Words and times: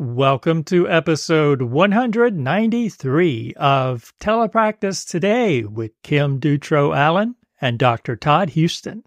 Welcome 0.00 0.62
to 0.66 0.88
episode 0.88 1.60
193 1.60 3.54
of 3.56 4.12
Telepractice 4.20 5.04
Today 5.04 5.64
with 5.64 5.90
Kim 6.04 6.38
Dutro 6.38 6.92
Allen 6.92 7.34
and 7.60 7.80
Dr. 7.80 8.14
Todd 8.14 8.50
Houston. 8.50 9.02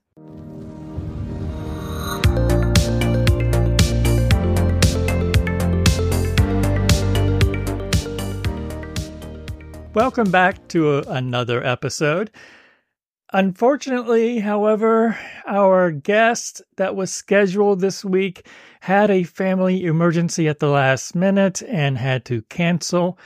Welcome 9.94 10.30
back 10.30 10.68
to 10.68 10.98
a, 10.98 11.02
another 11.04 11.66
episode. 11.66 12.32
Unfortunately, 13.34 14.40
however, 14.40 15.18
our 15.48 15.90
guest 15.90 16.62
that 16.76 16.98
was 16.98 17.14
scheduled 17.14 17.80
this 17.80 18.04
week 18.04 18.46
had 18.82 19.10
a 19.10 19.24
family 19.24 19.86
emergency 19.86 20.50
at 20.50 20.60
the 20.60 20.68
last 20.68 21.16
minute 21.16 21.64
and 21.64 21.98
had 21.98 22.26
to 22.26 22.42
cancel. 22.44 23.18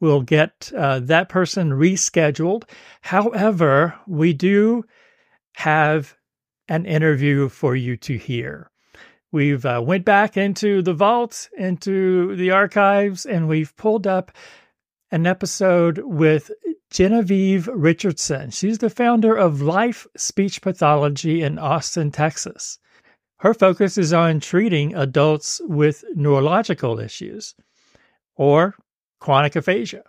We'll 0.00 0.20
get 0.20 0.70
uh, 0.76 1.00
that 1.00 1.30
person 1.30 1.70
rescheduled. 1.70 2.64
However, 3.00 3.98
we 4.06 4.34
do 4.34 4.84
have 5.54 6.14
an 6.68 6.84
interview 6.84 7.48
for 7.48 7.74
you 7.74 7.96
to 7.98 8.18
hear. 8.18 8.70
We've 9.32 9.64
uh, 9.64 9.82
went 9.82 10.04
back 10.04 10.36
into 10.36 10.82
the 10.82 10.92
vault, 10.94 11.48
into 11.56 12.36
the 12.36 12.50
archives, 12.50 13.24
and 13.24 13.48
we've 13.48 13.74
pulled 13.76 14.06
up 14.06 14.30
an 15.10 15.26
episode 15.26 15.98
with 15.98 16.50
Genevieve 16.94 17.66
Richardson. 17.66 18.50
She's 18.50 18.78
the 18.78 18.88
founder 18.88 19.34
of 19.34 19.60
Life 19.60 20.06
Speech 20.16 20.62
Pathology 20.62 21.42
in 21.42 21.58
Austin, 21.58 22.12
Texas. 22.12 22.78
Her 23.38 23.52
focus 23.52 23.98
is 23.98 24.12
on 24.12 24.38
treating 24.38 24.94
adults 24.94 25.60
with 25.64 26.04
neurological 26.14 27.00
issues 27.00 27.56
or 28.36 28.76
chronic 29.18 29.56
aphasia. 29.56 30.04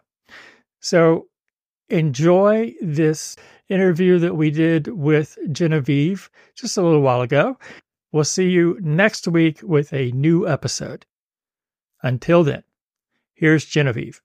So 0.80 1.26
enjoy 1.90 2.76
this 2.80 3.36
interview 3.68 4.20
that 4.20 4.36
we 4.36 4.52
did 4.52 4.86
with 4.90 5.40
Genevieve 5.52 6.30
just 6.54 6.78
a 6.78 6.84
little 6.84 7.02
while 7.02 7.22
ago. 7.22 7.58
We'll 8.12 8.26
see 8.26 8.52
you 8.52 8.78
next 8.80 9.28
week 9.28 9.60
with 9.64 9.92
a 9.92 10.12
new 10.12 10.48
episode. 10.48 11.08
Until 12.04 12.44
then, 12.44 12.64
here's 13.34 13.66
Genevieve. 13.66 14.22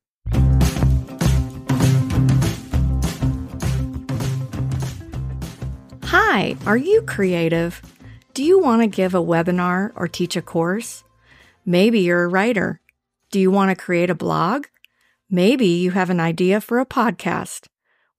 Hi, 6.33 6.55
are 6.64 6.77
you 6.77 7.03
creative? 7.03 7.83
Do 8.34 8.45
you 8.45 8.61
want 8.61 8.83
to 8.83 8.86
give 8.86 9.17
a 9.17 9.20
webinar 9.20 9.91
or 9.97 10.06
teach 10.06 10.36
a 10.36 10.42
course? 10.42 11.03
Maybe 11.67 11.98
you're 11.98 12.23
a 12.23 12.28
writer. 12.28 12.81
Do 13.33 13.41
you 13.41 13.50
want 13.50 13.70
to 13.70 13.84
create 13.84 14.11
a 14.11 14.14
blog? 14.14 14.67
Maybe 15.28 15.67
you 15.67 15.91
have 15.91 16.08
an 16.08 16.20
idea 16.20 16.61
for 16.61 16.78
a 16.78 16.86
podcast. 16.86 17.67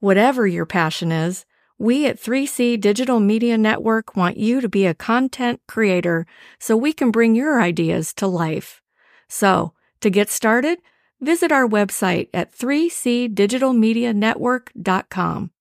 Whatever 0.02 0.45
your 0.45 0.66
passion 0.66 1.14
is, 1.14 1.45
we 1.78 2.06
at 2.06 2.22
3C 2.22 2.82
Digital 2.82 3.22
Media 3.22 3.58
Network 3.58 4.14
want 4.14 4.36
you 4.36 4.59
to 4.59 4.67
be 4.67 4.86
a 4.86 4.94
content 4.94 5.62
creator 5.66 6.28
so 6.59 6.76
we 6.76 6.92
can 6.92 7.12
bring 7.12 7.34
your 7.34 7.62
ideas 7.62 8.14
to 8.16 8.28
life. 8.28 8.82
So, 9.30 9.72
to 10.02 10.09
get 10.09 10.30
started, 10.30 10.80
visit 11.22 11.50
our 11.50 11.66
website 11.66 12.28
at 12.34 12.54
3cdigitalmedianetwork.com 12.54 15.52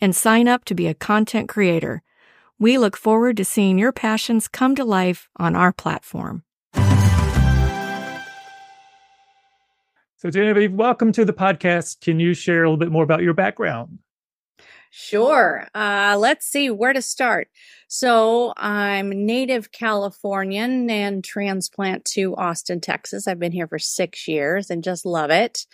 and 0.00 0.14
sign 0.14 0.48
up 0.48 0.64
to 0.64 0.74
be 0.74 0.86
a 0.86 0.94
content 0.94 1.48
creator. 1.48 2.02
We 2.58 2.78
look 2.78 2.96
forward 2.96 3.36
to 3.38 3.44
seeing 3.44 3.78
your 3.78 3.92
passions 3.92 4.48
come 4.48 4.74
to 4.76 4.84
life 4.84 5.28
on 5.36 5.56
our 5.56 5.72
platform. 5.72 6.44
So, 10.20 10.28
Genevieve, 10.28 10.74
welcome 10.74 11.12
to 11.12 11.24
the 11.24 11.32
podcast. 11.32 12.02
Can 12.02 12.20
you 12.20 12.34
share 12.34 12.64
a 12.64 12.66
little 12.66 12.76
bit 12.76 12.92
more 12.92 13.02
about 13.02 13.22
your 13.22 13.32
background? 13.32 14.00
Sure. 14.90 15.66
Uh, 15.74 16.16
let's 16.18 16.44
see 16.44 16.68
where 16.68 16.92
to 16.92 17.00
start. 17.00 17.48
So, 17.88 18.52
I'm 18.58 19.08
native 19.08 19.72
Californian 19.72 20.90
and 20.90 21.24
transplant 21.24 22.04
to 22.06 22.36
Austin, 22.36 22.82
Texas. 22.82 23.26
I've 23.26 23.38
been 23.38 23.52
here 23.52 23.66
for 23.66 23.78
six 23.78 24.28
years 24.28 24.68
and 24.68 24.84
just 24.84 25.06
love 25.06 25.30
it. 25.30 25.64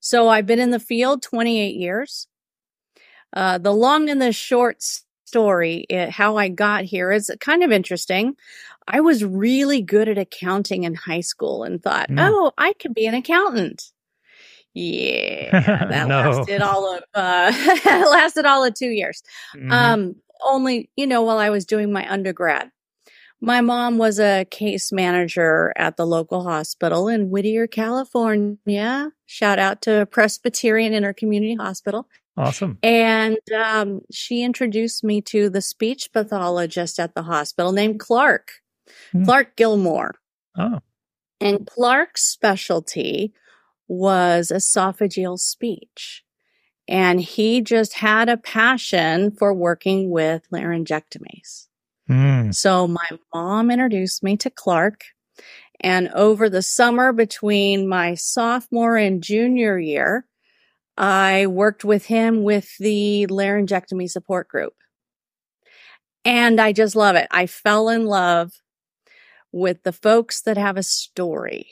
So, 0.00 0.28
I've 0.28 0.46
been 0.46 0.58
in 0.58 0.70
the 0.70 0.80
field 0.80 1.22
28 1.22 1.76
years. 1.76 2.26
Uh, 3.32 3.58
the 3.58 3.72
long 3.72 4.08
and 4.08 4.20
the 4.20 4.32
short 4.32 4.82
story, 5.24 5.86
it, 5.88 6.10
how 6.10 6.36
I 6.36 6.48
got 6.48 6.84
here 6.84 7.10
is 7.10 7.30
kind 7.40 7.62
of 7.62 7.72
interesting. 7.72 8.36
I 8.86 9.00
was 9.00 9.24
really 9.24 9.80
good 9.80 10.08
at 10.08 10.18
accounting 10.18 10.84
in 10.84 10.94
high 10.94 11.20
school 11.20 11.64
and 11.64 11.82
thought, 11.82 12.10
mm. 12.10 12.18
oh, 12.20 12.52
I 12.58 12.72
could 12.74 12.94
be 12.94 13.06
an 13.06 13.14
accountant. 13.14 13.92
Yeah, 14.74 15.50
that 15.90 16.08
no. 16.08 16.30
lasted 16.30 16.62
all 16.62 16.96
of 16.96 17.02
uh, 17.14 17.52
lasted 17.84 18.46
all 18.46 18.64
of 18.64 18.74
two 18.74 18.88
years. 18.88 19.22
Mm-hmm. 19.54 19.70
Um, 19.70 20.16
only 20.44 20.90
you 20.96 21.06
know 21.06 21.22
while 21.22 21.38
I 21.38 21.50
was 21.50 21.66
doing 21.66 21.92
my 21.92 22.10
undergrad. 22.10 22.70
My 23.44 23.60
mom 23.60 23.98
was 23.98 24.20
a 24.20 24.46
case 24.50 24.92
manager 24.92 25.72
at 25.76 25.96
the 25.96 26.06
local 26.06 26.44
hospital 26.44 27.08
in 27.08 27.28
Whittier, 27.28 27.66
California. 27.66 29.10
Shout 29.26 29.58
out 29.58 29.82
to 29.82 30.06
Presbyterian 30.06 30.92
Intercommunity 30.92 31.58
Hospital. 31.58 32.06
Awesome. 32.36 32.78
And 32.82 33.38
um, 33.54 34.00
she 34.10 34.42
introduced 34.42 35.04
me 35.04 35.20
to 35.22 35.50
the 35.50 35.60
speech 35.60 36.10
pathologist 36.12 36.98
at 36.98 37.14
the 37.14 37.22
hospital 37.22 37.72
named 37.72 38.00
Clark, 38.00 38.52
hmm. 39.12 39.24
Clark 39.24 39.56
Gilmore. 39.56 40.14
Oh. 40.56 40.80
And 41.40 41.66
Clark's 41.66 42.22
specialty 42.22 43.34
was 43.88 44.50
esophageal 44.54 45.38
speech. 45.38 46.22
And 46.88 47.20
he 47.20 47.60
just 47.60 47.94
had 47.94 48.28
a 48.28 48.36
passion 48.36 49.30
for 49.32 49.52
working 49.54 50.10
with 50.10 50.48
laryngectomies. 50.52 51.68
Mm. 52.08 52.54
So 52.54 52.88
my 52.88 53.08
mom 53.32 53.70
introduced 53.70 54.22
me 54.22 54.36
to 54.38 54.50
Clark. 54.50 55.04
And 55.80 56.08
over 56.10 56.48
the 56.48 56.62
summer 56.62 57.12
between 57.12 57.88
my 57.88 58.14
sophomore 58.14 58.96
and 58.96 59.22
junior 59.22 59.78
year, 59.78 60.26
I 60.96 61.46
worked 61.46 61.84
with 61.84 62.06
him 62.06 62.42
with 62.42 62.76
the 62.78 63.26
laryngectomy 63.28 64.10
support 64.10 64.48
group. 64.48 64.74
And 66.24 66.60
I 66.60 66.72
just 66.72 66.94
love 66.94 67.16
it. 67.16 67.26
I 67.30 67.46
fell 67.46 67.88
in 67.88 68.06
love 68.06 68.52
with 69.50 69.82
the 69.82 69.92
folks 69.92 70.42
that 70.42 70.56
have 70.56 70.76
a 70.76 70.82
story. 70.82 71.66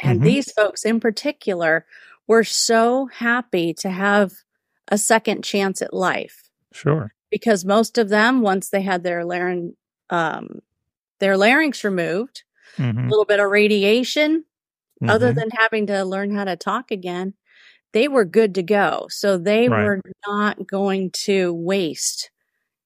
And 0.00 0.18
mm-hmm. 0.18 0.26
these 0.26 0.52
folks 0.52 0.84
in 0.84 1.00
particular 1.00 1.86
were 2.26 2.44
so 2.44 3.06
happy 3.06 3.74
to 3.74 3.90
have 3.90 4.32
a 4.88 4.98
second 4.98 5.44
chance 5.44 5.80
at 5.80 5.94
life. 5.94 6.50
Sure. 6.72 7.14
Because 7.30 7.64
most 7.64 7.98
of 7.98 8.08
them, 8.08 8.42
once 8.42 8.70
they 8.70 8.82
had 8.82 9.02
their 9.02 9.24
larynx, 9.24 9.76
um, 10.10 10.60
their 11.20 11.36
larynx 11.36 11.84
removed, 11.84 12.42
mm-hmm. 12.76 12.98
a 12.98 13.08
little 13.08 13.24
bit 13.24 13.40
of 13.40 13.50
radiation, 13.50 14.44
mm-hmm. 15.02 15.10
other 15.10 15.32
than 15.32 15.48
having 15.56 15.86
to 15.86 16.04
learn 16.04 16.34
how 16.34 16.44
to 16.44 16.56
talk 16.56 16.90
again, 16.90 17.34
they 17.94 18.08
were 18.08 18.24
good 18.24 18.56
to 18.56 18.62
go. 18.62 19.06
So 19.08 19.38
they 19.38 19.68
right. 19.68 19.84
were 19.84 20.00
not 20.26 20.66
going 20.66 21.12
to 21.24 21.54
waste 21.54 22.30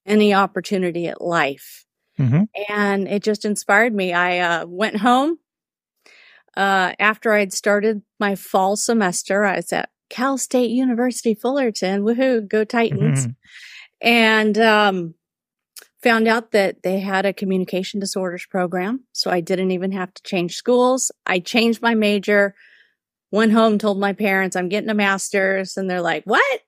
any 0.07 0.35
opportunity 0.35 1.09
at 1.09 1.21
life. 1.21 1.87
Mm-hmm. 2.19 2.43
And 2.69 3.09
it 3.09 3.23
just 3.23 3.45
inspired 3.45 3.95
me. 3.95 4.13
I 4.13 4.39
uh, 4.39 4.67
went 4.67 4.99
home 4.99 5.39
uh, 6.57 6.93
after 6.99 7.33
I'd 7.33 7.53
started 7.55 8.03
my 8.21 8.35
fall 8.35 8.77
semester. 8.77 9.45
I 9.45 9.57
was 9.57 9.73
at 9.73 9.89
Cal 10.11 10.37
State 10.37 10.71
University 10.71 11.35
Fullerton. 11.35 12.03
Woohoo, 12.03 12.47
go 12.47 12.65
Titans. 12.65 13.27
Mm-hmm. 13.27 13.33
And 14.07 14.59
um, 14.59 15.15
found 16.03 16.29
out 16.29 16.51
that 16.51 16.83
they 16.83 17.01
had 17.01 17.25
a 17.25 17.33
communication 17.33 17.99
disorders 17.99 18.47
program. 18.47 19.05
So 19.13 19.31
I 19.31 19.41
didn't 19.41 19.71
even 19.71 19.93
have 19.93 20.13
to 20.13 20.23
change 20.23 20.55
schools. 20.55 21.11
I 21.25 21.39
changed 21.39 21.81
my 21.81 21.95
major 21.95 22.55
went 23.30 23.53
home, 23.53 23.78
told 23.78 23.98
my 23.98 24.13
parents 24.13 24.57
I'm 24.57 24.69
getting 24.69 24.91
a 24.91 24.95
master's, 24.95 25.77
and 25.77 25.89
they're 25.89 26.03
like, 26.03 26.25
"What?" 26.25 26.60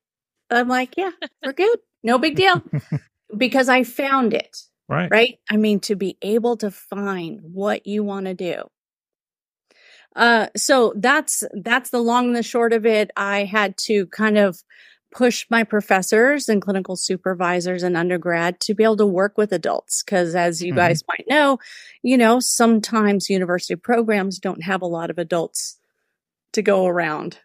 I'm 0.51 0.69
like, 0.69 0.97
"Yeah, 0.97 1.13
we're 1.45 1.53
good. 1.53 1.79
No 2.03 2.19
big 2.19 2.37
deal," 2.37 2.63
because 3.37 3.69
I 3.69 3.85
found 3.85 4.35
it. 4.35 4.57
Right. 4.89 5.11
Right. 5.11 5.39
I 5.49 5.57
mean, 5.57 5.79
to 5.81 5.95
be 5.95 6.19
able 6.21 6.57
to 6.59 6.71
find 6.71 7.41
what 7.43 7.87
you 7.87 8.03
want 8.03 8.27
to 8.27 8.35
do. 8.35 8.65
Uh, 10.17 10.49
so 10.57 10.93
that's 10.97 11.45
that's 11.53 11.91
the 11.91 12.03
long 12.03 12.29
and 12.29 12.37
the 12.37 12.43
short 12.43 12.73
of 12.73 12.85
it. 12.85 13.13
I 13.17 13.45
had 13.45 13.77
to 13.85 14.07
kind 14.07 14.37
of 14.37 14.65
push 15.11 15.47
my 15.51 15.65
professors 15.65 16.49
and 16.49 16.63
clinical 16.63 16.97
supervisors 16.97 17.83
and 17.83 17.97
undergrad 17.97 18.61
to 18.61 18.75
be 18.75 18.85
able 18.85 18.97
to 18.97 19.07
work 19.07 19.37
with 19.37 19.53
adults 19.53 20.03
because 20.03 20.35
as 20.35 20.63
you 20.63 20.71
mm-hmm. 20.71 20.79
guys 20.79 21.03
might 21.09 21.25
know 21.29 21.59
you 22.03 22.17
know 22.17 22.39
sometimes 22.39 23.29
university 23.29 23.75
programs 23.75 24.39
don't 24.39 24.63
have 24.63 24.83
a 24.83 24.87
lot 24.87 25.11
of 25.11 25.19
adults 25.19 25.80
to 26.53 26.63
go 26.63 26.87
around. 26.87 27.39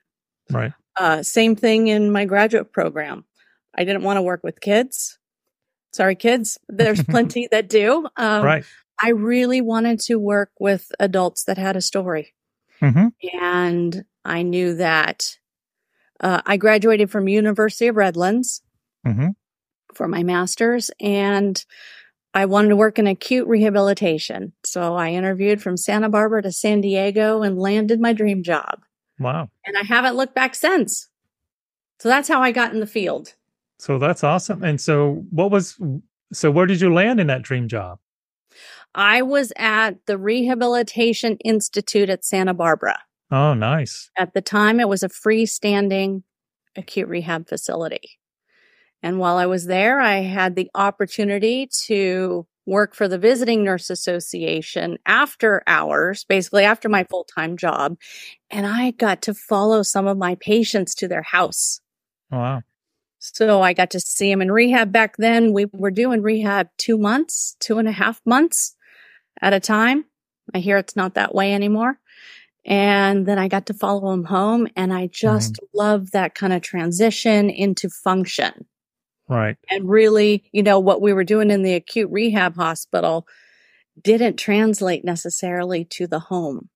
Right. 0.49 0.73
Uh, 0.97 1.23
same 1.23 1.55
thing 1.55 1.87
in 1.87 2.11
my 2.11 2.25
graduate 2.25 2.71
program. 2.71 3.25
I 3.75 3.83
didn't 3.83 4.03
want 4.03 4.17
to 4.17 4.21
work 4.21 4.43
with 4.43 4.61
kids. 4.61 5.19
Sorry, 5.91 6.15
kids. 6.15 6.57
There's 6.69 7.03
plenty 7.09 7.47
that 7.51 7.69
do. 7.69 8.07
Um, 8.15 8.43
right. 8.43 8.65
I 9.01 9.09
really 9.09 9.61
wanted 9.61 9.99
to 10.01 10.15
work 10.15 10.51
with 10.59 10.91
adults 10.99 11.43
that 11.45 11.57
had 11.57 11.75
a 11.75 11.81
story. 11.81 12.33
Mm-hmm. 12.81 13.07
And 13.41 14.05
I 14.23 14.41
knew 14.41 14.75
that 14.75 15.37
uh, 16.19 16.41
I 16.45 16.57
graduated 16.57 17.11
from 17.11 17.27
University 17.27 17.87
of 17.87 17.97
Redlands 17.97 18.61
mm-hmm. 19.05 19.29
for 19.93 20.07
my 20.07 20.23
master's 20.23 20.91
and 20.99 21.63
I 22.33 22.45
wanted 22.45 22.69
to 22.69 22.75
work 22.75 22.99
in 22.99 23.07
acute 23.07 23.47
rehabilitation. 23.47 24.51
So 24.65 24.95
I 24.95 25.11
interviewed 25.11 25.61
from 25.61 25.77
Santa 25.77 26.09
Barbara 26.09 26.41
to 26.41 26.51
San 26.51 26.81
Diego 26.81 27.41
and 27.41 27.57
landed 27.57 28.01
my 28.01 28.11
dream 28.11 28.43
job. 28.43 28.81
Wow. 29.19 29.49
And 29.65 29.77
I 29.77 29.83
haven't 29.83 30.15
looked 30.15 30.35
back 30.35 30.55
since. 30.55 31.09
So 31.99 32.09
that's 32.09 32.27
how 32.27 32.41
I 32.41 32.51
got 32.51 32.73
in 32.73 32.79
the 32.79 32.87
field. 32.87 33.33
So 33.79 33.97
that's 33.99 34.23
awesome. 34.23 34.63
And 34.63 34.79
so 34.79 35.25
what 35.29 35.51
was 35.51 35.79
so 36.33 36.51
where 36.51 36.65
did 36.65 36.81
you 36.81 36.93
land 36.93 37.19
in 37.19 37.27
that 37.27 37.41
dream 37.41 37.67
job? 37.67 37.99
I 38.93 39.21
was 39.21 39.51
at 39.57 40.05
the 40.05 40.17
Rehabilitation 40.17 41.37
Institute 41.43 42.09
at 42.09 42.23
Santa 42.23 42.53
Barbara. 42.53 42.99
Oh, 43.31 43.53
nice. 43.53 44.09
At 44.17 44.33
the 44.33 44.41
time 44.41 44.79
it 44.79 44.87
was 44.87 45.03
a 45.03 45.09
freestanding 45.09 46.23
acute 46.75 47.07
rehab 47.07 47.47
facility. 47.47 48.19
And 49.03 49.19
while 49.19 49.37
I 49.37 49.45
was 49.45 49.65
there, 49.65 49.99
I 49.99 50.21
had 50.21 50.55
the 50.55 50.69
opportunity 50.73 51.69
to 51.85 52.47
work 52.65 52.95
for 52.95 53.07
the 53.07 53.17
Visiting 53.17 53.63
Nurse 53.63 53.89
Association 53.89 54.97
after 55.05 55.63
hours, 55.67 56.23
basically 56.23 56.63
after 56.63 56.89
my 56.89 57.03
full 57.03 57.23
time 57.23 57.57
job. 57.57 57.97
And 58.49 58.65
I 58.65 58.91
got 58.91 59.21
to 59.23 59.33
follow 59.33 59.83
some 59.83 60.07
of 60.07 60.17
my 60.17 60.35
patients 60.35 60.95
to 60.95 61.07
their 61.07 61.21
house. 61.21 61.79
Wow. 62.31 62.61
So 63.19 63.61
I 63.61 63.73
got 63.73 63.91
to 63.91 63.99
see 63.99 64.29
them 64.29 64.41
in 64.41 64.51
rehab 64.51 64.91
back 64.91 65.17
then. 65.17 65.53
We 65.53 65.65
were 65.73 65.91
doing 65.91 66.21
rehab 66.21 66.69
two 66.77 66.97
months, 66.97 67.55
two 67.59 67.79
and 67.79 67.87
a 67.87 67.91
half 67.91 68.21
months 68.25 68.75
at 69.41 69.53
a 69.53 69.59
time. 69.59 70.05
I 70.53 70.59
hear 70.59 70.77
it's 70.77 70.95
not 70.95 71.15
that 71.15 71.33
way 71.33 71.53
anymore. 71.53 71.99
And 72.65 73.25
then 73.25 73.37
I 73.37 73.47
got 73.47 73.67
to 73.67 73.73
follow 73.73 74.11
them 74.11 74.25
home 74.25 74.67
and 74.75 74.93
I 74.93 75.07
just 75.07 75.53
mm-hmm. 75.53 75.77
love 75.77 76.11
that 76.11 76.35
kind 76.35 76.53
of 76.53 76.61
transition 76.61 77.49
into 77.49 77.89
function. 77.89 78.65
Right. 79.27 79.57
And 79.69 79.89
really, 79.89 80.43
you 80.51 80.63
know, 80.63 80.79
what 80.79 81.01
we 81.01 81.13
were 81.13 81.23
doing 81.23 81.49
in 81.49 81.63
the 81.63 81.73
acute 81.73 82.11
rehab 82.11 82.55
hospital 82.55 83.27
didn't 84.01 84.37
translate 84.37 85.03
necessarily 85.03 85.85
to 85.85 86.07
the 86.07 86.19
home. 86.19 86.69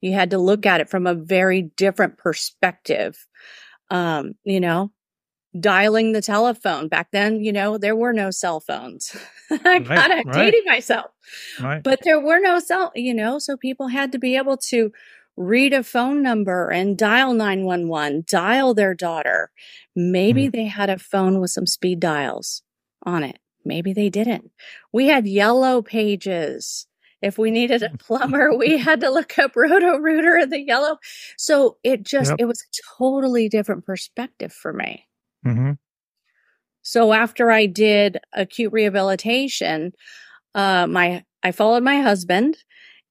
You 0.00 0.12
had 0.12 0.30
to 0.30 0.38
look 0.38 0.66
at 0.66 0.80
it 0.80 0.90
from 0.90 1.06
a 1.06 1.14
very 1.14 1.62
different 1.62 2.18
perspective. 2.18 3.26
Um, 3.90 4.34
you 4.44 4.60
know, 4.60 4.92
dialing 5.58 6.12
the 6.12 6.22
telephone. 6.22 6.88
Back 6.88 7.08
then, 7.12 7.42
you 7.42 7.52
know, 7.52 7.78
there 7.78 7.96
were 7.96 8.12
no 8.12 8.30
cell 8.30 8.60
phones. 8.60 9.16
I'm 9.50 9.84
kind 9.84 10.12
of 10.12 10.32
dating 10.32 10.64
myself. 10.66 11.10
Right. 11.60 11.82
But 11.82 12.00
there 12.04 12.20
were 12.20 12.38
no 12.38 12.58
cell, 12.58 12.92
you 12.94 13.14
know, 13.14 13.38
so 13.38 13.56
people 13.56 13.88
had 13.88 14.12
to 14.12 14.18
be 14.18 14.36
able 14.36 14.56
to 14.68 14.92
read 15.38 15.72
a 15.72 15.84
phone 15.84 16.22
number 16.22 16.68
and 16.68 16.98
dial 16.98 17.32
911, 17.32 18.24
dial 18.26 18.74
their 18.74 18.94
daughter. 18.94 19.50
Maybe 19.94 20.48
mm. 20.48 20.52
they 20.52 20.64
had 20.64 20.90
a 20.90 20.98
phone 20.98 21.40
with 21.40 21.50
some 21.50 21.66
speed 21.66 22.00
dials 22.00 22.62
on 23.04 23.22
it. 23.22 23.38
Maybe 23.64 23.92
they 23.92 24.08
didn't. 24.08 24.50
We 24.92 25.06
had 25.06 25.26
yellow 25.26 25.80
pages. 25.80 26.86
If 27.22 27.38
we 27.38 27.50
needed 27.50 27.82
a 27.82 27.96
plumber, 27.98 28.56
we 28.56 28.78
had 28.78 29.00
to 29.00 29.10
look 29.10 29.38
up 29.38 29.54
Roto 29.54 29.96
Rooter 29.98 30.36
and 30.36 30.52
the 30.52 30.60
yellow. 30.60 30.98
So 31.36 31.78
it 31.82 32.02
just, 32.02 32.30
yep. 32.30 32.40
it 32.40 32.44
was 32.46 32.60
a 32.62 32.96
totally 32.98 33.48
different 33.48 33.86
perspective 33.86 34.52
for 34.52 34.72
me. 34.72 35.06
Mm-hmm. 35.46 35.72
So 36.82 37.12
after 37.12 37.50
I 37.50 37.66
did 37.66 38.18
acute 38.32 38.72
rehabilitation, 38.72 39.92
uh, 40.54 40.86
my 40.86 41.22
I 41.42 41.52
followed 41.52 41.82
my 41.82 42.00
husband 42.00 42.56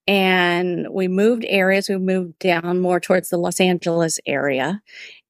and 0.08 0.88
we 0.90 1.08
moved 1.08 1.46
areas. 1.48 1.90
We 1.90 1.98
moved 1.98 2.40
down 2.40 2.80
more 2.80 3.00
towards 3.00 3.30
the 3.30 3.38
Los 3.38 3.60
Angeles 3.60 4.20
area, 4.26 4.82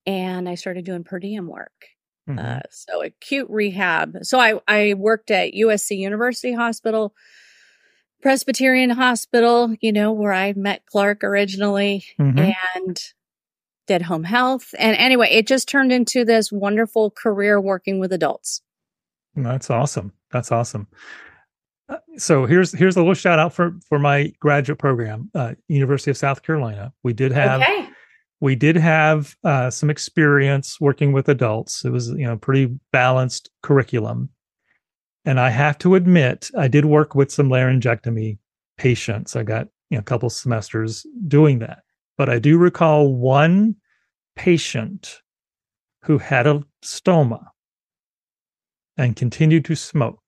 and 0.06 0.48
I 0.48 0.54
started 0.54 0.84
doing 0.84 1.04
per 1.04 1.18
diem 1.18 1.48
work. 1.48 1.72
Mm-hmm. 2.28 2.38
Uh, 2.38 2.60
so 2.70 3.02
acute 3.02 3.48
rehab. 3.50 4.18
So 4.22 4.38
I 4.38 4.60
I 4.68 4.94
worked 4.94 5.30
at 5.30 5.52
USC 5.52 5.98
University 5.98 6.52
Hospital, 6.52 7.14
Presbyterian 8.22 8.90
Hospital. 8.90 9.74
You 9.80 9.92
know 9.92 10.12
where 10.12 10.32
I 10.32 10.52
met 10.54 10.86
Clark 10.86 11.24
originally, 11.24 12.04
mm-hmm. 12.18 12.52
and 12.76 13.00
did 13.88 14.02
home 14.02 14.24
health. 14.24 14.74
And 14.78 14.96
anyway, 14.96 15.28
it 15.30 15.46
just 15.46 15.68
turned 15.68 15.92
into 15.92 16.24
this 16.24 16.52
wonderful 16.52 17.10
career 17.10 17.60
working 17.60 17.98
with 17.98 18.12
adults. 18.12 18.62
That's 19.34 19.70
awesome. 19.70 20.12
That's 20.30 20.52
awesome 20.52 20.88
so 22.16 22.46
here's 22.46 22.72
here's 22.72 22.96
a 22.96 23.00
little 23.00 23.14
shout 23.14 23.38
out 23.38 23.52
for 23.52 23.76
for 23.88 23.98
my 23.98 24.32
graduate 24.40 24.78
program, 24.78 25.30
uh, 25.34 25.54
University 25.68 26.10
of 26.10 26.16
South 26.16 26.42
Carolina. 26.42 26.92
We 27.02 27.12
did 27.12 27.32
have 27.32 27.62
okay. 27.62 27.88
we 28.40 28.54
did 28.54 28.76
have 28.76 29.36
uh, 29.44 29.70
some 29.70 29.90
experience 29.90 30.80
working 30.80 31.12
with 31.12 31.28
adults. 31.28 31.84
It 31.84 31.90
was 31.90 32.08
you 32.10 32.26
know 32.26 32.36
pretty 32.36 32.78
balanced 32.92 33.50
curriculum, 33.62 34.28
and 35.24 35.40
I 35.40 35.50
have 35.50 35.78
to 35.78 35.94
admit 35.94 36.50
I 36.56 36.68
did 36.68 36.84
work 36.84 37.14
with 37.14 37.30
some 37.32 37.48
laryngectomy 37.48 38.38
patients. 38.76 39.36
I 39.36 39.42
got 39.42 39.68
you 39.90 39.96
know 39.96 40.00
a 40.00 40.04
couple 40.04 40.28
semesters 40.30 41.06
doing 41.26 41.60
that, 41.60 41.82
but 42.16 42.28
I 42.28 42.38
do 42.38 42.58
recall 42.58 43.14
one 43.14 43.76
patient 44.36 45.20
who 46.02 46.18
had 46.18 46.46
a 46.46 46.62
stoma 46.84 47.44
and 48.96 49.16
continued 49.16 49.64
to 49.66 49.74
smoke 49.74 50.20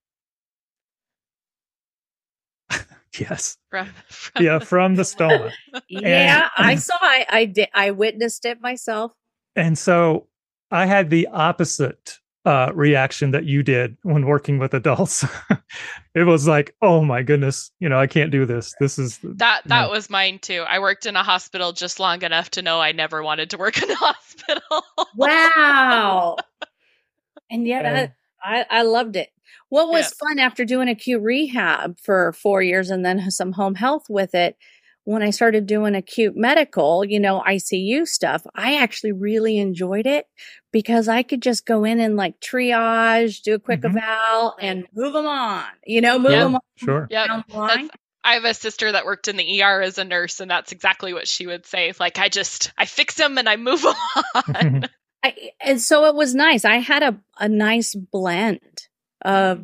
Yes. 3.19 3.57
From, 3.69 3.89
from 4.07 4.45
yeah, 4.45 4.59
from 4.59 4.95
the 4.95 5.03
stoma. 5.03 5.51
yeah, 5.89 6.49
and, 6.57 6.65
I 6.65 6.75
saw. 6.75 6.95
I 7.01 7.25
I 7.29 7.45
did. 7.45 7.67
I 7.73 7.91
witnessed 7.91 8.45
it 8.45 8.61
myself. 8.61 9.11
And 9.55 9.77
so 9.77 10.27
I 10.71 10.85
had 10.85 11.09
the 11.09 11.27
opposite 11.27 12.19
uh, 12.45 12.71
reaction 12.73 13.31
that 13.31 13.45
you 13.45 13.63
did 13.63 13.97
when 14.03 14.25
working 14.25 14.57
with 14.57 14.73
adults. 14.73 15.25
it 16.15 16.23
was 16.23 16.47
like, 16.47 16.75
oh 16.81 17.03
my 17.03 17.21
goodness, 17.21 17.71
you 17.79 17.89
know, 17.89 17.99
I 17.99 18.07
can't 18.07 18.31
do 18.31 18.45
this. 18.45 18.73
This 18.79 18.97
is 18.97 19.19
that 19.23 19.63
that 19.65 19.89
was 19.89 20.09
mine 20.09 20.39
too. 20.39 20.63
I 20.67 20.79
worked 20.79 21.05
in 21.05 21.15
a 21.15 21.23
hospital 21.23 21.73
just 21.73 21.99
long 21.99 22.23
enough 22.23 22.51
to 22.51 22.61
know 22.61 22.79
I 22.79 22.93
never 22.93 23.21
wanted 23.21 23.51
to 23.51 23.57
work 23.57 23.81
in 23.81 23.91
a 23.91 23.95
hospital. 23.95 24.83
wow. 25.15 26.37
And 27.49 27.67
yet, 27.67 27.85
and, 27.85 28.11
I 28.43 28.65
I 28.69 28.81
loved 28.83 29.17
it. 29.17 29.29
What 29.71 29.87
was 29.87 30.13
yeah. 30.13 30.27
fun 30.27 30.39
after 30.39 30.65
doing 30.65 30.89
acute 30.89 31.23
rehab 31.23 31.97
for 31.97 32.33
four 32.33 32.61
years 32.61 32.89
and 32.89 33.05
then 33.05 33.31
some 33.31 33.53
home 33.53 33.75
health 33.75 34.07
with 34.09 34.35
it? 34.35 34.57
When 35.05 35.23
I 35.23 35.29
started 35.29 35.65
doing 35.65 35.95
acute 35.95 36.35
medical, 36.35 37.05
you 37.05 37.21
know, 37.21 37.41
ICU 37.47 38.05
stuff, 38.05 38.45
I 38.53 38.75
actually 38.75 39.13
really 39.13 39.59
enjoyed 39.59 40.07
it 40.07 40.25
because 40.73 41.07
I 41.07 41.23
could 41.23 41.41
just 41.41 41.65
go 41.65 41.85
in 41.85 42.01
and 42.01 42.17
like 42.17 42.41
triage, 42.41 43.43
do 43.43 43.53
a 43.53 43.59
quick 43.59 43.79
mm-hmm. 43.79 43.97
eval, 43.97 44.57
and 44.59 44.87
move 44.93 45.13
them 45.13 45.25
on. 45.25 45.63
You 45.85 46.01
know, 46.01 46.19
move 46.19 46.33
yeah, 46.33 46.43
them 46.43 46.55
on. 46.55 46.61
Sure. 46.75 47.07
Yeah. 47.09 47.41
I 48.25 48.33
have 48.33 48.43
a 48.43 48.53
sister 48.53 48.91
that 48.91 49.05
worked 49.05 49.29
in 49.29 49.37
the 49.37 49.63
ER 49.63 49.81
as 49.81 49.97
a 49.97 50.03
nurse, 50.03 50.41
and 50.41 50.51
that's 50.51 50.73
exactly 50.73 51.13
what 51.13 51.29
she 51.29 51.47
would 51.47 51.65
say. 51.65 51.93
Like, 51.97 52.19
I 52.19 52.27
just 52.27 52.73
I 52.77 52.85
fix 52.85 53.15
them 53.15 53.37
and 53.37 53.47
I 53.47 53.55
move 53.55 53.85
on. 54.35 54.83
I, 55.23 55.51
and 55.61 55.79
so 55.79 56.07
it 56.07 56.15
was 56.15 56.35
nice. 56.35 56.65
I 56.65 56.75
had 56.79 57.03
a 57.03 57.17
a 57.39 57.47
nice 57.47 57.95
blend 57.95 58.89
uh, 59.23 59.55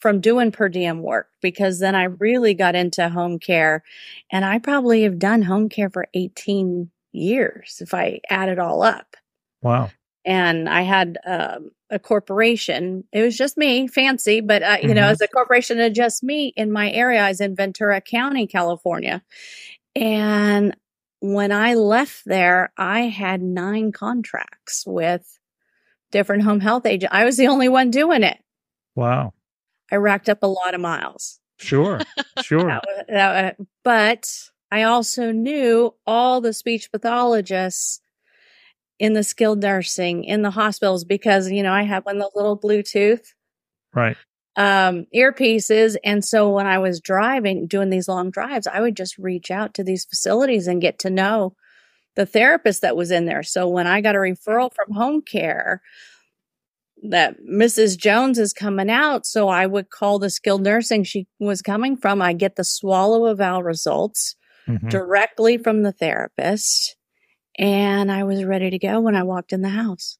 from 0.00 0.20
doing 0.20 0.52
per 0.52 0.68
diem 0.68 1.02
work 1.02 1.28
because 1.42 1.78
then 1.78 1.94
I 1.94 2.04
really 2.04 2.54
got 2.54 2.74
into 2.74 3.08
home 3.08 3.38
care 3.38 3.82
and 4.30 4.44
I 4.44 4.58
probably 4.58 5.02
have 5.02 5.18
done 5.18 5.42
home 5.42 5.68
care 5.68 5.90
for 5.90 6.06
18 6.14 6.90
years 7.12 7.78
if 7.80 7.94
I 7.94 8.20
add 8.28 8.48
it 8.48 8.58
all 8.58 8.82
up. 8.82 9.16
Wow. 9.62 9.90
And 10.24 10.68
I 10.68 10.82
had 10.82 11.18
um, 11.24 11.70
a 11.90 11.98
corporation. 11.98 13.04
It 13.12 13.22
was 13.22 13.36
just 13.36 13.56
me, 13.56 13.86
fancy, 13.86 14.40
but 14.40 14.62
uh, 14.62 14.76
you 14.80 14.88
mm-hmm. 14.88 14.96
know, 14.96 15.06
as 15.06 15.20
a 15.20 15.28
corporation 15.28 15.80
of 15.80 15.92
just 15.92 16.22
me 16.22 16.52
in 16.56 16.72
my 16.72 16.90
area, 16.90 17.20
I 17.22 17.28
was 17.28 17.40
in 17.40 17.56
Ventura 17.56 18.00
County, 18.00 18.46
California. 18.46 19.22
And 19.94 20.76
when 21.20 21.52
I 21.52 21.74
left 21.74 22.22
there, 22.26 22.72
I 22.76 23.02
had 23.02 23.40
nine 23.40 23.92
contracts 23.92 24.84
with 24.86 25.38
different 26.10 26.42
home 26.42 26.60
health 26.60 26.86
agents. 26.86 27.14
I 27.14 27.24
was 27.24 27.36
the 27.36 27.48
only 27.48 27.68
one 27.68 27.90
doing 27.90 28.22
it. 28.22 28.38
Wow. 28.96 29.34
I 29.92 29.96
racked 29.96 30.28
up 30.28 30.42
a 30.42 30.48
lot 30.48 30.74
of 30.74 30.80
miles. 30.80 31.38
Sure. 31.58 32.00
Sure. 32.42 32.66
that 32.68 32.84
was, 32.86 33.04
that, 33.08 33.56
but 33.82 34.28
I 34.70 34.82
also 34.82 35.32
knew 35.32 35.94
all 36.06 36.42
the 36.42 36.52
speech 36.52 36.92
pathologists 36.92 38.02
in 38.98 39.14
the 39.14 39.22
skilled 39.22 39.62
nursing 39.62 40.24
in 40.24 40.42
the 40.42 40.50
hospitals 40.50 41.04
because, 41.04 41.50
you 41.50 41.62
know, 41.62 41.72
I 41.72 41.82
had 41.82 42.04
one 42.04 42.16
of 42.16 42.22
the 42.22 42.30
little 42.34 42.58
Bluetooth. 42.58 43.26
Right. 43.94 44.18
Um, 44.56 45.06
earpieces. 45.14 45.96
And 46.04 46.22
so 46.22 46.50
when 46.50 46.66
I 46.66 46.78
was 46.78 47.00
driving, 47.00 47.66
doing 47.66 47.88
these 47.88 48.06
long 48.06 48.30
drives, 48.30 48.66
I 48.66 48.82
would 48.82 48.96
just 48.96 49.16
reach 49.16 49.50
out 49.50 49.72
to 49.74 49.82
these 49.82 50.04
facilities 50.04 50.66
and 50.66 50.80
get 50.80 50.98
to 51.00 51.10
know 51.10 51.54
the 52.16 52.26
therapist 52.26 52.82
that 52.82 52.96
was 52.96 53.10
in 53.10 53.24
there. 53.24 53.42
So 53.42 53.66
when 53.66 53.86
I 53.86 54.02
got 54.02 54.14
a 54.14 54.18
referral 54.18 54.70
from 54.74 54.94
home 54.94 55.22
care, 55.22 55.80
that 57.02 57.36
Mrs. 57.42 57.96
Jones 57.98 58.38
is 58.38 58.52
coming 58.52 58.90
out. 58.90 59.26
So 59.26 59.48
I 59.48 59.66
would 59.66 59.90
call 59.90 60.18
the 60.18 60.30
skilled 60.30 60.62
nursing 60.62 61.04
she 61.04 61.26
was 61.38 61.62
coming 61.62 61.96
from. 61.96 62.22
I 62.22 62.32
get 62.32 62.56
the 62.56 62.64
swallow 62.64 63.26
eval 63.26 63.62
results 63.62 64.36
mm-hmm. 64.68 64.88
directly 64.88 65.58
from 65.58 65.82
the 65.82 65.92
therapist. 65.92 66.96
And 67.58 68.10
I 68.10 68.24
was 68.24 68.44
ready 68.44 68.70
to 68.70 68.78
go 68.78 69.00
when 69.00 69.14
I 69.14 69.22
walked 69.22 69.52
in 69.52 69.62
the 69.62 69.68
house. 69.68 70.18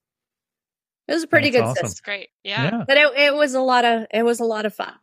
It 1.09 1.15
was 1.15 1.23
a 1.23 1.29
pretty 1.29 1.51
That's 1.51 1.63
good 1.63 1.71
awesome. 1.71 1.87
system. 1.89 2.03
Great. 2.05 2.29
Yeah. 2.43 2.65
yeah. 2.65 2.85
But 2.87 2.97
it, 2.97 3.13
it 3.17 3.35
was 3.35 3.55
a 3.55 3.61
lot 3.61 3.85
of 3.85 4.07
it 4.11 4.25
was 4.25 4.41
a 4.41 4.45
lot 4.45 4.67
of 4.67 4.75
fun. 4.75 4.95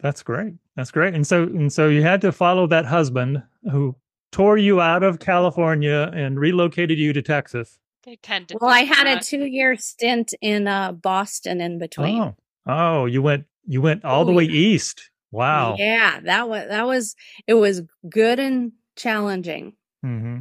That's 0.00 0.22
great. 0.22 0.54
That's 0.76 0.90
great. 0.90 1.14
And 1.14 1.26
so 1.26 1.44
and 1.44 1.72
so 1.72 1.88
you 1.88 2.02
had 2.02 2.20
to 2.20 2.32
follow 2.32 2.66
that 2.68 2.84
husband 2.84 3.42
who 3.70 3.96
tore 4.30 4.58
you 4.58 4.80
out 4.80 5.02
of 5.02 5.18
California 5.18 6.10
and 6.14 6.38
relocated 6.38 6.98
you 6.98 7.12
to 7.12 7.22
Texas. 7.22 7.78
They 8.06 8.16
tend 8.22 8.48
to. 8.48 8.58
Well, 8.60 8.70
I 8.70 8.84
had 8.84 9.08
that. 9.08 9.22
a 9.22 9.26
two-year 9.26 9.76
stint 9.76 10.32
in 10.40 10.68
uh, 10.68 10.92
Boston 10.92 11.60
in 11.60 11.80
between. 11.80 12.22
Oh, 12.22 12.36
oh, 12.64 13.06
you 13.06 13.20
went 13.20 13.46
you 13.66 13.82
went 13.82 14.04
all 14.04 14.24
the 14.24 14.32
way 14.32 14.44
east. 14.44 15.10
Wow. 15.32 15.74
Yeah, 15.76 16.20
that 16.20 16.48
was 16.48 16.68
that 16.68 16.86
was 16.86 17.16
it 17.48 17.54
was 17.54 17.82
good 18.08 18.38
and 18.38 18.72
challenging. 18.94 19.72
Mm-hmm. 20.04 20.38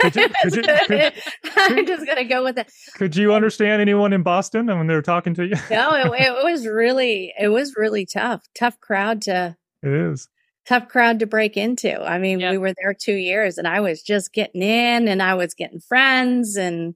Could 0.00 0.16
you, 0.16 0.28
could 0.42 0.56
you, 0.56 0.62
could, 0.86 1.12
I'm 1.56 1.86
just 1.86 2.06
gonna 2.06 2.24
go 2.24 2.44
with 2.44 2.56
it. 2.56 2.70
Could 2.94 3.16
you 3.16 3.34
understand 3.34 3.82
anyone 3.82 4.12
in 4.12 4.22
Boston 4.22 4.66
when 4.66 4.86
they 4.86 4.94
were 4.94 5.02
talking 5.02 5.34
to 5.34 5.44
you? 5.44 5.56
no, 5.72 5.92
it, 5.94 6.06
it, 6.06 6.44
was 6.44 6.68
really 6.68 7.32
it 7.36 7.48
was 7.48 7.74
really 7.76 8.06
tough. 8.06 8.46
Tough 8.54 8.78
crowd 8.80 9.22
to. 9.22 9.56
It 9.82 9.92
is 9.92 10.28
tough 10.66 10.88
crowd 10.88 11.18
to 11.20 11.26
break 11.26 11.56
into. 11.56 12.02
I 12.02 12.18
mean, 12.18 12.40
yep. 12.40 12.52
we 12.52 12.58
were 12.58 12.74
there 12.74 12.94
two 12.94 13.14
years, 13.14 13.58
and 13.58 13.68
I 13.68 13.80
was 13.80 14.02
just 14.02 14.32
getting 14.32 14.62
in, 14.62 15.08
and 15.08 15.22
I 15.22 15.34
was 15.34 15.54
getting 15.54 15.80
friends, 15.80 16.56
and 16.56 16.94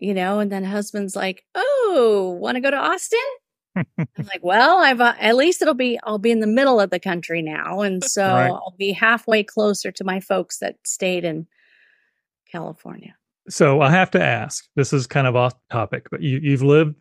you 0.00 0.14
know, 0.14 0.38
and 0.38 0.50
then 0.50 0.64
husband's 0.64 1.16
like, 1.16 1.44
"Oh, 1.54 2.36
want 2.40 2.56
to 2.56 2.60
go 2.60 2.70
to 2.70 2.76
Austin?" 2.76 3.18
I'm 3.76 3.86
like, 4.18 4.42
well, 4.42 4.78
I've 4.82 5.00
uh, 5.00 5.14
at 5.20 5.36
least 5.36 5.62
it'll 5.62 5.74
be 5.74 5.98
I'll 6.02 6.18
be 6.18 6.30
in 6.30 6.40
the 6.40 6.46
middle 6.46 6.80
of 6.80 6.90
the 6.90 7.00
country 7.00 7.42
now, 7.42 7.80
and 7.80 8.02
so 8.06 8.24
right. 8.24 8.50
I'll 8.50 8.74
be 8.78 8.92
halfway 8.92 9.42
closer 9.42 9.90
to 9.92 10.04
my 10.04 10.20
folks 10.20 10.58
that 10.58 10.76
stayed 10.84 11.24
in 11.24 11.46
California. 12.50 13.14
So 13.48 13.80
I 13.80 13.90
have 13.90 14.10
to 14.12 14.22
ask. 14.22 14.64
This 14.76 14.92
is 14.92 15.06
kind 15.06 15.26
of 15.26 15.36
off 15.36 15.54
topic, 15.70 16.08
but 16.10 16.22
you 16.22 16.40
you've 16.42 16.62
lived, 16.62 16.96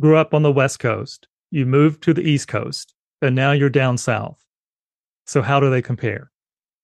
grew 0.00 0.16
up 0.16 0.34
on 0.34 0.42
the 0.42 0.52
West 0.52 0.78
Coast. 0.78 1.28
You 1.50 1.66
moved 1.66 2.02
to 2.04 2.14
the 2.14 2.22
East 2.22 2.48
Coast, 2.48 2.94
and 3.22 3.34
now 3.34 3.52
you're 3.52 3.70
down 3.70 3.98
south. 3.98 4.44
So 5.28 5.42
how 5.42 5.60
do 5.60 5.68
they 5.68 5.82
compare? 5.82 6.30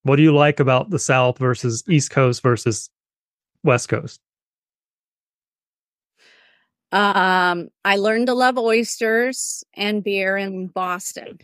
What 0.03 0.17
do 0.17 0.23
you 0.23 0.35
like 0.35 0.61
about 0.61 0.91
the 0.91 0.99
South 0.99 1.39
versus 1.39 1.83
East 1.89 2.11
Coast 2.11 2.43
versus 2.43 2.91
West 3.63 3.89
Coast? 3.89 4.21
Um, 6.93 7.71
I 7.87 7.97
learned 7.97 8.27
to 8.27 8.35
love 8.35 8.59
oysters 8.59 9.65
and 9.73 10.05
beer 10.05 10.37
in 10.37 10.69
Boston. 10.69 11.39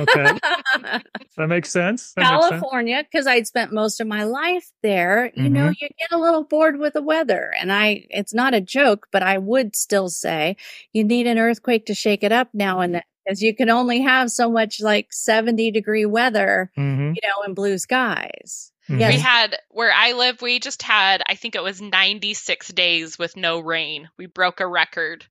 okay. 0.00 0.38
That 1.36 1.48
makes 1.48 1.70
sense. 1.70 2.14
That 2.14 2.22
California, 2.24 3.04
because 3.04 3.26
I'd 3.26 3.46
spent 3.46 3.74
most 3.74 4.00
of 4.00 4.06
my 4.06 4.24
life 4.24 4.70
there, 4.82 5.30
you 5.34 5.44
mm-hmm. 5.44 5.52
know, 5.52 5.66
you 5.68 5.88
get 5.98 6.10
a 6.10 6.18
little 6.18 6.44
bored 6.44 6.78
with 6.78 6.94
the 6.94 7.02
weather. 7.02 7.52
And 7.60 7.70
I, 7.70 8.06
it's 8.08 8.32
not 8.32 8.54
a 8.54 8.62
joke, 8.62 9.06
but 9.12 9.22
I 9.22 9.36
would 9.36 9.76
still 9.76 10.08
say 10.08 10.56
you 10.94 11.04
need 11.04 11.26
an 11.26 11.38
earthquake 11.38 11.84
to 11.86 11.94
shake 11.94 12.24
it 12.24 12.32
up 12.32 12.48
now 12.54 12.80
and 12.80 12.94
then 12.94 13.02
because 13.26 13.42
you 13.42 13.54
can 13.54 13.70
only 13.70 14.02
have 14.02 14.30
so 14.30 14.50
much 14.50 14.80
like 14.80 15.12
70 15.12 15.70
degree 15.72 16.06
weather, 16.06 16.70
mm-hmm. 16.78 17.12
you 17.14 17.20
know, 17.22 17.44
in 17.46 17.54
blue 17.54 17.78
skies. 17.78 18.70
Mm-hmm. 18.88 19.00
Yes. 19.00 19.14
We 19.14 19.20
had 19.20 19.58
where 19.70 19.92
I 19.92 20.12
live, 20.12 20.42
we 20.42 20.60
just 20.60 20.82
had, 20.82 21.22
I 21.26 21.34
think 21.34 21.56
it 21.56 21.62
was 21.62 21.82
96 21.82 22.68
days 22.68 23.18
with 23.18 23.36
no 23.36 23.58
rain. 23.58 24.08
We 24.16 24.26
broke 24.26 24.60
a 24.60 24.66
record. 24.66 25.24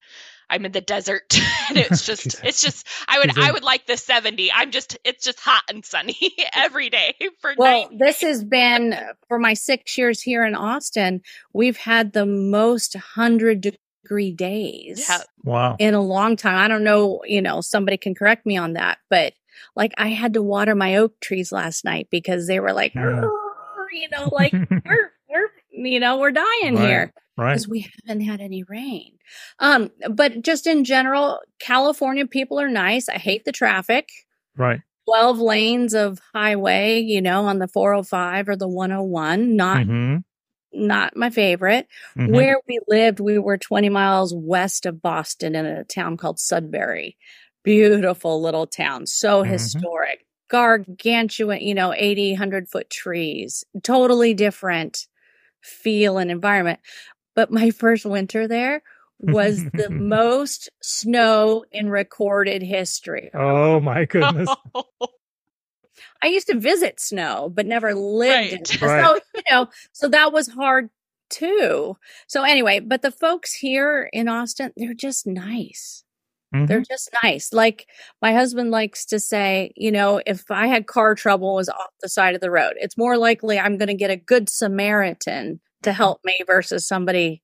I'm 0.49 0.65
in 0.65 0.73
the 0.73 0.81
desert 0.81 1.39
and 1.69 1.77
it's 1.77 2.05
just, 2.05 2.43
it's 2.43 2.61
just, 2.61 2.85
I 3.07 3.19
would, 3.19 3.39
I 3.39 3.51
would 3.51 3.63
like 3.63 3.87
the 3.87 3.97
70. 3.97 4.51
I'm 4.51 4.71
just, 4.71 4.97
it's 5.05 5.23
just 5.23 5.39
hot 5.39 5.63
and 5.69 5.85
sunny 5.85 6.17
every 6.53 6.89
day 6.89 7.15
for 7.39 7.53
Well, 7.57 7.89
this 7.97 8.21
has 8.21 8.43
been 8.43 8.95
for 9.29 9.39
my 9.39 9.53
six 9.53 9.97
years 9.97 10.21
here 10.21 10.43
in 10.43 10.53
Austin. 10.53 11.21
We've 11.53 11.77
had 11.77 12.11
the 12.11 12.25
most 12.25 12.93
100 12.93 13.77
degree 14.05 14.31
days. 14.31 15.05
Yeah. 15.09 15.23
Wow. 15.43 15.75
In 15.79 15.93
a 15.93 16.01
long 16.01 16.35
time. 16.35 16.57
I 16.57 16.67
don't 16.67 16.83
know, 16.83 17.21
you 17.25 17.41
know, 17.41 17.61
somebody 17.61 17.97
can 17.97 18.13
correct 18.13 18.45
me 18.45 18.57
on 18.57 18.73
that, 18.73 18.99
but 19.09 19.33
like 19.75 19.93
I 19.97 20.09
had 20.09 20.33
to 20.33 20.41
water 20.41 20.75
my 20.75 20.97
oak 20.97 21.19
trees 21.19 21.51
last 21.51 21.83
night 21.83 22.07
because 22.11 22.47
they 22.47 22.59
were 22.59 22.73
like, 22.73 22.93
yeah. 22.93 23.21
you 23.91 24.09
know, 24.11 24.29
like 24.31 24.53
we're 24.85 25.11
we're 25.29 25.49
you 25.71 25.99
know, 25.99 26.19
we're 26.19 26.31
dying 26.31 26.75
right. 26.75 26.87
here. 26.87 27.13
Right. 27.37 27.53
Because 27.53 27.67
we 27.67 27.91
haven't 28.07 28.23
had 28.23 28.39
any 28.39 28.63
rain. 28.63 29.17
Um, 29.59 29.91
but 30.09 30.41
just 30.41 30.67
in 30.67 30.85
general, 30.85 31.39
California 31.59 32.25
people 32.25 32.59
are 32.61 32.69
nice. 32.69 33.09
I 33.09 33.17
hate 33.17 33.43
the 33.43 33.51
traffic. 33.51 34.09
Right. 34.55 34.81
12 35.09 35.39
lanes 35.39 35.93
of 35.93 36.19
highway, 36.33 36.99
you 36.99 37.21
know, 37.21 37.45
on 37.45 37.59
the 37.59 37.67
405 37.67 38.49
or 38.49 38.55
the 38.55 38.67
101. 38.67 39.55
Not 39.55 39.79
mm-hmm 39.79 40.17
not 40.75 41.15
my 41.15 41.29
favorite. 41.29 41.87
Mm-hmm. 42.17 42.33
Where 42.33 42.59
we 42.67 42.79
lived, 42.87 43.19
we 43.19 43.39
were 43.39 43.57
20 43.57 43.89
miles 43.89 44.33
west 44.35 44.85
of 44.85 45.01
Boston 45.01 45.55
in 45.55 45.65
a 45.65 45.83
town 45.83 46.17
called 46.17 46.39
Sudbury. 46.39 47.17
Beautiful 47.63 48.41
little 48.41 48.67
town, 48.67 49.07
so 49.07 49.41
mm-hmm. 49.41 49.51
historic, 49.51 50.25
gargantuan, 50.49 51.61
you 51.61 51.73
know, 51.73 51.93
80, 51.95 52.33
100 52.33 52.69
foot 52.69 52.89
trees, 52.91 53.63
totally 53.81 54.35
different 54.35 55.07
feel 55.61 56.19
and 56.19 56.29
environment. 56.29 56.79
But 57.35 57.51
my 57.51 57.69
first 57.71 58.05
winter 58.05 58.47
there 58.47 58.83
was 59.19 59.63
the 59.73 59.89
most 59.91 60.69
snow 60.81 61.65
in 61.71 61.89
recorded 61.89 62.61
history. 62.61 63.31
Oh 63.33 63.79
my 63.79 64.05
goodness. 64.09 64.49
I 66.25 66.29
used 66.29 66.47
to 66.47 66.59
visit 66.59 66.99
snow, 66.99 67.51
but 67.53 67.67
never 67.67 67.93
lived 67.93 68.33
right. 68.33 68.51
in 68.51 68.61
it. 68.61 68.81
Right. 68.81 69.05
So, 69.05 69.19
you 69.35 69.43
know, 69.51 69.67
so 69.91 70.07
that 70.09 70.33
was 70.33 70.47
hard 70.47 70.89
too. 71.29 71.97
So 72.25 72.43
anyway, 72.43 72.79
but 72.79 73.03
the 73.03 73.11
folks 73.11 73.53
here 73.53 74.09
in 74.11 74.27
Austin, 74.27 74.71
they're 74.75 74.95
just 74.95 75.27
nice. 75.27 76.03
Mm-hmm. 76.53 76.65
They're 76.65 76.81
just 76.81 77.11
nice. 77.21 77.53
Like 77.53 77.85
my 78.23 78.33
husband 78.33 78.71
likes 78.71 79.05
to 79.07 79.19
say, 79.19 79.71
you 79.75 79.91
know, 79.91 80.19
if 80.25 80.49
I 80.49 80.65
had 80.65 80.87
car 80.87 81.13
trouble 81.13 81.53
was 81.53 81.69
off 81.69 81.91
the 82.01 82.09
side 82.09 82.33
of 82.33 82.41
the 82.41 82.49
road, 82.49 82.73
it's 82.77 82.97
more 82.97 83.17
likely 83.17 83.59
I'm 83.59 83.77
going 83.77 83.89
to 83.89 83.93
get 83.93 84.09
a 84.09 84.17
good 84.17 84.49
Samaritan 84.49 85.59
to 85.83 85.91
mm-hmm. 85.91 85.95
help 85.95 86.21
me 86.25 86.39
versus 86.47 86.87
somebody 86.87 87.43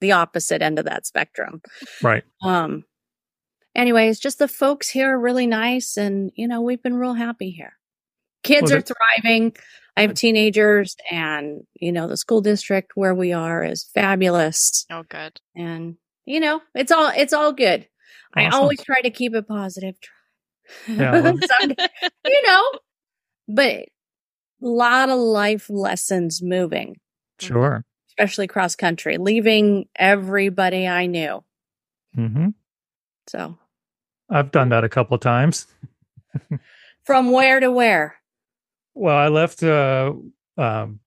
the 0.00 0.10
opposite 0.10 0.62
end 0.62 0.80
of 0.80 0.86
that 0.86 1.06
spectrum. 1.06 1.62
Right. 2.02 2.24
Um 2.42 2.86
anyways, 3.76 4.18
just 4.18 4.40
the 4.40 4.48
folks 4.48 4.88
here 4.88 5.14
are 5.14 5.20
really 5.20 5.46
nice 5.46 5.96
and 5.96 6.32
you 6.34 6.48
know, 6.48 6.60
we've 6.60 6.82
been 6.82 6.96
real 6.96 7.14
happy 7.14 7.50
here 7.50 7.74
kids 8.46 8.70
well, 8.70 8.78
are 8.78 8.82
thriving. 8.82 9.56
I 9.96 10.02
have 10.02 10.14
teenagers 10.14 10.94
and, 11.10 11.62
you 11.74 11.90
know, 11.90 12.06
the 12.06 12.18
school 12.18 12.42
district 12.42 12.92
where 12.94 13.14
we 13.14 13.32
are 13.32 13.64
is 13.64 13.88
fabulous. 13.94 14.84
Oh, 14.90 15.04
good. 15.08 15.40
And, 15.54 15.96
you 16.26 16.38
know, 16.38 16.60
it's 16.74 16.92
all, 16.92 17.10
it's 17.16 17.32
all 17.32 17.52
good. 17.52 17.86
Awesome. 18.36 18.52
I 18.52 18.56
always 18.56 18.82
try 18.82 19.00
to 19.00 19.10
keep 19.10 19.34
it 19.34 19.48
positive. 19.48 19.94
Yeah, 20.88 21.32
you 22.26 22.42
know, 22.42 22.62
but 23.48 23.86
a 24.62 24.66
lot 24.66 25.08
of 25.08 25.18
life 25.18 25.70
lessons 25.70 26.42
moving. 26.42 26.96
Sure. 27.38 27.84
Especially 28.08 28.46
cross 28.46 28.74
country, 28.74 29.16
leaving 29.18 29.86
everybody 29.94 30.88
I 30.88 31.06
knew. 31.06 31.44
Mm-hmm. 32.16 32.48
So 33.28 33.58
I've 34.30 34.50
done 34.50 34.70
that 34.70 34.84
a 34.84 34.88
couple 34.88 35.14
of 35.14 35.20
times. 35.20 35.66
From 37.04 37.30
where 37.30 37.60
to 37.60 37.70
where? 37.70 38.16
Well, 38.98 39.14
I 39.14 39.28
left 39.28 39.62
uh, 39.62 40.14
um, 40.56 41.00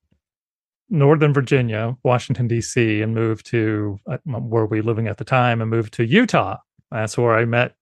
Northern 0.92 1.34
Virginia, 1.34 1.98
Washington 2.04 2.48
D.C., 2.48 3.02
and 3.02 3.16
moved 3.16 3.48
to 3.48 4.00
uh, 4.08 4.18
where 4.26 4.68
we 4.68 4.82
living 4.82 5.08
at 5.08 5.18
the 5.18 5.26
time, 5.26 5.60
and 5.60 5.72
moved 5.72 5.96
to 5.96 6.06
Utah. 6.06 6.58
That's 6.92 7.18
where 7.18 7.34
I 7.34 7.46
met 7.46 7.74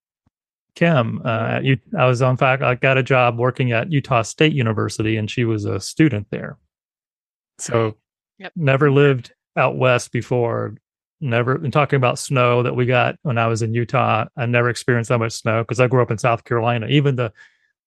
Kim. 0.75 1.21
Uh, 1.25 1.59
U- 1.61 1.77
I 1.99 2.05
was 2.05 2.21
on 2.21 2.37
fact. 2.37 2.63
I 2.63 2.75
got 2.75 2.97
a 2.97 3.03
job 3.03 3.37
working 3.37 3.73
at 3.73 3.91
Utah 3.91 4.21
State 4.21 4.53
University, 4.53 5.17
and 5.17 5.29
she 5.29 5.43
was 5.43 5.65
a 5.65 5.77
student 5.77 6.27
there. 6.29 6.57
So, 7.59 7.97
yep. 8.39 8.53
never 8.55 8.89
lived 8.89 9.33
out 9.57 9.75
west 9.75 10.13
before. 10.13 10.75
Never 11.19 11.57
been 11.57 11.71
talking 11.71 11.97
about 11.97 12.17
snow 12.17 12.63
that 12.63 12.77
we 12.77 12.85
got 12.85 13.17
when 13.23 13.37
I 13.37 13.47
was 13.47 13.61
in 13.61 13.73
Utah. 13.73 14.23
I 14.37 14.45
never 14.45 14.69
experienced 14.69 15.09
that 15.09 15.17
much 15.17 15.33
snow 15.33 15.63
because 15.63 15.81
I 15.81 15.87
grew 15.87 16.01
up 16.01 16.11
in 16.11 16.17
South 16.17 16.45
Carolina. 16.45 16.87
Even 16.87 17.17
the 17.17 17.33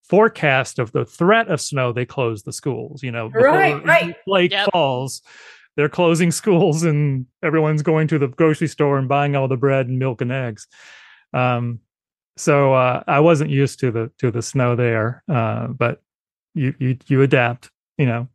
forecast 0.09 0.79
of 0.79 0.93
the 0.93 1.05
threat 1.05 1.49
of 1.49 1.61
snow, 1.61 1.93
they 1.93 2.05
close 2.05 2.43
the 2.43 2.53
schools. 2.53 3.03
You 3.03 3.13
know, 3.13 3.29
right, 3.29 3.85
right. 3.85 4.17
Lake 4.27 4.53
yep. 4.53 4.69
falls, 4.73 5.23
they're 5.77 5.89
closing 5.89 6.31
schools, 6.31 6.83
and 6.83 7.27
everyone's 7.43 7.83
going 7.83 8.09
to 8.09 8.19
the 8.19 8.29
grocery 8.29 8.69
store 8.69 8.99
and 8.99 9.09
buying 9.09 9.37
all 9.37 9.49
the 9.49 9.57
bread 9.57 9.89
and 9.89 9.99
milk 9.99 10.21
and 10.21 10.33
eggs. 10.33 10.67
Um, 11.33 11.81
so 12.37 12.75
uh, 12.75 13.03
I 13.07 13.21
wasn't 13.21 13.51
used 13.51 13.81
to 13.81 13.91
the 13.91 14.11
to 14.19 14.31
the 14.31 14.43
snow 14.43 14.75
there, 14.77 15.23
uh, 15.29 15.69
but 15.69 16.03
you 16.55 16.75
you 16.79 16.97
you 17.07 17.23
adapt, 17.23 17.71
you 17.99 18.07
know. 18.07 18.29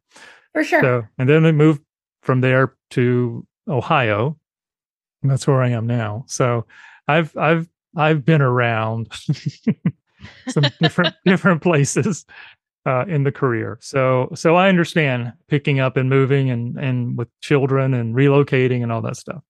For 0.53 0.63
sure. 0.63 0.81
So 0.81 1.03
and 1.17 1.27
then 1.27 1.43
we 1.43 1.51
moved 1.51 1.81
from 2.21 2.41
there 2.41 2.75
to 2.91 3.45
Ohio. 3.67 4.37
that's 5.23 5.47
where 5.47 5.61
I 5.61 5.69
am 5.69 5.87
now. 5.87 6.25
So 6.27 6.65
I've 7.07 7.35
I've 7.35 7.67
I've 7.95 8.23
been 8.25 8.41
around. 8.41 9.11
some 10.47 10.63
different 10.81 11.15
different 11.25 11.61
places. 11.61 12.25
uh, 12.85 13.03
in 13.07 13.23
the 13.23 13.31
career. 13.31 13.77
So 13.81 14.29
so 14.35 14.55
I 14.55 14.69
understand 14.69 15.33
picking 15.47 15.79
up 15.79 15.97
and 15.97 16.09
moving 16.09 16.49
and 16.51 16.77
and 16.77 17.17
with 17.17 17.29
children 17.41 17.93
and 17.93 18.15
relocating 18.15 18.83
and 18.83 18.91
all 18.91 19.01
that 19.01 19.17
stuff. 19.17 19.41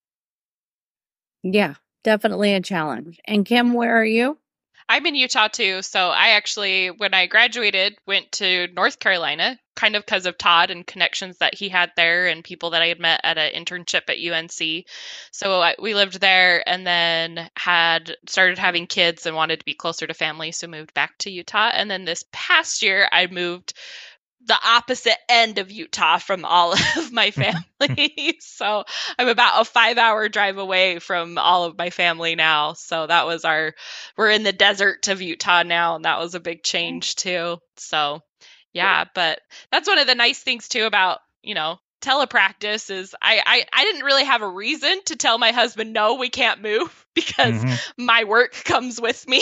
Yeah, 1.44 1.76
definitely 2.04 2.54
a 2.54 2.62
challenge. 2.62 3.20
And 3.26 3.46
Kim, 3.46 3.74
where 3.74 4.00
are 4.00 4.06
you? 4.06 4.38
I'm 4.88 5.06
in 5.08 5.16
Utah 5.16 5.48
too. 5.48 5.82
So 5.82 6.10
I 6.10 6.30
actually, 6.30 6.92
when 6.92 7.14
I 7.14 7.26
graduated, 7.26 7.98
went 8.06 8.32
to 8.34 8.68
North 8.74 9.00
Carolina, 9.00 9.60
kind 9.76 9.96
of 9.96 10.06
because 10.06 10.28
of 10.28 10.38
Todd 10.38 10.70
and 10.70 10.86
connections 10.86 11.40
that 11.40 11.56
he 11.56 11.70
had 11.70 11.92
there 11.96 12.28
and 12.28 12.44
people 12.44 12.70
that 12.70 12.84
I 12.84 12.88
had 12.88 13.00
met 13.00 13.22
at 13.24 13.38
an 13.38 13.54
internship 13.54 14.10
at 14.10 14.20
UNC. 14.20 14.86
So 15.32 15.60
I, 15.60 15.76
we 15.80 15.96
lived 15.96 16.22
there 16.22 16.68
and 16.70 16.86
then 16.86 17.50
had 17.58 18.16
started 18.28 18.60
having 18.60 18.86
kids 18.86 19.26
and 19.26 19.36
wanted 19.36 19.60
to 19.60 19.66
be 19.66 19.74
closer 19.74 20.06
to 20.06 20.14
family. 20.14 20.52
So 20.52 20.68
moved 20.68 20.94
back 20.94 21.18
to 21.20 21.32
Utah. 21.32 21.72
And 21.74 21.90
then 21.90 22.06
this 22.06 22.24
past 22.32 22.84
year, 22.84 23.10
I 23.12 23.26
moved 23.26 23.74
the 24.46 24.58
opposite 24.64 25.18
end 25.28 25.58
of 25.58 25.72
Utah 25.72 26.18
from 26.20 26.46
all 26.46 26.74
of 26.98 27.12
my 27.12 27.32
family. 27.32 28.38
so 28.40 28.84
I'm 29.18 29.28
about 29.28 29.62
a 29.62 29.66
five 29.66 29.98
hour 29.98 30.30
drive 30.30 30.58
away 30.58 31.00
from 31.00 31.38
all 31.38 31.66
of 31.66 31.78
my 31.78 31.90
family 31.90 32.36
now. 32.36 32.74
So 32.74 33.08
that 33.08 33.26
was 33.26 33.46
our, 33.46 33.74
we're 34.18 34.32
in 34.32 34.44
the 34.44 34.54
desert 34.54 35.08
of 35.08 35.22
Utah 35.22 35.64
now, 35.64 35.96
and 35.96 36.06
that 36.06 36.20
was 36.20 36.36
a 36.36 36.40
big 36.40 36.64
change 36.64 37.16
too. 37.16 37.58
So 37.78 38.22
yeah, 38.74 39.06
but 39.14 39.40
that's 39.72 39.88
one 39.88 40.00
of 40.00 40.08
the 40.08 40.16
nice 40.16 40.40
things 40.40 40.68
too 40.68 40.86
about, 40.86 41.20
you 41.42 41.56
know, 41.56 41.80
telepractice 42.02 42.92
is 42.92 43.16
I, 43.20 43.42
I 43.44 43.66
I 43.74 43.84
didn't 43.86 44.04
really 44.04 44.26
have 44.26 44.44
a 44.44 44.48
reason 44.48 45.02
to 45.06 45.16
tell 45.16 45.40
my 45.40 45.52
husband 45.52 45.92
no 45.92 46.16
we 46.16 46.30
can't 46.30 46.62
move 46.62 47.06
because 47.16 47.56
mm-hmm. 47.56 48.06
my 48.06 48.26
work 48.26 48.54
comes 48.54 49.02
with 49.02 49.28
me 49.28 49.42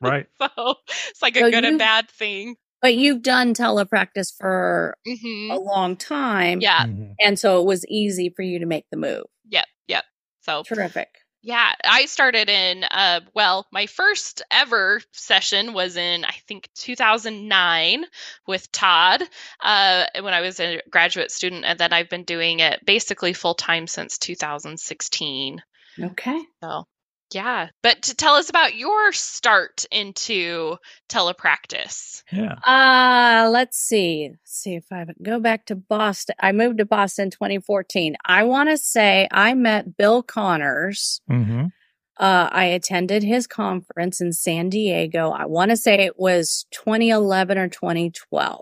right 0.00 0.26
so 0.40 0.76
it's 1.10 1.20
like 1.20 1.36
a 1.36 1.40
so 1.40 1.50
good 1.50 1.64
and 1.66 1.78
bad 1.78 2.08
thing 2.08 2.56
but 2.80 2.94
you've 2.94 3.22
done 3.22 3.54
telepractice 3.54 4.32
for 4.36 4.96
mm-hmm. 5.06 5.50
a 5.50 5.58
long 5.58 5.96
time. 5.96 6.60
Yeah. 6.60 6.86
Mm-hmm. 6.86 7.12
And 7.20 7.38
so 7.38 7.60
it 7.60 7.66
was 7.66 7.86
easy 7.86 8.30
for 8.30 8.42
you 8.42 8.60
to 8.60 8.66
make 8.66 8.86
the 8.90 8.96
move. 8.96 9.24
Yep. 9.48 9.66
Yep. 9.88 10.04
So 10.42 10.62
terrific. 10.62 11.08
Yeah, 11.42 11.72
I 11.84 12.04
started 12.04 12.50
in 12.50 12.84
uh 12.84 13.20
well, 13.34 13.66
my 13.72 13.86
first 13.86 14.42
ever 14.50 15.00
session 15.12 15.72
was 15.72 15.96
in 15.96 16.24
I 16.24 16.34
think 16.46 16.68
2009 16.74 18.04
with 18.46 18.70
Todd 18.72 19.22
uh 19.62 20.06
when 20.20 20.34
I 20.34 20.42
was 20.42 20.60
a 20.60 20.82
graduate 20.90 21.30
student 21.30 21.64
and 21.64 21.78
then 21.78 21.94
I've 21.94 22.10
been 22.10 22.24
doing 22.24 22.60
it 22.60 22.84
basically 22.84 23.32
full 23.32 23.54
time 23.54 23.86
since 23.86 24.18
2016. 24.18 25.62
Okay. 25.98 26.40
So, 26.62 26.86
yeah, 27.32 27.68
but 27.82 28.02
to 28.02 28.14
tell 28.14 28.34
us 28.34 28.50
about 28.50 28.74
your 28.74 29.12
start 29.12 29.84
into 29.90 30.76
telepractice. 31.08 32.22
Yeah. 32.32 32.54
Uh, 32.54 33.50
let's 33.50 33.78
see. 33.78 34.28
Let's 34.30 34.52
see 34.52 34.74
if 34.74 34.84
I 34.92 35.06
go 35.22 35.38
back 35.40 35.66
to 35.66 35.76
Boston. 35.76 36.34
I 36.40 36.52
moved 36.52 36.78
to 36.78 36.84
Boston 36.84 37.30
2014. 37.30 38.16
I 38.24 38.44
want 38.44 38.68
to 38.70 38.78
say 38.78 39.28
I 39.30 39.54
met 39.54 39.96
Bill 39.96 40.22
Connors. 40.22 41.20
Mm-hmm. 41.30 41.66
Uh, 42.16 42.48
I 42.52 42.64
attended 42.66 43.22
his 43.22 43.46
conference 43.46 44.20
in 44.20 44.32
San 44.32 44.68
Diego. 44.68 45.30
I 45.30 45.46
want 45.46 45.70
to 45.70 45.76
say 45.76 46.04
it 46.04 46.18
was 46.18 46.66
2011 46.72 47.56
or 47.56 47.68
2012. 47.68 48.60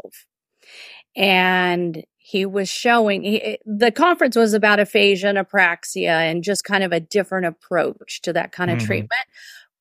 And 1.16 2.04
he 2.28 2.44
was 2.44 2.68
showing 2.68 3.22
he, 3.22 3.58
the 3.64 3.90
conference 3.90 4.36
was 4.36 4.52
about 4.52 4.78
aphasia 4.78 5.28
and 5.28 5.38
apraxia 5.38 6.30
and 6.30 6.44
just 6.44 6.62
kind 6.62 6.84
of 6.84 6.92
a 6.92 7.00
different 7.00 7.46
approach 7.46 8.20
to 8.20 8.32
that 8.32 8.52
kind 8.52 8.70
of 8.70 8.78
mm-hmm. 8.78 8.86
treatment 8.86 9.24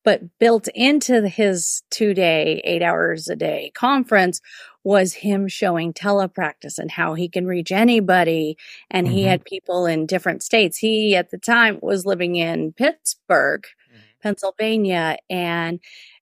but 0.04 0.38
built 0.38 0.68
into 0.74 1.28
his 1.28 1.82
two 1.90 2.14
day 2.14 2.62
eight 2.64 2.82
hours 2.82 3.28
a 3.28 3.36
day 3.36 3.70
conference 3.74 4.40
was 4.82 5.12
him 5.12 5.46
showing 5.46 5.92
telepractice 5.92 6.78
and 6.78 6.92
how 6.92 7.12
he 7.12 7.28
can 7.28 7.46
reach 7.46 7.70
anybody 7.70 8.56
and 8.90 9.06
mm-hmm. 9.06 9.16
he 9.16 9.22
had 9.24 9.44
people 9.44 9.84
in 9.84 10.06
different 10.06 10.42
states 10.42 10.78
he 10.78 11.14
at 11.14 11.30
the 11.30 11.38
time 11.38 11.78
was 11.82 12.06
living 12.06 12.36
in 12.36 12.72
pittsburgh 12.72 13.66
mm-hmm. 13.92 14.00
pennsylvania 14.22 15.18
and 15.28 15.80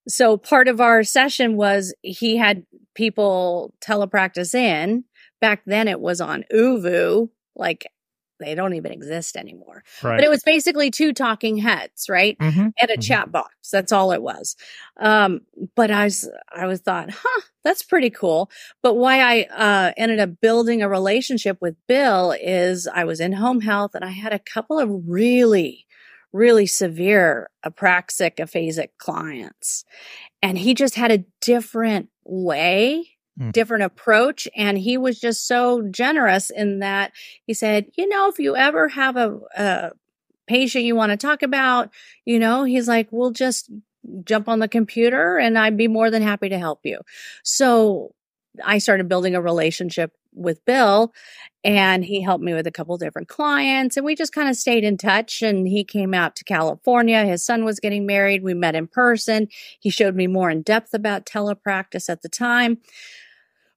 so 0.09 0.37
part 0.37 0.67
of 0.67 0.81
our 0.81 1.05
session 1.05 1.57
was 1.57 1.95
he 2.03 2.37
had 2.37 2.65
people 2.95 3.73
telepractice 3.81 4.55
in 4.55 5.05
back 5.41 5.63
then 5.67 5.89
it 5.89 6.01
was 6.01 6.21
on 6.21 6.45
ooVoo, 6.53 7.29
like 7.55 7.87
they 8.39 8.55
don't 8.55 8.75
even 8.75 8.93
exist 8.93 9.37
anymore. 9.37 9.83
Right. 10.03 10.17
But 10.17 10.25
it 10.25 10.31
was 10.31 10.43
basically 10.43 10.91
two 10.91 11.13
talking 11.13 11.57
heads, 11.57 12.09
right? 12.09 12.37
Mm-hmm. 12.39 12.61
And 12.61 12.75
a 12.81 12.87
mm-hmm. 12.87 13.01
chat 13.01 13.33
box. 13.33 13.71
That's 13.71 13.93
all 13.93 14.13
it 14.13 14.23
was. 14.23 14.57
Um, 15.01 15.43
but 15.75 15.91
I 15.91 16.05
was, 16.05 16.29
I 16.55 16.67
was 16.67 16.81
thought, 16.81 17.11
huh, 17.11 17.41
that's 17.65 17.83
pretty 17.83 18.11
cool. 18.11 18.51
But 18.83 18.95
why 18.95 19.21
I, 19.21 19.43
uh, 19.45 19.93
ended 19.97 20.21
up 20.21 20.41
building 20.41 20.83
a 20.83 20.89
relationship 20.89 21.59
with 21.61 21.77
Bill 21.87 22.35
is 22.39 22.87
I 22.87 23.05
was 23.05 23.21
in 23.21 23.33
home 23.33 23.61
health 23.61 23.95
and 23.95 24.05
I 24.05 24.11
had 24.11 24.33
a 24.33 24.39
couple 24.39 24.79
of 24.79 24.91
really, 25.07 25.87
really 26.33 26.67
severe 26.67 27.51
apraxic 27.65 28.37
aphasic 28.37 28.91
clients. 28.99 29.85
And 30.43 30.59
he 30.59 30.75
just 30.75 30.95
had 30.95 31.11
a 31.11 31.25
different 31.41 32.11
way 32.25 33.16
Mm. 33.39 33.53
different 33.53 33.85
approach. 33.85 34.49
And 34.57 34.79
he 34.79 34.97
was 34.97 35.21
just 35.21 35.47
so 35.47 35.83
generous 35.91 36.49
in 36.49 36.79
that 36.79 37.13
he 37.45 37.53
said, 37.53 37.87
you 37.95 38.09
know, 38.09 38.31
if 38.31 38.39
you 38.39 38.57
ever 38.57 38.89
have 38.89 39.17
a, 39.17 39.39
a 39.55 39.91
patient 40.47 40.85
you 40.85 40.97
want 40.97 41.11
to 41.11 41.19
talk 41.19 41.43
about, 41.43 41.91
you 42.25 42.39
know, 42.39 42.65
he's 42.65 42.89
like, 42.89 43.09
we'll 43.11 43.33
just 43.33 43.71
jump 44.25 44.49
on 44.49 44.61
the 44.61 44.69
computer 44.69 45.37
and 45.37 45.59
I'd 45.59 45.77
be 45.77 45.89
more 45.89 46.11
than 46.11 46.23
happy 46.23 46.49
to 46.49 46.59
help 46.59 46.81
you. 46.85 47.01
So 47.43 48.15
I 48.65 48.79
started 48.79 49.09
building 49.09 49.35
a 49.35 49.43
relationship 49.43 50.13
with 50.33 50.65
Bill 50.65 51.13
and 51.65 52.05
he 52.05 52.21
helped 52.23 52.45
me 52.45 52.55
with 52.55 52.67
a 52.67 52.73
couple 52.73 52.97
different 52.99 53.29
clients 53.29 53.97
and 53.97 54.07
we 54.07 54.15
just 54.15 54.33
kind 54.33 54.49
of 54.49 54.57
stayed 54.57 54.85
in 54.85 54.97
touch 54.97 55.43
and 55.43 55.67
he 55.67 55.83
came 55.83 56.13
out 56.13 56.37
to 56.37 56.45
California 56.45 57.25
his 57.25 57.43
son 57.43 57.65
was 57.65 57.81
getting 57.81 58.05
married 58.05 58.43
we 58.43 58.53
met 58.53 58.75
in 58.75 58.87
person 58.87 59.49
he 59.81 59.89
showed 59.89 60.15
me 60.15 60.27
more 60.27 60.51
in 60.51 60.61
depth 60.61 60.93
about 60.93 61.25
telepractice 61.25 62.11
at 62.11 62.21
the 62.21 62.29
time 62.29 62.77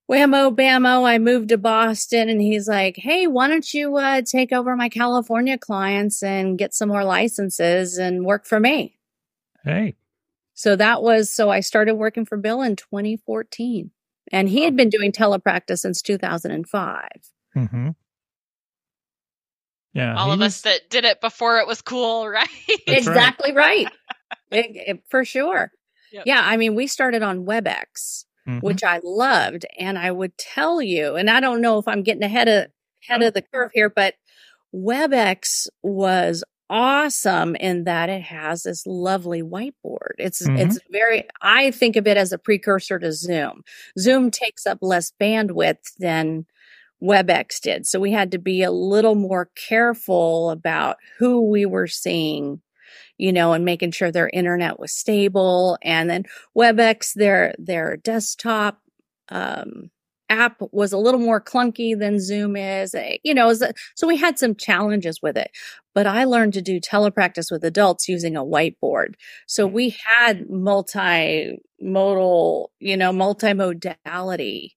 whammo 0.10 0.54
bammo 0.54 1.08
i 1.08 1.17
moved 1.17 1.50
to 1.50 1.58
boston 1.58 2.30
and 2.30 2.41
he's 2.41 2.67
like 2.67 2.98
hey 2.98 3.28
why 3.28 3.48
don't 3.48 3.74
you 3.74 3.95
uh, 3.98 4.22
take 4.22 4.52
over 4.52 4.76
my 4.76 4.89
california 4.89 5.58
clients 5.58 6.24
and 6.24 6.58
get 6.58 6.74
some 6.74 6.89
more 6.89 7.04
licenses 7.04 7.98
and 7.98 8.26
work 8.26 8.45
for 8.45 8.60
me? 8.60 8.98
Hey. 9.63 9.95
So 10.54 10.76
that 10.76 11.04
was 11.04 11.32
so 11.32 11.50
i 11.50 11.60
started 11.60 11.95
working 11.95 12.26
for 12.26 12.38
bill 12.38 12.62
in 12.62 12.76
2014 12.76 13.91
and 14.32 14.50
he 14.50 14.63
had 14.63 14.76
been 14.76 14.89
doing 14.89 15.12
telepractice 15.12 15.80
since 15.80 16.02
2005 16.02 17.08
mm-hmm. 17.56 17.89
yeah 19.93 20.15
all 20.17 20.32
of 20.32 20.39
was... 20.39 20.56
us 20.56 20.62
that 20.62 20.89
did 20.89 21.06
it 21.06 21.22
before 21.22 21.60
it 21.60 21.67
was 21.67 21.82
cool 21.82 22.28
right? 22.28 22.50
Exactly 22.88 23.54
right, 23.54 23.86
right. 23.86 23.93
it, 24.52 24.72
it, 24.88 25.04
for 25.10 25.24
sure. 25.24 25.72
Yep. 26.12 26.24
yeah 26.26 26.41
i 26.43 26.58
mean 26.58 26.74
we 26.74 26.88
started 26.88 27.22
on 27.22 27.45
webex 27.45 28.26
mm-hmm. 28.50 28.66
which 28.66 28.84
I 28.84 29.00
loved. 29.04 29.66
And 29.78 29.98
I 29.98 30.12
would 30.12 30.38
tell 30.38 30.82
you, 30.82 31.16
and 31.16 31.30
I 31.30 31.40
don't 31.40 31.62
know 31.62 31.78
if 31.78 31.88
I'm 31.88 32.04
getting 32.04 32.24
ahead 32.24 32.48
of 32.48 32.68
ahead 33.08 33.22
of 33.22 33.34
the 33.34 33.42
curve 33.42 33.72
here, 33.74 33.90
but 33.90 34.16
WebEx 34.74 35.68
was 35.82 36.44
awesome 36.70 37.56
in 37.56 37.86
that 37.86 38.10
it 38.10 38.22
has 38.22 38.64
this 38.64 38.86
lovely 38.86 39.42
whiteboard. 39.42 40.16
It's 40.18 40.46
mm-hmm. 40.46 40.58
it's 40.58 40.80
very 40.92 41.24
I 41.42 41.72
think 41.72 41.96
of 41.96 42.08
it 42.08 42.18
as 42.18 42.32
a 42.32 42.38
precursor 42.38 43.00
to 43.00 43.12
Zoom. 43.12 43.64
Zoom 43.98 44.32
takes 44.32 44.66
up 44.66 44.80
less 44.82 45.12
bandwidth 45.20 45.94
than 45.98 46.46
WebEx 47.02 47.62
did. 47.62 47.88
So 47.88 48.00
we 48.00 48.12
had 48.12 48.32
to 48.32 48.38
be 48.38 48.62
a 48.62 48.72
little 48.72 49.16
more 49.16 49.50
careful 49.56 50.50
about 50.50 50.98
who 51.18 51.50
we 51.50 51.66
were 51.66 51.88
seeing 51.88 52.62
you 53.19 53.32
know, 53.32 53.53
and 53.53 53.63
making 53.65 53.91
sure 53.91 54.12
their 54.12 54.29
internet 54.34 54.79
was 54.79 54.93
stable. 54.93 55.77
And 55.84 56.10
then 56.10 56.23
WebEx, 56.58 57.13
their 57.13 57.53
their 57.60 57.97
desktop 57.97 58.82
um, 59.29 59.91
app 60.29 60.62
was 60.71 60.93
a 60.93 60.97
little 60.97 61.19
more 61.19 61.41
clunky 61.41 61.97
than 61.97 62.19
Zoom 62.19 62.55
is. 62.55 62.95
Eh, 62.95 63.17
you 63.23 63.34
know, 63.34 63.53
so 63.53 64.08
we 64.08 64.17
had 64.17 64.39
some 64.39 64.55
challenges 64.55 65.21
with 65.21 65.38
it. 65.38 65.51
But 65.93 66.08
I 66.08 66.23
learned 66.23 66.53
to 66.53 66.62
do 66.62 66.79
telepractice 66.79 67.51
with 67.51 67.63
adults 67.63 68.08
using 68.08 68.38
a 68.38 68.43
whiteboard. 68.43 69.15
So 69.47 69.67
we 69.67 69.95
had 70.05 70.47
multimodal, 70.47 71.58
you 72.79 72.97
know, 72.97 73.12
multimodality 73.12 74.69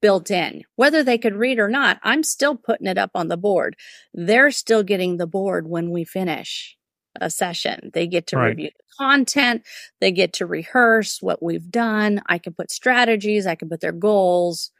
built 0.00 0.30
in. 0.30 0.62
Whether 0.76 1.02
they 1.04 1.18
could 1.18 1.34
read 1.34 1.58
or 1.58 1.68
not, 1.68 1.98
I'm 2.02 2.22
still 2.22 2.56
putting 2.56 2.86
it 2.86 2.96
up 2.96 3.10
on 3.14 3.28
the 3.28 3.36
board. 3.36 3.76
They're 4.14 4.50
still 4.50 4.82
getting 4.82 5.18
the 5.18 5.26
board 5.26 5.68
when 5.68 5.90
we 5.90 6.04
finish 6.04 6.78
a 7.20 7.30
session. 7.30 7.90
They 7.92 8.06
get 8.06 8.26
to 8.28 8.36
right. 8.36 8.48
review 8.48 8.70
the 8.76 9.04
content, 9.04 9.62
they 10.00 10.12
get 10.12 10.32
to 10.34 10.46
rehearse 10.46 11.20
what 11.20 11.42
we've 11.42 11.70
done. 11.70 12.22
I 12.26 12.38
can 12.38 12.52
put 12.52 12.70
strategies, 12.70 13.46
I 13.46 13.54
can 13.54 13.68
put 13.68 13.80
their 13.80 13.92
goals. 13.92 14.70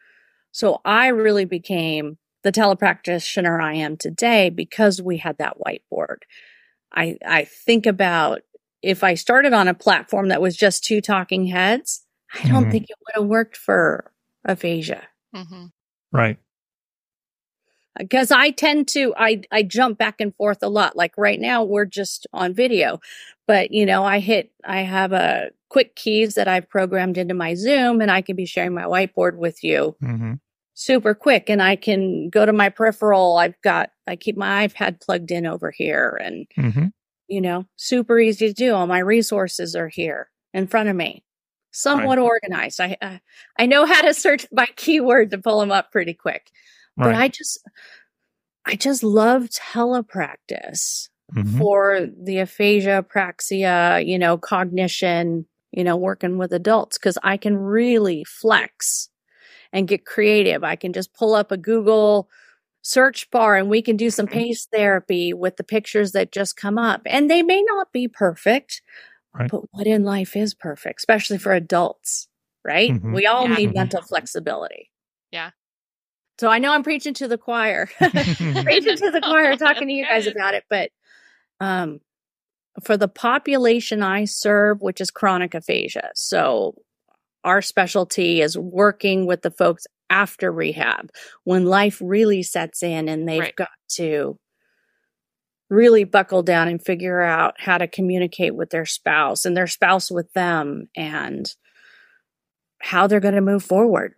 So 0.53 0.81
I 0.85 1.09
really 1.09 1.45
became 1.45 2.19
the 2.43 2.53
telepractitioner 2.53 3.63
I 3.63 3.75
am 3.75 3.97
today 3.97 4.51
because 4.51 5.01
we 5.01 5.19
had 5.19 5.39
that 5.39 5.57
whiteboard. 5.59 6.19
I 6.93 7.19
I 7.27 7.45
think 7.45 7.87
about 7.87 8.43
if 8.83 9.05
I 9.05 9.15
started 9.15 9.53
on 9.53 9.69
a 9.69 9.75
platform 9.75 10.29
that 10.29 10.41
was 10.41 10.57
just 10.57 10.85
two 10.85 11.01
talking 11.01 11.47
heads, 11.47 12.05
I 12.35 12.49
don't 12.49 12.63
mm-hmm. 12.63 12.71
think 12.71 12.85
it 12.85 12.97
would 13.07 13.21
have 13.21 13.29
worked 13.29 13.57
for 13.57 14.13
aphasia. 14.45 15.03
Mm-hmm. 15.35 15.67
Right. 16.13 16.39
Because 17.99 18.31
I 18.31 18.51
tend 18.51 18.89
to, 18.89 19.15
I, 19.17 19.43
I 19.51 19.63
jump 19.63 19.99
back 19.99 20.21
and 20.21 20.35
forth 20.35 20.59
a 20.63 20.69
lot. 20.69 20.97
Like 20.97 21.15
right 21.17 21.41
now, 21.41 21.65
we're 21.65 21.87
just 21.87 22.27
on 22.33 22.55
video, 22.55 23.01
but 23.47 23.73
you 23.73 23.85
know, 23.85 24.05
I 24.05 24.21
hit, 24.21 24.53
I 24.65 24.83
have 24.83 25.13
a 25.13 25.51
quick 25.69 25.97
keys 25.97 26.35
that 26.35 26.49
I've 26.49 26.69
programmed 26.69 27.19
into 27.19 27.35
my 27.35 27.55
Zoom 27.55 28.01
and 28.01 28.11
I 28.11 28.23
can 28.23 28.37
be 28.37 28.47
sharing 28.47 28.75
my 28.75 28.85
whiteboard 28.85 29.37
with 29.37 29.65
you 29.65 29.97
mm-hmm. 30.03 30.35
super 30.75 31.15
quick. 31.15 31.51
And 31.51 31.61
I 31.61 31.77
can 31.77 32.31
go 32.31 32.47
to 32.47 32.53
my 32.53 32.69
peripheral. 32.69 33.39
I've 33.39 33.61
got, 33.63 33.91
I 34.07 34.17
keep 34.17 34.37
my 34.37 34.69
iPad 34.69 35.01
plugged 35.01 35.31
in 35.33 35.47
over 35.47 35.71
here 35.71 36.19
and, 36.23 36.47
mm-hmm. 36.57 36.87
you 37.29 37.41
know, 37.41 37.67
super 37.77 38.21
easy 38.21 38.49
to 38.49 38.55
do. 38.55 38.75
All 38.75 38.87
my 38.87 39.01
resources 39.01 39.75
are 39.75 39.89
here 39.89 40.31
in 40.55 40.69
front 40.69 40.89
of 40.89 40.97
me 40.97 41.25
somewhat 41.73 42.19
right. 42.19 42.25
organized. 42.25 42.81
I 42.81 42.97
uh, 43.01 43.19
I 43.59 43.67
know 43.67 43.87
how 43.87 44.03
to 44.03 44.15
search 44.15 44.47
by 44.53 44.67
keyword 44.77 45.31
to 45.31 45.39
pull 45.39 45.61
them 45.61 45.71
up 45.71 45.93
pretty 45.93 46.15
quick. 46.15 46.51
Right. 47.01 47.13
But 47.13 47.15
I 47.17 47.29
just 47.29 47.59
I 48.67 48.77
just 48.77 49.03
love 49.03 49.49
telepractice 49.51 51.09
mm-hmm. 51.35 51.59
for 51.59 52.07
the 52.23 52.39
aphasia, 52.39 53.05
praxia, 53.09 54.07
you 54.07 54.19
know, 54.19 54.37
cognition, 54.39 55.47
you 55.73 55.85
know, 55.85 55.97
working 55.97 56.39
with 56.39 56.53
adults 56.53 56.99
cuz 56.99 57.19
I 57.23 57.37
can 57.37 57.57
really 57.57 58.25
flex 58.25 59.09
and 59.73 59.89
get 59.89 60.05
creative. 60.05 60.65
I 60.65 60.77
can 60.77 60.93
just 60.93 61.15
pull 61.15 61.35
up 61.35 61.51
a 61.51 61.57
Google 61.57 62.29
search 62.83 63.31
bar 63.31 63.57
and 63.57 63.69
we 63.69 63.83
can 63.83 63.97
do 63.97 64.11
some 64.11 64.27
pace 64.27 64.67
therapy 64.73 65.33
with 65.35 65.57
the 65.57 65.65
pictures 65.65 66.13
that 66.13 66.33
just 66.33 66.57
come 66.57 66.79
up. 66.79 67.03
And 67.07 67.31
they 67.31 67.43
may 67.43 67.63
not 67.63 67.93
be 67.93 68.09
perfect, 68.09 68.81
Right. 69.35 69.51
But 69.51 69.63
what 69.73 69.87
in 69.87 70.05
life 70.05 70.37
is 70.37 70.55
perfect, 70.55 71.01
especially 71.01 71.39
for 71.39 71.53
adults, 71.53 72.29
right? 72.65 72.91
Mm-hmm. 72.91 73.15
We 73.15 73.27
all 73.27 73.49
yeah. 73.49 73.57
need 73.57 73.69
mm-hmm. 73.69 73.79
mental 73.79 74.03
flexibility. 74.03 74.91
Yeah. 75.31 75.51
So 76.41 76.49
I 76.49 76.59
know 76.59 76.73
I'm 76.73 76.83
preaching 76.83 77.13
to 77.13 77.29
the 77.29 77.37
choir, 77.37 77.87
preaching 77.99 78.97
to 78.97 79.11
the 79.11 79.21
choir, 79.23 79.57
talking 79.57 79.89
to 79.89 79.93
you 79.93 80.07
guys 80.07 80.27
about 80.35 80.55
it, 80.55 80.65
but 80.71 80.91
um, 81.61 82.01
for 82.83 82.97
the 82.97 83.09
population 83.09 84.03
I 84.03 84.25
serve, 84.25 84.81
which 84.81 85.03
is 85.03 85.11
chronic 85.11 85.55
aphasia, 85.55 86.09
so 86.15 86.77
our 87.45 87.61
specialty 87.61 88.41
is 88.41 88.57
working 88.57 89.27
with 89.27 89.43
the 89.43 89.51
folks 89.51 89.87
after 90.09 90.51
rehab 90.51 91.11
when 91.45 91.67
life 91.67 92.01
really 92.03 92.43
sets 92.43 92.83
in 92.83 93.11
and 93.11 93.29
they've 93.29 93.41
right. 93.41 93.57
got 93.57 93.69
to 93.97 94.39
really 95.69 96.05
buckle 96.05 96.43
down 96.43 96.69
and 96.69 96.83
figure 96.83 97.21
out 97.21 97.61
how 97.61 97.77
to 97.77 97.87
communicate 97.87 98.55
with 98.55 98.71
their 98.71 98.87
spouse 98.87 99.45
and 99.45 99.55
their 99.55 99.67
spouse 99.67 100.11
with 100.11 100.33
them 100.33 100.89
and 100.97 101.55
how 102.81 103.07
they're 103.07 103.21
going 103.21 103.35
to 103.35 103.43
move 103.43 103.63
forward. 103.63 104.15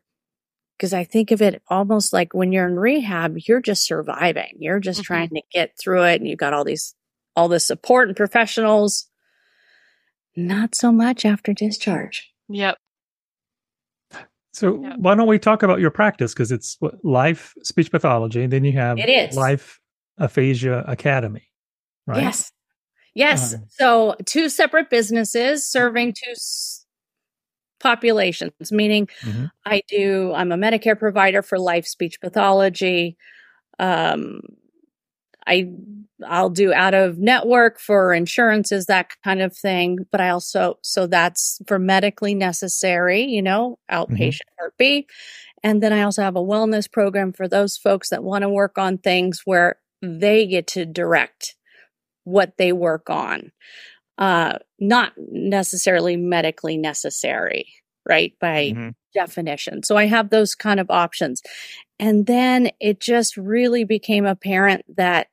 Because 0.83 0.93
I 0.93 1.05
think 1.05 1.31
of 1.31 1.41
it 1.41 1.63
almost 1.69 2.13
like 2.13 2.35
when 2.35 2.51
you're 2.51 2.67
in 2.67 2.75
rehab, 2.77 3.37
you're 3.47 3.61
just 3.61 3.87
surviving. 3.87 4.57
You're 4.59 4.81
just 4.81 5.03
mm-hmm. 5.03 5.15
trying 5.15 5.29
to 5.29 5.43
get 5.53 5.79
through 5.79 6.03
it 6.03 6.21
and 6.21 6.29
you've 6.29 6.41
got 6.41 6.53
all 6.53 6.65
these, 6.65 6.97
all 7.37 7.47
the 7.47 7.61
support 7.61 8.09
and 8.09 8.17
professionals. 8.17 9.07
Not 10.35 10.75
so 10.75 10.91
much 10.91 11.25
after 11.25 11.53
discharge. 11.53 12.33
Yep. 12.49 12.79
So 14.53 14.83
yep. 14.83 14.99
why 14.99 15.15
don't 15.15 15.29
we 15.29 15.39
talk 15.39 15.63
about 15.63 15.79
your 15.79 15.93
practice? 15.93 16.35
Because 16.35 16.51
it's 16.51 16.77
what, 16.81 16.97
life 17.05 17.55
speech 17.63 17.93
pathology, 17.93 18.43
and 18.43 18.53
then 18.53 18.65
you 18.65 18.73
have 18.73 18.99
it 18.99 19.09
is. 19.09 19.37
life 19.37 19.79
Aphasia 20.19 20.85
Academy, 20.89 21.49
right? 22.09 22.25
Yes. 22.25 22.51
Yes. 23.15 23.55
Uh, 23.55 23.59
so 23.69 24.17
two 24.27 24.49
separate 24.49 24.91
businesses 24.91 25.65
serving 25.65 26.15
two 26.15 26.33
s- 26.33 26.82
populations, 27.83 28.73
meaning 28.73 29.09
mm-hmm. 29.23 29.47
I 29.65 29.83
do, 29.89 30.33
I'm 30.35 30.53
a 30.53 30.57
Medicare 30.57 30.99
provider 30.99 31.43
for 31.43 31.59
life 31.59 31.87
speech 31.87 32.21
pathology. 32.21 33.17
Um, 33.79 34.41
I 35.47 35.71
I'll 36.25 36.51
do 36.51 36.73
out 36.73 36.95
of 36.95 37.19
network 37.19 37.81
for 37.81 38.13
insurances, 38.13 38.87
that 38.87 39.11
kind 39.25 39.43
of 39.43 39.57
thing. 39.57 39.99
But 40.11 40.21
I 40.21 40.31
also 40.31 40.79
so 40.83 41.07
that's 41.07 41.61
for 41.67 41.79
medically 41.79 42.35
necessary, 42.35 43.23
you 43.25 43.43
know, 43.43 43.79
outpatient 43.91 44.41
mm-hmm. 44.41 44.59
Part 44.59 44.75
B. 44.79 45.07
And 45.63 45.83
then 45.83 45.93
I 45.93 46.03
also 46.03 46.23
have 46.23 46.37
a 46.37 46.41
wellness 46.41 46.91
program 46.91 47.33
for 47.33 47.49
those 47.49 47.77
folks 47.77 48.11
that 48.11 48.25
want 48.25 48.43
to 48.43 48.49
work 48.49 48.79
on 48.79 48.99
things 48.99 49.43
where 49.45 49.77
they 50.01 50.47
get 50.47 50.67
to 50.69 50.85
direct 50.85 51.57
what 52.25 52.57
they 52.57 52.73
work 52.73 53.09
on. 53.11 53.53
Uh, 54.19 54.59
not 54.79 55.13
necessarily 55.17 56.17
medically 56.17 56.77
necessary, 56.77 57.67
right? 58.09 58.35
By 58.41 58.73
mm-hmm. 58.73 58.91
definition. 59.15 59.83
So 59.83 59.97
I 59.97 60.07
have 60.07 60.31
those 60.31 60.55
kind 60.55 60.79
of 60.81 60.91
options. 60.91 61.43
And 61.99 62.27
then 62.27 62.71
it 62.81 63.01
just 63.01 63.37
really 63.37 63.85
became 63.85 64.27
apparent 64.27 64.85
that 64.97 65.29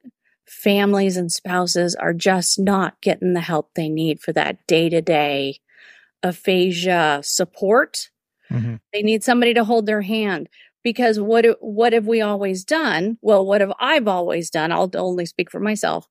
families 0.48 1.18
and 1.18 1.32
spouses 1.32 1.96
are 1.96 2.13
just 2.13 2.60
not 2.60 3.00
getting 3.02 3.34
the 3.34 3.42
help 3.42 3.72
they 3.76 3.89
need 3.89 4.20
for 4.20 4.34
that 4.34 4.65
day 4.65 4.89
to 4.89 5.02
day 5.02 5.60
aphasia 6.24 7.22
support. 7.24 8.10
Mm-hmm. 8.52 8.76
They 8.94 9.02
need 9.04 9.24
somebody 9.24 9.54
to 9.54 9.63
hold 9.63 9.86
their 9.86 10.02
hand 10.02 10.50
because 10.84 11.20
what 11.20 11.46
what 11.62 11.94
have 11.94 12.08
we 12.08 12.22
always 12.22 12.63
done? 12.63 13.18
Well, 13.22 13.46
what 13.46 13.62
have 13.62 13.74
I've 13.80 14.08
always 14.08 14.50
done? 14.50 14.72
I'll 14.72 14.89
only 14.96 15.26
speak 15.26 15.52
for 15.52 15.60
myself. 15.60 16.08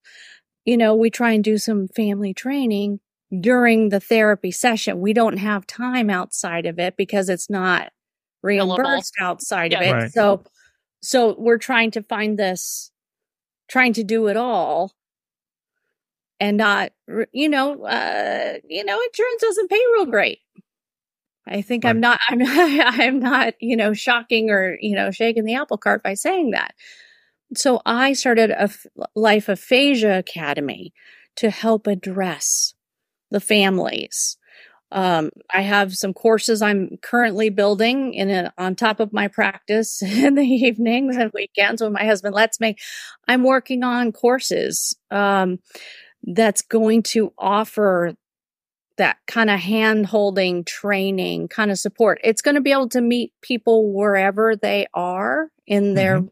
You 0.68 0.76
know, 0.76 0.94
we 0.94 1.08
try 1.08 1.32
and 1.32 1.42
do 1.42 1.56
some 1.56 1.88
family 1.88 2.34
training 2.34 3.00
during 3.40 3.88
the 3.88 4.00
therapy 4.00 4.50
session. 4.50 5.00
We 5.00 5.14
don't 5.14 5.38
have 5.38 5.66
time 5.66 6.10
outside 6.10 6.66
of 6.66 6.78
it 6.78 6.94
because 6.94 7.30
it's 7.30 7.48
not 7.48 7.90
reimbursed 8.42 9.14
outside 9.18 9.72
yeah. 9.72 9.80
of 9.80 9.86
it. 9.86 9.92
Right. 9.92 10.12
So 10.12 10.44
so 11.00 11.34
we're 11.38 11.56
trying 11.56 11.92
to 11.92 12.02
find 12.02 12.38
this 12.38 12.90
trying 13.70 13.94
to 13.94 14.04
do 14.04 14.26
it 14.26 14.36
all 14.36 14.92
and 16.38 16.58
not 16.58 16.92
you 17.32 17.48
know 17.48 17.84
uh 17.84 18.58
you 18.68 18.84
know 18.84 19.00
insurance 19.00 19.40
doesn't 19.40 19.70
pay 19.70 19.80
real 19.94 20.04
great 20.04 20.40
I 21.46 21.62
think 21.62 21.84
right. 21.84 21.90
I'm 21.90 22.00
not, 22.00 22.20
I'm 22.28 22.38
not, 22.40 23.00
I'm 23.00 23.20
not, 23.20 23.54
you 23.58 23.74
know, 23.74 23.94
shocking 23.94 24.50
or, 24.50 24.76
you 24.82 24.94
know, 24.94 25.10
shaking 25.10 25.44
the 25.44 25.54
apple 25.54 25.78
cart 25.78 26.02
by 26.02 26.12
saying 26.12 26.50
that. 26.50 26.74
So 27.54 27.80
I 27.86 28.12
started 28.12 28.50
a 28.50 28.70
Life 29.14 29.48
Aphasia 29.48 30.18
Academy 30.18 30.92
to 31.36 31.50
help 31.50 31.86
address 31.86 32.74
the 33.30 33.40
families. 33.40 34.36
Um, 34.90 35.30
I 35.52 35.60
have 35.62 35.94
some 35.94 36.14
courses 36.14 36.62
I'm 36.62 36.96
currently 37.02 37.50
building 37.50 38.14
in 38.14 38.30
a, 38.30 38.52
on 38.56 38.74
top 38.74 39.00
of 39.00 39.12
my 39.12 39.28
practice 39.28 40.02
in 40.02 40.34
the 40.34 40.42
evenings 40.42 41.16
and 41.16 41.30
weekends 41.34 41.82
when 41.82 41.92
my 41.92 42.04
husband 42.04 42.34
lets 42.34 42.60
me. 42.60 42.76
I'm 43.26 43.44
working 43.44 43.82
on 43.82 44.12
courses 44.12 44.96
um, 45.10 45.58
that's 46.22 46.62
going 46.62 47.02
to 47.04 47.32
offer 47.38 48.14
that 48.96 49.18
kind 49.26 49.48
of 49.48 49.60
hand 49.60 50.06
holding 50.06 50.64
training 50.64 51.48
kind 51.48 51.70
of 51.70 51.78
support. 51.78 52.18
It's 52.24 52.42
going 52.42 52.56
to 52.56 52.60
be 52.60 52.72
able 52.72 52.88
to 52.90 53.00
meet 53.00 53.32
people 53.42 53.92
wherever 53.92 54.56
they 54.56 54.86
are 54.92 55.50
in 55.66 55.94
their 55.94 56.18
mm-hmm. 56.18 56.28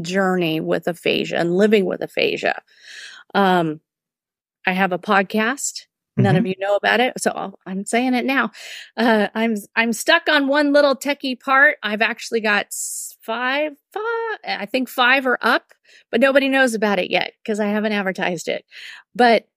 Journey 0.00 0.60
with 0.60 0.86
aphasia 0.86 1.36
and 1.36 1.56
living 1.56 1.84
with 1.84 2.02
aphasia. 2.02 2.62
Um, 3.34 3.80
I 4.66 4.72
have 4.72 4.92
a 4.92 4.98
podcast. 4.98 5.86
None 6.16 6.36
mm-hmm. 6.36 6.38
of 6.38 6.46
you 6.46 6.54
know 6.60 6.76
about 6.76 7.00
it, 7.00 7.14
so 7.18 7.58
I'm 7.66 7.84
saying 7.84 8.14
it 8.14 8.24
now. 8.24 8.52
Uh, 8.96 9.26
I'm 9.34 9.56
I'm 9.74 9.92
stuck 9.92 10.28
on 10.28 10.46
one 10.46 10.72
little 10.72 10.94
techie 10.94 11.38
part. 11.38 11.76
I've 11.82 12.02
actually 12.02 12.40
got 12.40 12.66
five, 13.20 13.72
five, 13.92 14.38
I 14.46 14.66
think 14.66 14.88
five 14.88 15.26
are 15.26 15.40
up, 15.42 15.72
but 16.12 16.20
nobody 16.20 16.48
knows 16.48 16.72
about 16.72 17.00
it 17.00 17.10
yet 17.10 17.32
because 17.42 17.58
I 17.58 17.66
haven't 17.66 17.92
advertised 17.92 18.46
it. 18.46 18.64
But 19.12 19.48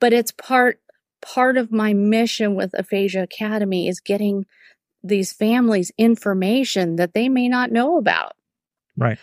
but 0.00 0.14
it's 0.14 0.32
part 0.32 0.80
part 1.20 1.58
of 1.58 1.70
my 1.70 1.92
mission 1.92 2.54
with 2.54 2.72
Aphasia 2.72 3.22
Academy 3.22 3.86
is 3.86 4.00
getting 4.00 4.46
these 5.04 5.32
families 5.32 5.92
information 5.98 6.96
that 6.96 7.12
they 7.12 7.28
may 7.28 7.48
not 7.48 7.70
know 7.70 7.98
about. 7.98 8.32
Right. 8.96 9.18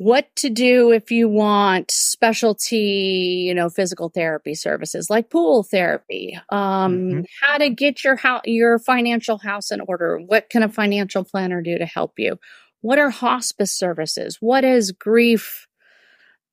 What 0.00 0.34
to 0.36 0.48
do 0.48 0.92
if 0.92 1.10
you 1.10 1.28
want 1.28 1.90
specialty, 1.90 3.44
you 3.46 3.54
know, 3.54 3.68
physical 3.68 4.08
therapy 4.08 4.54
services 4.54 5.10
like 5.10 5.28
pool 5.28 5.62
therapy. 5.62 6.40
Um, 6.48 6.96
mm-hmm. 6.96 7.20
How 7.42 7.58
to 7.58 7.68
get 7.68 8.02
your 8.02 8.16
house, 8.16 8.40
your 8.46 8.78
financial 8.78 9.36
house 9.36 9.70
in 9.70 9.82
order. 9.82 10.16
What 10.16 10.48
can 10.48 10.62
a 10.62 10.70
financial 10.70 11.22
planner 11.22 11.60
do 11.60 11.76
to 11.76 11.84
help 11.84 12.14
you? 12.16 12.38
What 12.80 12.98
are 12.98 13.10
hospice 13.10 13.76
services? 13.76 14.38
What 14.40 14.64
is 14.64 14.90
grief 14.90 15.66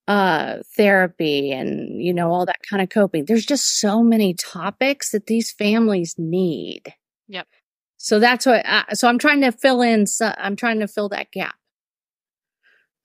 uh, 0.10 0.58
therapy 0.76 1.54
and, 1.54 2.02
you 2.02 2.14
know, 2.14 2.34
all 2.34 2.46
that 2.48 2.64
kind 2.70 2.82
of 2.82 2.90
coping. 2.90 3.24
There's 3.24 3.46
just 3.46 3.80
so 3.80 4.04
many 4.04 4.34
topics 4.34 5.12
that 5.12 5.28
these 5.28 5.54
families 5.54 6.16
need. 6.18 6.94
Yep. 7.30 7.48
So 7.96 8.20
that's 8.20 8.46
what, 8.46 8.66
I, 8.66 8.94
so 8.94 9.08
I'm 9.08 9.20
trying 9.20 9.40
to 9.40 9.54
fill 9.54 9.82
in, 9.82 10.06
so 10.06 10.34
I'm 10.38 10.58
trying 10.58 10.80
to 10.80 10.88
fill 10.88 11.08
that 11.10 11.32
gap. 11.32 11.56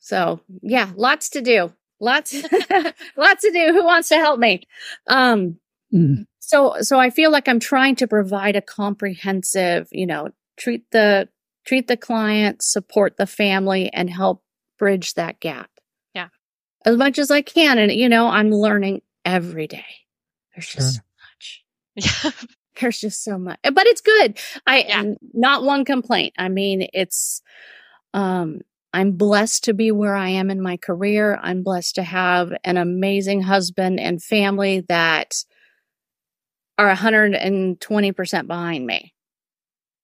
So 0.03 0.41
yeah, 0.63 0.91
lots 0.97 1.31
to 1.31 1.41
do. 1.41 1.73
Lots, 2.01 2.35
lots 3.17 3.43
to 3.43 3.51
do. 3.53 3.73
Who 3.73 3.85
wants 3.85 4.09
to 4.09 4.17
help 4.17 4.39
me? 4.39 4.65
Um, 5.07 5.59
mm. 5.95 6.27
so, 6.41 6.75
so 6.81 6.99
I 6.99 7.11
feel 7.11 7.31
like 7.31 7.49
I'm 7.49 7.61
trying 7.61 7.95
to 7.97 8.09
provide 8.09 8.57
a 8.57 8.61
comprehensive, 8.61 9.89
you 9.93 10.07
know, 10.07 10.31
treat 10.57 10.91
the 10.91 11.29
treat 11.65 11.87
the 11.87 11.97
client, 11.97 12.61
support 12.61 13.17
the 13.17 13.27
family, 13.27 13.89
and 13.93 14.11
help 14.11 14.43
bridge 14.81 15.15
that 15.15 15.39
gap. 15.39 15.71
Yeah. 16.13 16.29
As 16.85 16.97
much 16.97 17.21
as 17.21 17.31
I 17.31 17.41
can. 17.41 17.79
And, 17.79 17.93
you 17.93 18.09
know, 18.09 18.27
I'm 18.27 18.51
learning 18.51 19.03
every 19.25 19.69
day. 19.69 19.85
There's 20.55 20.65
sure. 20.65 20.81
just 20.81 20.95
so 20.97 21.01
much. 21.01 21.65
Yeah. 22.25 22.31
There's 22.81 22.99
just 22.99 23.23
so 23.23 23.39
much, 23.39 23.59
but 23.63 23.87
it's 23.87 24.01
good. 24.01 24.39
I 24.67 24.79
yeah. 24.89 25.13
not 25.35 25.63
one 25.63 25.85
complaint. 25.85 26.33
I 26.39 26.49
mean, 26.49 26.89
it's, 26.95 27.43
um, 28.15 28.63
I'm 28.93 29.13
blessed 29.13 29.65
to 29.65 29.75
be 29.75 29.91
where 29.91 30.15
I 30.15 30.29
am 30.29 30.51
in 30.51 30.61
my 30.61 30.77
career. 30.77 31.39
I'm 31.43 31.63
blessed 31.63 31.95
to 31.95 32.03
have 32.03 32.53
an 32.65 32.77
amazing 32.77 33.43
husband 33.43 33.99
and 33.99 34.23
family 34.23 34.81
that 34.89 35.45
are 36.77 36.95
120% 36.95 38.47
behind 38.47 38.87
me. 38.87 39.15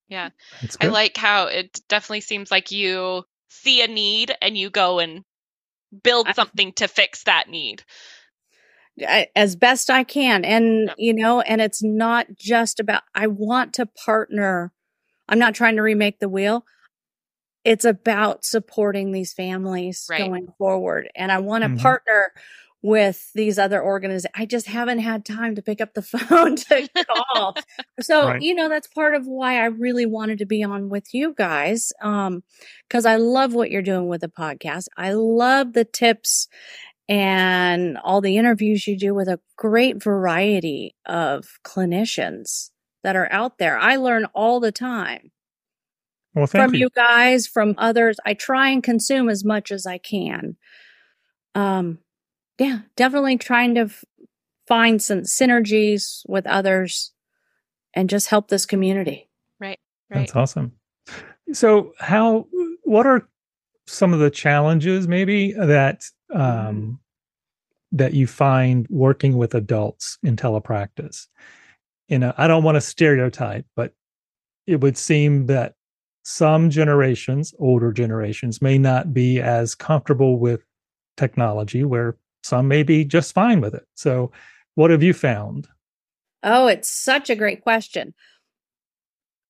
Yeah. 0.09 0.31
I 0.81 0.87
like 0.87 1.17
how 1.17 1.47
it 1.47 1.81
definitely 1.89 2.23
seems 2.23 2.51
like 2.51 2.71
you 2.71 3.25
see 3.49 3.83
a 3.83 3.89
need 3.89 4.35
and 4.41 4.57
you 4.57 4.71
go 4.71 5.01
and 5.01 5.23
build 6.03 6.29
something 6.35 6.69
I, 6.69 6.73
to 6.77 6.89
fix 6.89 7.25
that 7.25 7.49
need. 7.49 7.83
As 9.37 9.55
best 9.55 9.91
I 9.91 10.03
can. 10.03 10.45
And, 10.45 10.89
yeah. 10.89 10.95
you 10.97 11.15
know, 11.15 11.43
and 11.43 11.61
it's 11.61 11.83
not 11.83 12.27
just 12.39 12.81
about, 12.81 13.03
I 13.15 13.27
want 13.27 13.75
to 13.75 13.87
partner. 13.87 14.73
I'm 15.29 15.39
not 15.39 15.55
trying 15.55 15.77
to 15.77 15.83
remake 15.83 16.21
the 16.21 16.29
wheel 16.29 16.65
it's 17.69 17.85
about 17.85 18.47
supporting 18.47 19.13
these 19.13 19.35
families 19.35 20.07
right. 20.09 20.27
going 20.27 20.49
forward. 20.57 21.11
And 21.15 21.31
I 21.31 21.39
want 21.39 21.65
to 21.65 21.69
mm-hmm. 21.69 21.83
partner 21.83 22.33
with 22.81 23.31
these 23.35 23.59
other 23.59 23.85
organizations. 23.85 24.33
I 24.35 24.47
just 24.47 24.67
haven't 24.69 25.01
had 25.01 25.27
time 25.27 25.55
to 25.57 25.61
pick 25.61 25.83
up 25.83 25.93
the 25.93 26.01
phone 26.17 26.57
to 26.57 26.89
call. 27.07 27.55
so, 28.01 28.29
right. 28.29 28.41
you 28.41 28.55
know, 28.55 28.71
that's 28.71 28.87
part 28.87 29.15
of 29.15 29.27
why 29.27 29.61
I 29.61 29.67
really 29.67 30.07
wanted 30.07 30.39
to 30.39 30.47
be 30.47 30.65
on 30.65 30.89
with 30.89 31.13
you 31.13 31.35
guys. 31.37 31.93
Um, 32.01 32.43
cause 32.89 33.05
I 33.05 33.17
love 33.17 33.53
what 33.53 33.71
you're 33.71 33.83
doing 33.83 34.09
with 34.09 34.23
the 34.23 34.29
podcast. 34.29 34.87
I 34.97 35.13
love 35.13 35.75
the 35.75 35.85
tips 35.85 36.49
and 37.07 37.99
all 37.99 38.23
the 38.23 38.39
interviews 38.39 38.87
you 38.87 38.97
do 38.97 39.15
with 39.15 39.29
a 39.29 39.41
great 39.57 40.03
variety 40.03 40.95
of 41.05 41.59
clinicians 41.67 42.71
that 43.05 43.15
are 43.15 43.31
out 43.31 43.59
there. 43.59 43.79
I 43.79 43.97
learn 43.97 44.25
all 44.33 44.59
the 44.59 44.73
time. 44.73 45.33
Well, 46.35 46.47
from 46.47 46.75
you. 46.75 46.81
you. 46.81 46.89
guys, 46.95 47.47
from 47.47 47.75
others. 47.79 48.17
I 48.25 48.35
try 48.35 48.71
and 48.71 48.83
consume 48.83 49.29
as 49.29 49.45
much 49.45 49.73
as 49.73 49.87
I 49.87 49.99
can. 49.99 50.57
Um, 51.55 51.99
yeah, 52.59 52.81
definitely 52.97 53.39
trying 53.39 53.75
to 53.77 53.83
f- 53.83 54.05
find 54.67 55.03
some 55.03 55.21
synergies 55.21 56.23
with 56.29 56.47
others 56.47 57.13
and 57.95 58.11
just 58.11 58.29
help 58.29 58.49
this 58.49 58.67
community. 58.67 59.29
Right. 59.59 59.79
Right. 60.11 60.21
That's 60.21 60.37
awesome. 60.37 60.73
So, 61.53 61.93
how? 61.99 62.47
What 62.85 63.07
are 63.07 63.27
some 63.87 64.13
of 64.13 64.21
the 64.21 64.31
challenges, 64.31 65.09
maybe 65.09 65.53
that 65.53 66.05
um, 66.33 66.41
mm-hmm. 66.41 66.93
that 67.93 68.13
you 68.13 68.27
find 68.27 68.87
working 68.91 69.37
with 69.37 69.55
adults 69.55 70.19
in 70.23 70.37
telepractice? 70.37 71.27
You 72.09 72.19
know, 72.19 72.35
I 72.37 72.47
don't 72.47 72.65
want 72.65 72.77
to 72.77 72.81
stereotype, 72.81 73.67
but 73.77 73.95
it 74.67 74.81
would 74.81 74.99
seem 74.99 75.47
that 75.47 75.75
some 76.29 76.69
generations, 76.69 77.55
older 77.59 77.91
generations, 77.91 78.61
may 78.61 78.77
not 78.77 79.15
be 79.15 79.41
as 79.41 79.75
comfortable 79.75 80.39
with 80.39 80.61
technology, 81.17 81.85
where 81.85 82.19
some 82.43 82.69
may 82.69 82.83
be 82.83 83.03
just 83.03 83.33
fine 83.33 83.63
with 83.63 83.75
it. 83.75 83.87
So, 83.95 84.31
what 84.75 84.91
have 84.91 85.03
you 85.03 85.15
found? 85.15 85.69
Oh, 86.43 86.67
it's 86.67 86.91
such 86.91 87.31
a 87.31 87.35
great 87.35 87.63
question. 87.63 88.13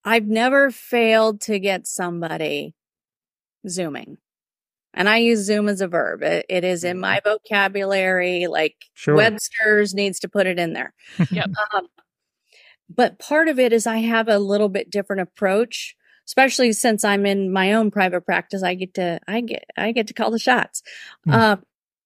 I've 0.05 0.27
never 0.27 0.71
failed 0.71 1.41
to 1.41 1.59
get 1.59 1.85
somebody 1.85 2.73
zooming. 3.67 4.17
And 4.93 5.09
I 5.09 5.17
use 5.17 5.39
Zoom 5.39 5.67
as 5.67 5.81
a 5.81 5.87
verb. 5.87 6.23
it, 6.23 6.45
it 6.47 6.63
is 6.63 6.85
in 6.85 6.97
my 6.97 7.17
mm-hmm. 7.17 7.29
vocabulary. 7.29 8.47
Like 8.47 8.77
sure. 8.93 9.15
Webster's 9.15 9.93
needs 9.93 10.19
to 10.21 10.29
put 10.29 10.47
it 10.47 10.57
in 10.57 10.71
there. 10.71 10.93
yep. 11.29 11.49
Um, 11.73 11.87
but 12.89 13.19
part 13.19 13.49
of 13.49 13.59
it 13.59 13.73
is 13.73 13.85
I 13.85 13.97
have 13.97 14.29
a 14.29 14.39
little 14.39 14.69
bit 14.69 14.89
different 14.89 15.21
approach 15.21 15.97
especially 16.29 16.71
since 16.73 17.03
I'm 17.03 17.25
in 17.25 17.51
my 17.51 17.73
own 17.73 17.89
private 17.89 18.21
practice, 18.21 18.61
I 18.61 18.75
get 18.75 18.93
to, 18.93 19.19
I 19.27 19.41
get, 19.41 19.65
I 19.75 19.91
get 19.91 20.05
to 20.07 20.13
call 20.13 20.29
the 20.29 20.37
shots. 20.37 20.83
Mm. 21.27 21.33
Uh, 21.33 21.55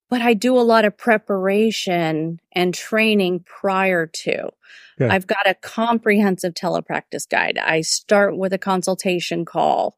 but 0.09 0.21
I 0.21 0.33
do 0.33 0.57
a 0.57 0.61
lot 0.61 0.85
of 0.85 0.97
preparation 0.97 2.39
and 2.53 2.73
training 2.73 3.41
prior 3.41 4.07
to. 4.07 4.49
Good. 4.97 5.11
I've 5.11 5.27
got 5.27 5.45
a 5.45 5.55
comprehensive 5.55 6.53
telepractice 6.53 7.27
guide. 7.27 7.57
I 7.57 7.81
start 7.81 8.37
with 8.37 8.53
a 8.53 8.57
consultation 8.57 9.43
call. 9.43 9.97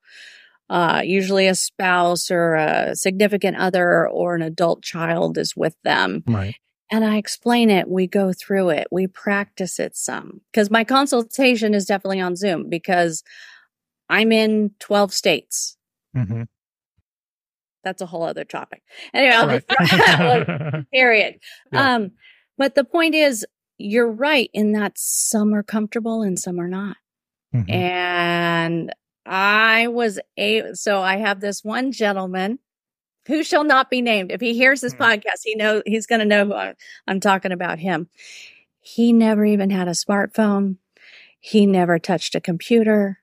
Uh, 0.71 1.03
usually 1.05 1.45
a 1.45 1.53
spouse 1.53 2.31
or 2.31 2.55
a 2.55 2.95
significant 2.95 3.57
other 3.57 4.09
or 4.09 4.33
an 4.33 4.41
adult 4.41 4.81
child 4.81 5.38
is 5.38 5.55
with 5.55 5.75
them. 5.83 6.23
Right. 6.25 6.55
And 6.91 7.05
I 7.05 7.17
explain 7.17 7.69
it. 7.69 7.88
We 7.88 8.07
go 8.07 8.33
through 8.33 8.69
it. 8.69 8.88
We 8.91 9.05
practice 9.05 9.79
it 9.79 9.95
some 9.95 10.41
because 10.51 10.71
my 10.71 10.83
consultation 10.83 11.75
is 11.75 11.85
definitely 11.85 12.21
on 12.21 12.35
Zoom 12.35 12.69
because 12.69 13.21
I'm 14.09 14.31
in 14.31 14.71
12 14.79 15.13
states. 15.13 15.77
Mm-hmm. 16.15 16.43
That's 17.83 18.01
a 18.01 18.05
whole 18.05 18.23
other 18.23 18.43
topic. 18.43 18.83
Anyway, 19.13 19.61
right. 19.79 20.85
period. 20.91 21.35
Yeah. 21.71 21.95
Um, 21.95 22.11
but 22.57 22.75
the 22.75 22.83
point 22.83 23.15
is, 23.15 23.45
you're 23.77 24.11
right 24.11 24.49
in 24.53 24.71
that 24.73 24.93
some 24.95 25.53
are 25.53 25.63
comfortable 25.63 26.21
and 26.21 26.39
some 26.39 26.59
are 26.59 26.67
not. 26.67 26.97
Mm-hmm. 27.53 27.71
And 27.71 28.95
I 29.25 29.87
was 29.87 30.19
a, 30.37 30.73
so 30.73 31.01
I 31.01 31.17
have 31.17 31.41
this 31.41 31.63
one 31.63 31.91
gentleman 31.91 32.59
who 33.27 33.43
shall 33.43 33.63
not 33.63 33.89
be 33.89 34.01
named. 34.01 34.31
If 34.31 34.41
he 34.41 34.53
hears 34.53 34.81
this 34.81 34.93
mm-hmm. 34.93 35.03
podcast, 35.03 35.41
he 35.43 35.55
know 35.55 35.81
he's 35.85 36.07
going 36.07 36.19
to 36.19 36.25
know 36.25 36.45
who 36.45 36.53
I'm, 36.53 36.75
I'm 37.07 37.19
talking 37.19 37.51
about 37.51 37.79
him. 37.79 38.07
He 38.79 39.13
never 39.13 39.45
even 39.45 39.69
had 39.69 39.87
a 39.87 39.91
smartphone. 39.91 40.77
He 41.39 41.65
never 41.65 41.99
touched 41.99 42.35
a 42.35 42.41
computer. 42.41 43.19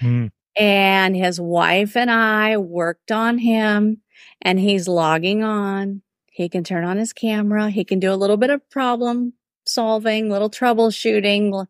Mm. 0.00 0.30
And 0.56 1.16
his 1.16 1.40
wife 1.40 1.96
and 1.96 2.10
I 2.10 2.56
worked 2.56 3.12
on 3.12 3.38
him 3.38 4.02
and 4.42 4.58
he's 4.58 4.88
logging 4.88 5.42
on. 5.42 6.02
He 6.26 6.48
can 6.48 6.64
turn 6.64 6.84
on 6.84 6.96
his 6.96 7.12
camera. 7.12 7.70
He 7.70 7.84
can 7.84 7.98
do 8.00 8.12
a 8.12 8.16
little 8.16 8.36
bit 8.36 8.50
of 8.50 8.68
problem 8.70 9.34
solving, 9.68 10.30
little 10.30 10.50
troubleshooting. 10.50 11.66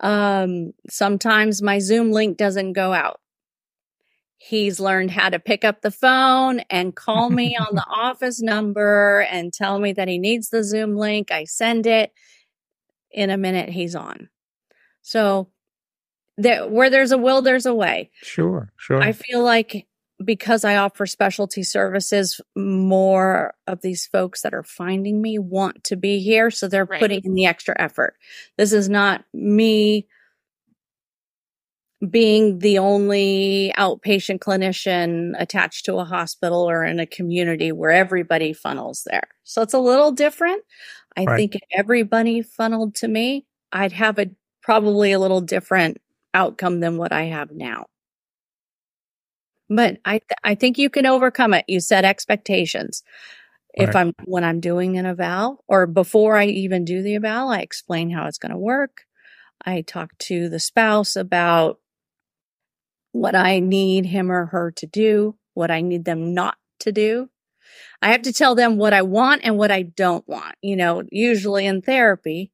Um, 0.00 0.72
sometimes 0.88 1.62
my 1.62 1.78
Zoom 1.78 2.12
link 2.12 2.36
doesn't 2.36 2.72
go 2.72 2.92
out. 2.92 3.20
He's 4.36 4.78
learned 4.78 5.10
how 5.10 5.30
to 5.30 5.40
pick 5.40 5.64
up 5.64 5.82
the 5.82 5.90
phone 5.90 6.60
and 6.70 6.94
call 6.94 7.30
me 7.30 7.56
on 7.60 7.74
the 7.74 7.86
office 7.86 8.40
number 8.40 9.26
and 9.30 9.52
tell 9.52 9.78
me 9.78 9.92
that 9.92 10.08
he 10.08 10.18
needs 10.18 10.50
the 10.50 10.62
Zoom 10.62 10.96
link. 10.96 11.30
I 11.30 11.44
send 11.44 11.86
it. 11.86 12.12
In 13.10 13.30
a 13.30 13.38
minute, 13.38 13.70
he's 13.70 13.94
on. 13.94 14.28
So 15.02 15.48
there, 16.38 16.66
where 16.66 16.88
there's 16.88 17.12
a 17.12 17.18
will, 17.18 17.42
there's 17.42 17.66
a 17.66 17.74
way. 17.74 18.10
Sure, 18.22 18.72
sure. 18.78 19.02
I 19.02 19.12
feel 19.12 19.42
like 19.42 19.86
because 20.24 20.64
I 20.64 20.76
offer 20.76 21.06
specialty 21.06 21.62
services, 21.62 22.40
more 22.56 23.54
of 23.66 23.82
these 23.82 24.06
folks 24.06 24.42
that 24.42 24.54
are 24.54 24.64
finding 24.64 25.20
me 25.20 25.38
want 25.38 25.84
to 25.84 25.96
be 25.96 26.20
here. 26.20 26.50
So 26.50 26.66
they're 26.66 26.86
right. 26.86 27.00
putting 27.00 27.22
in 27.24 27.34
the 27.34 27.46
extra 27.46 27.74
effort. 27.78 28.14
This 28.56 28.72
is 28.72 28.88
not 28.88 29.24
me 29.32 30.08
being 32.10 32.60
the 32.60 32.78
only 32.78 33.72
outpatient 33.76 34.38
clinician 34.38 35.32
attached 35.38 35.84
to 35.84 35.96
a 35.96 36.04
hospital 36.04 36.68
or 36.68 36.84
in 36.84 37.00
a 37.00 37.06
community 37.06 37.72
where 37.72 37.90
everybody 37.90 38.52
funnels 38.52 39.04
there. 39.10 39.28
So 39.44 39.62
it's 39.62 39.74
a 39.74 39.80
little 39.80 40.12
different. 40.12 40.62
I 41.16 41.24
right. 41.24 41.36
think 41.36 41.56
if 41.56 41.62
everybody 41.72 42.42
funneled 42.42 42.94
to 42.96 43.08
me, 43.08 43.46
I'd 43.72 43.92
have 43.92 44.18
a 44.18 44.30
probably 44.62 45.12
a 45.12 45.18
little 45.18 45.40
different 45.40 45.98
outcome 46.34 46.80
than 46.80 46.96
what 46.96 47.12
I 47.12 47.24
have 47.24 47.50
now. 47.50 47.86
But 49.68 49.98
I, 50.04 50.18
th- 50.18 50.38
I 50.42 50.54
think 50.54 50.78
you 50.78 50.88
can 50.90 51.06
overcome 51.06 51.54
it. 51.54 51.64
You 51.68 51.80
set 51.80 52.04
expectations. 52.04 53.02
Right. 53.78 53.88
If 53.88 53.96
I'm, 53.96 54.14
when 54.24 54.44
I'm 54.44 54.60
doing 54.60 54.96
an 54.98 55.06
eval 55.06 55.62
or 55.68 55.86
before 55.86 56.36
I 56.36 56.46
even 56.46 56.84
do 56.84 57.02
the 57.02 57.16
eval, 57.16 57.50
I 57.50 57.60
explain 57.60 58.10
how 58.10 58.26
it's 58.26 58.38
going 58.38 58.52
to 58.52 58.58
work. 58.58 59.02
I 59.64 59.82
talk 59.82 60.16
to 60.18 60.48
the 60.48 60.60
spouse 60.60 61.16
about 61.16 61.78
what 63.12 63.34
I 63.34 63.58
need 63.60 64.06
him 64.06 64.30
or 64.30 64.46
her 64.46 64.70
to 64.72 64.86
do, 64.86 65.36
what 65.54 65.70
I 65.70 65.80
need 65.80 66.04
them 66.04 66.34
not 66.34 66.56
to 66.80 66.92
do. 66.92 67.28
I 68.00 68.12
have 68.12 68.22
to 68.22 68.32
tell 68.32 68.54
them 68.54 68.76
what 68.76 68.92
I 68.92 69.02
want 69.02 69.42
and 69.44 69.58
what 69.58 69.70
I 69.70 69.82
don't 69.82 70.26
want. 70.28 70.54
You 70.62 70.76
know, 70.76 71.02
usually 71.10 71.66
in 71.66 71.82
therapy, 71.82 72.52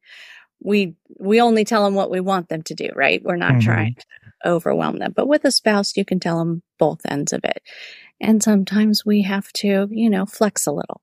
we 0.64 0.96
we 1.20 1.40
only 1.40 1.64
tell 1.64 1.84
them 1.84 1.94
what 1.94 2.10
we 2.10 2.20
want 2.20 2.48
them 2.48 2.62
to 2.62 2.74
do, 2.74 2.88
right? 2.96 3.22
We're 3.22 3.36
not 3.36 3.52
mm-hmm. 3.52 3.60
trying 3.60 3.94
to 3.94 4.04
overwhelm 4.44 4.98
them. 4.98 5.12
But 5.14 5.28
with 5.28 5.44
a 5.44 5.52
spouse, 5.52 5.96
you 5.96 6.04
can 6.04 6.18
tell 6.18 6.38
them 6.38 6.62
both 6.78 7.00
ends 7.06 7.32
of 7.32 7.44
it. 7.44 7.62
And 8.20 8.42
sometimes 8.42 9.04
we 9.04 9.22
have 9.22 9.52
to, 9.54 9.88
you 9.90 10.10
know, 10.10 10.26
flex 10.26 10.66
a 10.66 10.72
little. 10.72 11.02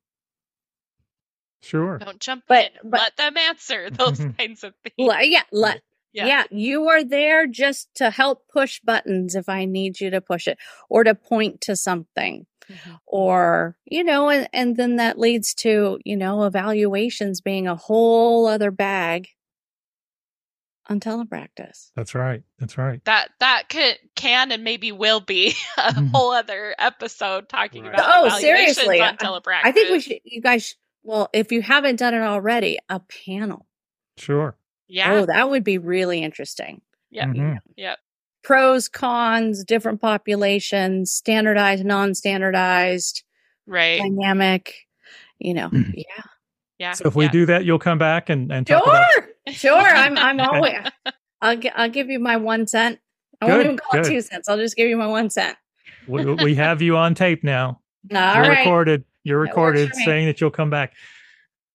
Sure. 1.61 1.99
Don't 1.99 2.19
jump 2.19 2.43
but, 2.47 2.65
in. 2.65 2.89
But, 2.89 2.99
let 2.99 3.17
them 3.17 3.37
answer 3.37 3.89
those 3.91 4.19
kinds 4.37 4.63
of 4.63 4.73
things. 4.83 4.93
Yeah, 4.97 5.43
let 5.51 5.81
Yeah. 6.13 6.25
yeah. 6.25 6.43
you 6.51 6.89
are 6.89 7.05
there 7.05 7.47
just 7.47 7.87
to 7.95 8.09
help 8.09 8.45
push 8.51 8.81
buttons 8.81 9.33
if 9.33 9.47
I 9.47 9.63
need 9.63 10.01
you 10.01 10.09
to 10.09 10.19
push 10.19 10.45
it 10.45 10.57
or 10.89 11.05
to 11.05 11.15
point 11.15 11.61
to 11.61 11.77
something. 11.77 12.47
Mm-hmm. 12.69 12.91
Or, 13.07 13.77
you 13.85 14.03
know, 14.03 14.29
and, 14.29 14.49
and 14.51 14.75
then 14.75 14.97
that 14.97 15.17
leads 15.17 15.53
to, 15.55 15.99
you 16.03 16.17
know, 16.17 16.43
evaluations 16.43 17.39
being 17.39 17.65
a 17.65 17.77
whole 17.77 18.45
other 18.45 18.71
bag 18.71 19.29
on 20.87 20.99
telepractice. 20.99 21.91
That's 21.95 22.15
right. 22.15 22.43
That's 22.59 22.77
right. 22.77 23.03
That 23.05 23.29
that 23.39 23.63
can 23.69 23.95
can 24.15 24.51
and 24.51 24.63
maybe 24.63 24.91
will 24.91 25.19
be 25.19 25.53
a 25.77 25.81
mm-hmm. 25.81 26.07
whole 26.07 26.31
other 26.31 26.75
episode 26.77 27.49
talking 27.49 27.83
right. 27.83 27.93
about 27.93 28.33
oh 28.33 28.39
seriously 28.39 29.01
on 29.01 29.17
telepractice. 29.17 29.61
I 29.65 29.71
think 29.71 29.91
we 29.91 29.99
should. 30.01 30.19
You 30.23 30.41
guys, 30.41 30.75
well, 31.03 31.29
if 31.33 31.51
you 31.51 31.61
haven't 31.61 31.97
done 31.97 32.13
it 32.13 32.21
already, 32.21 32.79
a 32.89 32.99
panel. 32.99 33.65
Sure. 34.17 34.55
Yeah. 34.87 35.13
Oh, 35.13 35.25
that 35.25 35.49
would 35.49 35.63
be 35.63 35.77
really 35.77 36.21
interesting. 36.21 36.81
Yeah. 37.09 37.27
Mm-hmm. 37.27 37.55
Yep. 37.77 37.97
Pros, 38.43 38.89
cons, 38.89 39.63
different 39.63 40.01
populations, 40.01 41.11
standardized, 41.11 41.85
non-standardized, 41.85 43.23
right? 43.67 43.99
Dynamic. 43.99 44.73
You 45.39 45.53
know. 45.53 45.69
yeah. 45.93 46.23
Yeah. 46.81 46.93
So 46.93 47.05
if 47.05 47.15
we 47.15 47.25
yeah. 47.25 47.31
do 47.31 47.45
that, 47.45 47.63
you'll 47.63 47.77
come 47.77 47.99
back 47.99 48.29
and 48.29 48.51
and 48.51 48.65
talk 48.65 48.83
sure, 48.83 48.91
about- 48.91 49.29
sure. 49.53 49.77
I'm 49.77 50.17
I'm 50.17 50.39
always. 50.39 50.79
I'll 51.39 51.59
I'll 51.75 51.89
give 51.89 52.09
you 52.09 52.19
my 52.19 52.37
one 52.37 52.65
cent. 52.65 52.99
I 53.39 53.45
good, 53.45 53.51
won't 53.51 53.65
even 53.65 53.77
call 53.77 54.01
good. 54.01 54.07
it 54.07 54.09
two 54.09 54.21
cents. 54.21 54.49
I'll 54.49 54.57
just 54.57 54.75
give 54.75 54.89
you 54.89 54.97
my 54.97 55.05
one 55.05 55.29
cent. 55.29 55.57
we, 56.07 56.25
we 56.25 56.55
have 56.55 56.81
you 56.81 56.97
on 56.97 57.13
tape 57.13 57.43
now. 57.43 57.79
All 58.15 58.33
You're 58.33 58.41
right. 58.41 58.57
recorded. 58.59 59.03
You're 59.23 59.39
recorded 59.39 59.93
saying 59.93 60.25
that 60.25 60.41
you'll 60.41 60.49
come 60.49 60.71
back. 60.71 60.95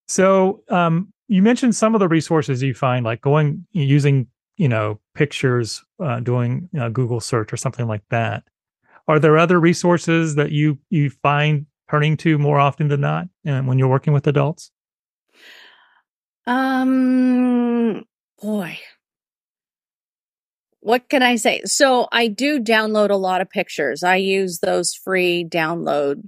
So, 0.09 0.65
um, 0.71 1.13
you 1.29 1.41
mentioned 1.41 1.77
some 1.77 1.95
of 1.95 2.01
the 2.01 2.09
resources 2.09 2.61
you 2.61 2.75
find, 2.75 3.05
like 3.05 3.21
going 3.21 3.65
using, 3.71 4.27
you 4.57 4.69
know, 4.69 4.99
pictures, 5.15 5.85
uh, 6.01 6.19
doing 6.19 6.69
you 6.73 6.81
know, 6.81 6.91
Google 6.91 7.21
search 7.21 7.53
or 7.53 7.57
something 7.57 7.87
like 7.87 8.03
that. 8.11 8.43
Are 9.07 9.21
there 9.21 9.39
other 9.39 9.61
resources 9.61 10.35
that 10.35 10.51
you 10.51 10.81
you 10.91 11.11
find 11.11 11.67
turning 11.89 12.17
to 12.19 12.39
more 12.39 12.59
often 12.59 12.89
than 12.89 13.03
not, 13.03 13.29
and 13.45 13.67
uh, 13.67 13.69
when 13.69 13.79
you're 13.79 13.87
working 13.87 14.13
with 14.13 14.27
adults? 14.27 14.73
Um, 16.47 18.05
boy, 18.41 18.79
what 20.81 21.09
can 21.09 21.23
I 21.23 21.37
say? 21.37 21.63
So 21.65 22.07
I 22.13 22.29
do 22.29 22.61
download 22.61 23.11
a 23.11 23.17
lot 23.17 23.41
of 23.41 23.51
pictures. 23.51 24.05
I 24.05 24.17
use 24.17 24.61
those 24.61 24.95
free 24.95 25.45
download 25.45 26.23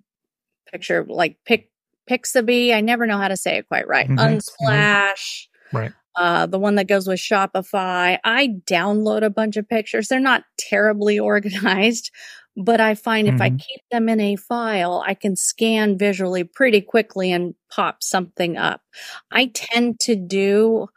picture, 0.72 1.06
like 1.08 1.36
Pic 1.46 1.70
Pixabay. 2.10 2.74
I 2.74 2.80
never 2.80 3.06
know 3.06 3.18
how 3.18 3.28
to 3.28 3.36
say 3.36 3.58
it 3.58 3.68
quite 3.68 3.86
right. 3.86 4.08
Mm-hmm. 4.08 4.18
mm-hmm. 4.18 4.36
Unsplash. 4.36 5.46
Mm-hmm. 5.72 5.76
Right. 5.76 5.92
Uh, 6.16 6.46
the 6.46 6.58
one 6.58 6.74
that 6.74 6.88
goes 6.88 7.06
with 7.06 7.20
Shopify. 7.20 8.18
I 8.24 8.48
download 8.66 9.22
a 9.22 9.30
bunch 9.30 9.56
of 9.56 9.68
pictures. 9.68 10.08
They're 10.08 10.18
not 10.18 10.42
terribly 10.58 11.18
organized, 11.20 12.10
but 12.58 12.80
I 12.80 12.94
find 12.96 13.26
mm-hmm. 13.28 13.36
if 13.36 13.40
I 13.40 13.48
mm-hmm. 13.50 13.56
keep 13.56 13.80
them 13.90 14.08
in 14.08 14.20
a 14.20 14.36
file, 14.36 15.02
I 15.06 15.14
can 15.14 15.36
scan 15.36 15.96
visually 15.96 16.42
pretty 16.42 16.80
quickly 16.80 17.30
and 17.30 17.54
pop 17.70 18.02
something 18.02 18.56
up. 18.56 18.82
I 19.30 19.52
tend 19.54 20.00
to 20.00 20.16
do 20.16 20.88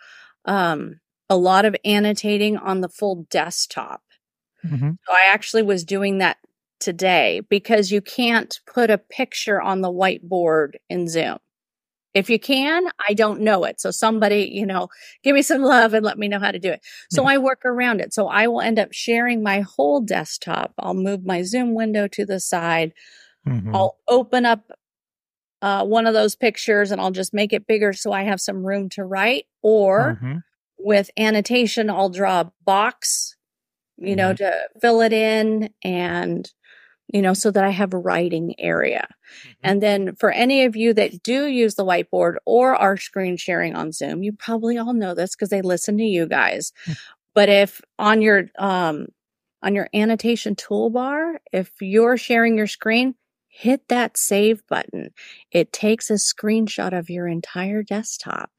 um, 0.45 0.99
a 1.29 1.37
lot 1.37 1.65
of 1.65 1.75
annotating 1.85 2.57
on 2.57 2.81
the 2.81 2.89
full 2.89 3.27
desktop. 3.29 4.01
Mm-hmm. 4.65 4.91
So 5.05 5.13
I 5.13 5.25
actually 5.27 5.63
was 5.63 5.83
doing 5.83 6.17
that 6.17 6.37
today 6.79 7.41
because 7.47 7.91
you 7.91 8.01
can't 8.01 8.59
put 8.65 8.89
a 8.89 8.97
picture 8.97 9.61
on 9.61 9.81
the 9.81 9.91
whiteboard 9.91 10.73
in 10.89 11.07
Zoom. 11.07 11.37
If 12.13 12.29
you 12.29 12.39
can, 12.39 12.87
I 13.07 13.13
don't 13.13 13.41
know 13.41 13.63
it. 13.63 13.79
So 13.79 13.89
somebody, 13.89 14.49
you 14.51 14.65
know, 14.65 14.89
give 15.23 15.33
me 15.33 15.41
some 15.41 15.61
love 15.61 15.93
and 15.93 16.05
let 16.05 16.17
me 16.17 16.27
know 16.27 16.39
how 16.39 16.51
to 16.51 16.59
do 16.59 16.71
it. 16.71 16.81
So 17.09 17.23
yeah. 17.23 17.29
I 17.29 17.37
work 17.37 17.61
around 17.63 18.01
it. 18.01 18.13
So 18.13 18.27
I 18.27 18.47
will 18.47 18.61
end 18.61 18.79
up 18.79 18.91
sharing 18.91 19.41
my 19.41 19.61
whole 19.61 20.01
desktop. 20.01 20.73
I'll 20.77 20.93
move 20.93 21.25
my 21.25 21.41
Zoom 21.43 21.73
window 21.73 22.07
to 22.09 22.25
the 22.25 22.39
side. 22.39 22.93
Mm-hmm. 23.47 23.73
I'll 23.73 23.97
open 24.07 24.45
up 24.45 24.71
uh, 25.61 25.85
one 25.85 26.05
of 26.07 26.13
those 26.13 26.35
pictures 26.35 26.91
and 26.91 26.99
I'll 26.99 27.11
just 27.11 27.33
make 27.33 27.53
it 27.53 27.67
bigger 27.67 27.93
so 27.93 28.11
I 28.11 28.23
have 28.23 28.41
some 28.41 28.65
room 28.65 28.89
to 28.89 29.05
write. 29.05 29.45
Or 29.61 30.19
mm-hmm. 30.21 30.37
with 30.79 31.11
annotation, 31.17 31.89
I'll 31.89 32.09
draw 32.09 32.41
a 32.41 32.51
box, 32.65 33.37
you 33.97 34.07
mm-hmm. 34.07 34.15
know, 34.17 34.33
to 34.33 34.53
fill 34.81 35.01
it 35.01 35.13
in 35.13 35.69
and 35.83 36.51
you 37.13 37.21
know, 37.21 37.33
so 37.33 37.51
that 37.51 37.63
I 37.63 37.69
have 37.69 37.93
a 37.93 37.97
writing 37.97 38.55
area. 38.57 39.07
Mm-hmm. 39.07 39.51
And 39.63 39.83
then 39.83 40.15
for 40.15 40.31
any 40.31 40.65
of 40.65 40.75
you 40.75 40.93
that 40.93 41.23
do 41.23 41.45
use 41.47 41.75
the 41.75 41.85
whiteboard 41.85 42.35
or 42.45 42.75
are 42.75 42.97
screen 42.97 43.37
sharing 43.37 43.75
on 43.75 43.91
Zoom, 43.91 44.23
you 44.23 44.33
probably 44.33 44.77
all 44.77 44.93
know 44.93 45.13
this 45.13 45.35
because 45.35 45.49
they 45.49 45.61
listen 45.61 45.97
to 45.97 46.03
you 46.03 46.25
guys. 46.25 46.73
Hmm. 46.85 46.93
but 47.33 47.49
if 47.49 47.81
on 47.99 48.21
your, 48.21 48.45
um, 48.57 49.07
on 49.61 49.75
your 49.75 49.89
annotation 49.93 50.55
toolbar, 50.55 51.35
if 51.51 51.71
you're 51.81 52.17
sharing 52.17 52.57
your 52.57 52.67
screen, 52.67 53.15
hit 53.47 53.87
that 53.89 54.17
save 54.17 54.65
button. 54.67 55.11
It 55.51 55.73
takes 55.73 56.09
a 56.09 56.13
screenshot 56.13 56.97
of 56.97 57.09
your 57.09 57.27
entire 57.27 57.83
desktop 57.83 58.49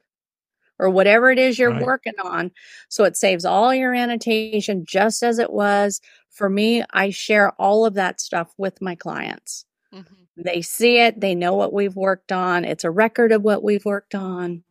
or 0.82 0.90
whatever 0.90 1.30
it 1.30 1.38
is 1.38 1.58
you're 1.58 1.70
right. 1.70 1.82
working 1.82 2.18
on. 2.22 2.50
So 2.88 3.04
it 3.04 3.16
saves 3.16 3.44
all 3.44 3.72
your 3.72 3.94
annotation 3.94 4.84
just 4.84 5.22
as 5.22 5.38
it 5.38 5.52
was. 5.52 6.00
For 6.30 6.48
me, 6.48 6.82
I 6.92 7.10
share 7.10 7.52
all 7.52 7.86
of 7.86 7.94
that 7.94 8.20
stuff 8.20 8.52
with 8.58 8.82
my 8.82 8.94
clients. 8.94 9.64
Mm-hmm. 9.94 10.42
They 10.42 10.62
see 10.62 10.98
it, 10.98 11.20
they 11.20 11.34
know 11.34 11.54
what 11.54 11.72
we've 11.72 11.94
worked 11.94 12.32
on. 12.32 12.64
It's 12.64 12.84
a 12.84 12.90
record 12.90 13.32
of 13.32 13.42
what 13.42 13.62
we've 13.62 13.84
worked 13.84 14.14
on. 14.14 14.64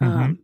Mm-hmm. 0.00 0.20
Um, 0.20 0.38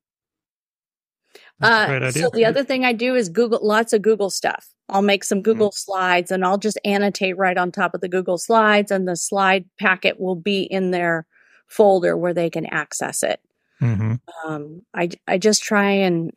uh, 1.61 2.11
so 2.11 2.31
the 2.33 2.45
other 2.45 2.65
thing 2.65 2.85
I 2.85 2.93
do 2.93 3.15
is 3.15 3.29
Google 3.29 3.61
lots 3.63 3.93
of 3.93 4.03
Google 4.03 4.31
stuff. 4.31 4.69
I'll 4.89 5.03
make 5.03 5.23
some 5.23 5.39
mm-hmm. 5.39 5.45
Google 5.45 5.69
mm-hmm. 5.69 5.93
slides 5.93 6.31
and 6.31 6.45
I'll 6.45 6.59
just 6.59 6.79
annotate 6.85 7.37
right 7.37 7.57
on 7.57 7.71
top 7.71 7.95
of 7.95 8.01
the 8.01 8.09
Google 8.09 8.39
slides 8.39 8.91
and 8.91 9.07
the 9.07 9.17
slide 9.17 9.65
packet 9.79 10.19
will 10.19 10.37
be 10.37 10.63
in 10.63 10.91
their 10.91 11.27
folder 11.69 12.17
where 12.17 12.35
they 12.35 12.51
can 12.51 12.67
access 12.67 13.23
it. 13.23 13.41
Mm-hmm. 13.81 14.15
Um, 14.47 14.83
I 14.95 15.11
I 15.27 15.39
just 15.39 15.63
try 15.63 15.91
and 15.91 16.33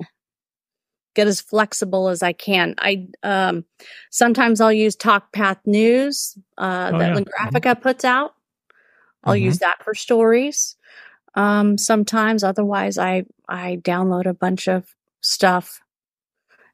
get 1.16 1.28
as 1.28 1.42
flexible 1.42 2.10
as 2.10 2.24
I 2.24 2.34
can. 2.34 2.76
I 2.78 3.08
um, 3.24 3.66
sometimes 4.10 4.62
I'll 4.62 4.72
use 4.72 4.96
TalkPath 4.96 5.60
News 5.66 6.38
uh, 6.58 6.92
oh, 6.94 7.00
that 7.00 7.10
yeah. 7.10 7.16
Lingraphica 7.16 7.62
mm-hmm. 7.62 7.82
puts 7.82 8.06
out. 8.06 8.34
I'll 9.24 9.36
mm-hmm. 9.36 9.46
use 9.46 9.60
that 9.60 9.84
for 9.84 9.94
stories. 9.94 10.76
Um, 11.36 11.78
sometimes, 11.78 12.44
otherwise, 12.44 12.98
I 12.98 13.26
I 13.48 13.80
download 13.82 14.26
a 14.26 14.34
bunch 14.34 14.68
of 14.68 14.96
stuff 15.22 15.82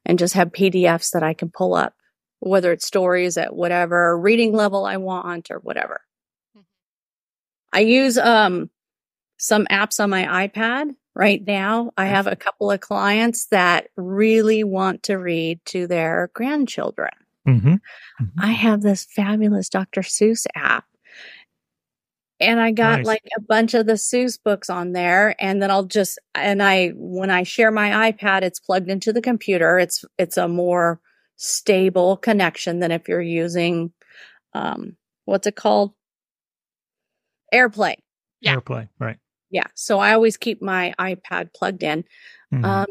and 0.04 0.18
just 0.18 0.34
have 0.34 0.52
PDFs 0.52 1.12
that 1.12 1.22
I 1.22 1.34
can 1.34 1.50
pull 1.50 1.74
up, 1.74 1.94
whether 2.40 2.72
it's 2.72 2.86
stories 2.86 3.36
at 3.36 3.54
whatever 3.54 4.18
reading 4.18 4.52
level 4.52 4.84
I 4.84 4.96
want 4.96 5.50
or 5.50 5.58
whatever. 5.58 6.00
Mm-hmm. 6.56 6.62
I 7.72 7.80
use 7.80 8.18
um 8.18 8.70
some 9.38 9.66
apps 9.66 10.02
on 10.02 10.10
my 10.10 10.48
iPad 10.48 10.94
right 11.14 11.42
now. 11.46 11.92
I 11.96 12.06
have 12.06 12.26
a 12.26 12.36
couple 12.36 12.70
of 12.70 12.80
clients 12.80 13.46
that 13.46 13.88
really 13.96 14.62
want 14.64 15.04
to 15.04 15.16
read 15.16 15.60
to 15.66 15.86
their 15.86 16.30
grandchildren. 16.34 17.10
Mm-hmm. 17.46 17.74
Mm-hmm. 17.74 18.40
I 18.40 18.52
have 18.52 18.82
this 18.82 19.04
fabulous 19.04 19.68
Dr. 19.68 20.02
Seuss 20.02 20.46
app. 20.54 20.84
And 22.40 22.60
I 22.60 22.70
got 22.70 22.98
nice. 22.98 23.06
like 23.06 23.22
a 23.36 23.40
bunch 23.40 23.74
of 23.74 23.86
the 23.86 23.94
Seuss 23.94 24.38
books 24.42 24.70
on 24.70 24.92
there. 24.92 25.34
And 25.40 25.60
then 25.60 25.72
I'll 25.72 25.86
just, 25.86 26.20
and 26.36 26.62
I, 26.62 26.90
when 26.94 27.30
I 27.30 27.42
share 27.42 27.72
my 27.72 28.12
iPad, 28.12 28.42
it's 28.42 28.60
plugged 28.60 28.88
into 28.88 29.12
the 29.12 29.20
computer. 29.20 29.76
It's, 29.78 30.04
it's 30.18 30.36
a 30.36 30.46
more 30.46 31.00
stable 31.34 32.16
connection 32.16 32.78
than 32.78 32.92
if 32.92 33.08
you're 33.08 33.20
using, 33.20 33.92
um, 34.54 34.96
what's 35.24 35.48
it 35.48 35.56
called? 35.56 35.94
AirPlay. 37.52 37.96
Yeah. 38.40 38.54
AirPlay, 38.54 38.88
right. 39.00 39.16
Yeah. 39.50 39.66
So 39.74 39.98
I 39.98 40.12
always 40.12 40.36
keep 40.36 40.60
my 40.62 40.94
iPad 40.98 41.54
plugged 41.54 41.82
in. 41.82 42.04
Mm-hmm. 42.52 42.64
Um, 42.64 42.86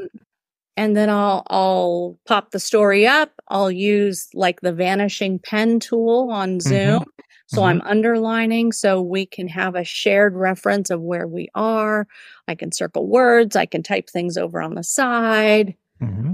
and 0.76 0.96
then 0.96 1.10
I'll 1.10 1.44
I'll 1.48 2.20
pop 2.26 2.52
the 2.52 2.60
story 2.60 3.08
up. 3.08 3.32
I'll 3.48 3.72
use 3.72 4.28
like 4.34 4.62
the 4.62 4.72
vanishing 4.72 5.40
pen 5.40 5.80
tool 5.80 6.30
on 6.32 6.60
mm-hmm. 6.60 6.70
Zoom. 6.70 7.00
Mm-hmm. 7.00 7.22
So 7.48 7.58
mm-hmm. 7.58 7.66
I'm 7.66 7.82
underlining 7.82 8.72
so 8.72 9.02
we 9.02 9.26
can 9.26 9.48
have 9.48 9.76
a 9.76 9.84
shared 9.84 10.36
reference 10.36 10.90
of 10.90 11.02
where 11.02 11.28
we 11.28 11.50
are. 11.56 12.08
I 12.48 12.56
can 12.56 12.72
circle 12.72 13.08
words. 13.08 13.56
I 13.56 13.66
can 13.66 13.84
type 13.84 14.10
things 14.10 14.38
over 14.38 14.62
on 14.62 14.76
the 14.76 14.84
side. 14.84 15.76
Mm-hmm. 16.02 16.34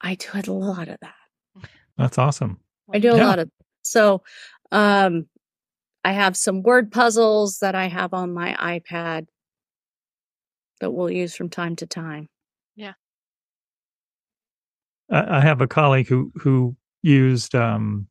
I 0.00 0.14
do 0.14 0.28
a 0.34 0.52
lot 0.52 0.88
of 0.88 0.96
that. 1.00 1.68
That's 1.98 2.16
awesome. 2.16 2.60
I 2.92 2.98
do 2.98 3.12
a 3.12 3.16
yeah. 3.18 3.26
lot 3.26 3.38
of 3.38 3.50
so 3.82 4.22
um 4.72 5.26
I 6.04 6.12
have 6.12 6.36
some 6.36 6.62
word 6.62 6.90
puzzles 6.92 7.58
that 7.58 7.74
I 7.74 7.86
have 7.88 8.14
on 8.14 8.32
my 8.32 8.54
iPad 8.54 9.26
that 10.80 10.90
we'll 10.92 11.10
use 11.10 11.34
from 11.34 11.50
time 11.50 11.76
to 11.76 11.86
time. 11.86 12.28
Yeah. 12.74 12.92
I 15.10 15.40
have 15.40 15.60
a 15.60 15.66
colleague 15.66 16.06
who 16.08 16.32
who 16.36 16.76
used 17.02 17.54
um, 17.54 18.06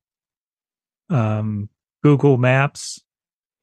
um, 1.09 1.69
Google 2.03 2.37
Maps, 2.37 2.99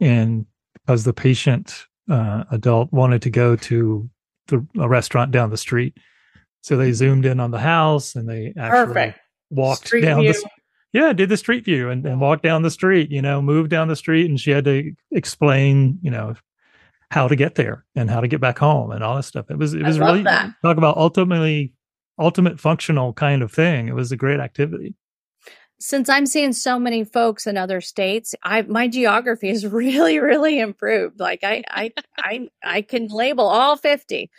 and 0.01 0.47
because 0.75 1.05
the 1.05 1.13
patient 1.13 1.87
uh, 2.11 2.45
adult 2.51 2.91
wanted 2.93 3.23
to 3.23 3.31
go 3.31 3.55
to 3.57 4.09
the 4.49 4.67
a 4.79 4.89
restaurant 4.89 5.33
down 5.33 5.51
the 5.51 5.57
street, 5.57 5.99
So 6.63 6.77
they 6.77 6.93
zoomed 6.93 7.27
in 7.27 7.39
on 7.41 7.51
the 7.51 7.59
house 7.59 8.15
and 8.15 8.29
they 8.29 8.55
actually 8.59 8.87
Perfect. 8.95 9.19
walked 9.51 9.87
street 9.89 10.03
down 10.03 10.23
view. 10.23 10.33
the 10.33 10.49
yeah, 10.97 11.13
did 11.13 11.29
the 11.29 11.37
street 11.37 11.67
view 11.67 11.91
and, 11.91 12.07
and 12.07 12.23
walked 12.23 12.43
down 12.43 12.63
the 12.63 12.71
street, 12.71 13.11
you 13.11 13.21
know, 13.21 13.43
moved 13.43 13.69
down 13.69 13.89
the 13.89 13.97
street 13.97 14.31
and 14.31 14.41
she 14.41 14.51
had 14.51 14.65
to 14.65 14.95
explain, 15.11 15.99
you 16.01 16.11
know, 16.11 16.35
how 17.11 17.29
to 17.29 17.37
get 17.37 17.55
there 17.55 17.85
and 17.95 18.09
how 18.09 18.19
to 18.19 18.27
get 18.27 18.41
back 18.41 18.59
home 18.59 18.91
and 18.91 19.05
all 19.05 19.15
this 19.15 19.27
stuff. 19.27 19.51
It 19.51 19.59
was 19.59 19.75
it 19.75 19.83
was 19.83 19.99
really 19.99 20.23
that. 20.23 20.53
talk 20.63 20.79
about 20.79 20.97
ultimately 20.97 21.75
ultimate 22.19 22.59
functional 22.59 23.13
kind 23.13 23.43
of 23.43 23.53
thing. 23.53 23.89
It 23.89 23.95
was 23.95 24.11
a 24.11 24.17
great 24.17 24.41
activity. 24.41 24.95
Since 25.79 26.09
I'm 26.09 26.25
seeing 26.25 26.55
so 26.55 26.79
many 26.79 27.05
folks 27.05 27.47
in 27.47 27.59
other 27.59 27.83
states, 27.83 28.35
I 28.43 28.63
my 28.63 28.89
geography 28.89 29.51
is 29.51 29.67
really 29.67 30.19
really 30.19 30.59
improved. 30.59 31.21
Like 31.21 31.41
I 31.45 31.63
I 31.69 31.93
I 32.17 32.49
I 32.65 32.81
can 32.81 33.09
label 33.09 33.45
all 33.45 33.77
50. 33.77 34.31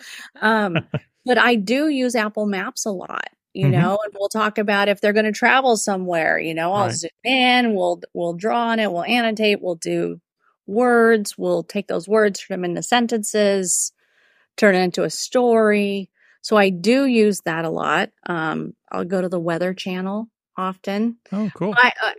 Um 0.42 0.80
but 1.24 1.38
I 1.38 1.54
do 1.54 1.88
use 1.88 2.16
Apple 2.16 2.48
Maps 2.48 2.84
a 2.84 2.92
lot 2.92 3.30
you 3.58 3.66
mm-hmm. 3.66 3.82
know, 3.82 4.00
and 4.04 4.14
we'll 4.18 4.30
talk 4.30 4.58
about 4.58 4.90
if 4.90 5.02
they're 5.02 5.14
going 5.14 5.26
to 5.26 5.32
travel 5.32 5.76
somewhere, 5.78 6.40
you 6.40 6.54
know, 6.54 6.74
I'll 6.74 6.88
right. 6.88 6.96
zoom 6.96 7.10
in, 7.24 7.74
we'll 7.76 8.02
we'll 8.14 8.34
draw 8.34 8.70
on 8.70 8.80
it, 8.80 8.92
we'll 8.92 9.04
annotate, 9.04 9.62
we'll 9.62 9.76
do 9.76 10.22
words. 10.68 11.38
We'll 11.38 11.64
take 11.64 11.88
those 11.88 12.08
words, 12.08 12.40
turn 12.40 12.62
them 12.62 12.70
into 12.70 12.84
sentences, 12.84 13.92
turn 14.58 14.76
it 14.76 14.80
into 14.80 15.04
a 15.04 15.10
story. 15.10 16.12
So 16.42 16.56
I 16.56 16.70
do 16.70 17.06
use 17.06 17.42
that 17.46 17.66
a 17.66 17.70
lot. 17.70 18.10
Um, 18.28 18.74
I'll 18.92 19.06
go 19.06 19.22
to 19.22 19.30
the 19.30 19.40
Weather 19.40 19.74
Channel 19.74 20.30
often. 20.56 21.18
Oh, 21.32 21.50
cool. 21.56 21.74
I, 21.76 21.92
uh, 22.04 22.12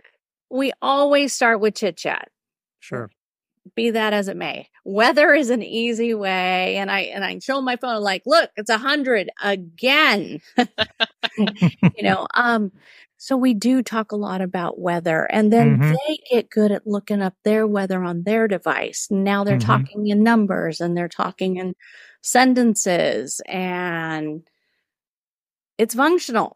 we 0.49 0.73
always 0.81 1.33
start 1.33 1.61
with 1.61 1.75
chit 1.75 1.97
chat. 1.97 2.29
Sure. 2.79 3.09
Be 3.75 3.91
that 3.91 4.13
as 4.13 4.27
it 4.27 4.37
may, 4.37 4.69
weather 4.83 5.33
is 5.33 5.51
an 5.51 5.61
easy 5.61 6.15
way, 6.15 6.77
and 6.77 6.89
I 6.89 7.01
and 7.01 7.23
I 7.23 7.37
show 7.37 7.61
my 7.61 7.75
phone 7.75 8.01
like, 8.01 8.23
look, 8.25 8.49
it's 8.55 8.69
a 8.69 8.79
hundred 8.79 9.29
again. 9.43 10.39
you 11.95 12.03
know, 12.03 12.27
um, 12.33 12.71
so 13.17 13.35
we 13.35 13.53
do 13.53 13.83
talk 13.83 14.11
a 14.11 14.15
lot 14.15 14.41
about 14.41 14.79
weather 14.79 15.27
and 15.29 15.51
then 15.51 15.77
mm-hmm. 15.77 15.91
they 15.91 16.19
get 16.31 16.49
good 16.49 16.71
at 16.71 16.87
looking 16.87 17.21
up 17.21 17.33
their 17.43 17.67
weather 17.67 18.01
on 18.01 18.23
their 18.23 18.47
device. 18.47 19.07
Now 19.11 19.43
they're 19.43 19.57
mm-hmm. 19.57 19.67
talking 19.67 20.07
in 20.07 20.23
numbers 20.23 20.79
and 20.79 20.95
they're 20.95 21.09
talking 21.09 21.57
in 21.57 21.75
sentences 22.21 23.41
and 23.45 24.47
it's 25.77 25.95
functional. 25.95 26.55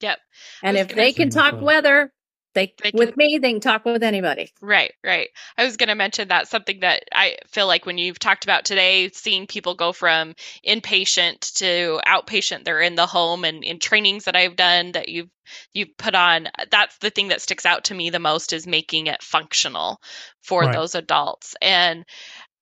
Yep. 0.00 0.18
And 0.62 0.76
if 0.76 0.94
they 0.94 1.12
can 1.12 1.30
talk 1.30 1.60
weather, 1.60 2.12
they, 2.58 2.74
they 2.82 2.90
can, 2.90 2.98
with 2.98 3.16
me, 3.16 3.38
they 3.40 3.52
can 3.52 3.60
talk 3.60 3.84
with 3.84 4.02
anybody. 4.02 4.50
Right, 4.60 4.92
right. 5.04 5.28
I 5.56 5.64
was 5.64 5.76
going 5.76 5.88
to 5.88 5.94
mention 5.94 6.28
that 6.28 6.48
something 6.48 6.80
that 6.80 7.04
I 7.12 7.36
feel 7.46 7.66
like 7.66 7.86
when 7.86 7.98
you've 7.98 8.18
talked 8.18 8.44
about 8.44 8.64
today, 8.64 9.10
seeing 9.10 9.46
people 9.46 9.74
go 9.74 9.92
from 9.92 10.34
inpatient 10.66 11.54
to 11.54 12.00
outpatient, 12.06 12.64
they're 12.64 12.80
in 12.80 12.96
the 12.96 13.06
home, 13.06 13.44
and 13.44 13.62
in 13.62 13.78
trainings 13.78 14.24
that 14.24 14.36
I've 14.36 14.56
done 14.56 14.92
that 14.92 15.08
you've 15.08 15.30
you've 15.72 15.96
put 15.96 16.14
on, 16.14 16.48
that's 16.70 16.98
the 16.98 17.10
thing 17.10 17.28
that 17.28 17.40
sticks 17.40 17.64
out 17.64 17.84
to 17.84 17.94
me 17.94 18.10
the 18.10 18.18
most 18.18 18.52
is 18.52 18.66
making 18.66 19.06
it 19.06 19.22
functional 19.22 20.00
for 20.42 20.62
right. 20.62 20.72
those 20.74 20.94
adults. 20.94 21.54
And 21.62 22.04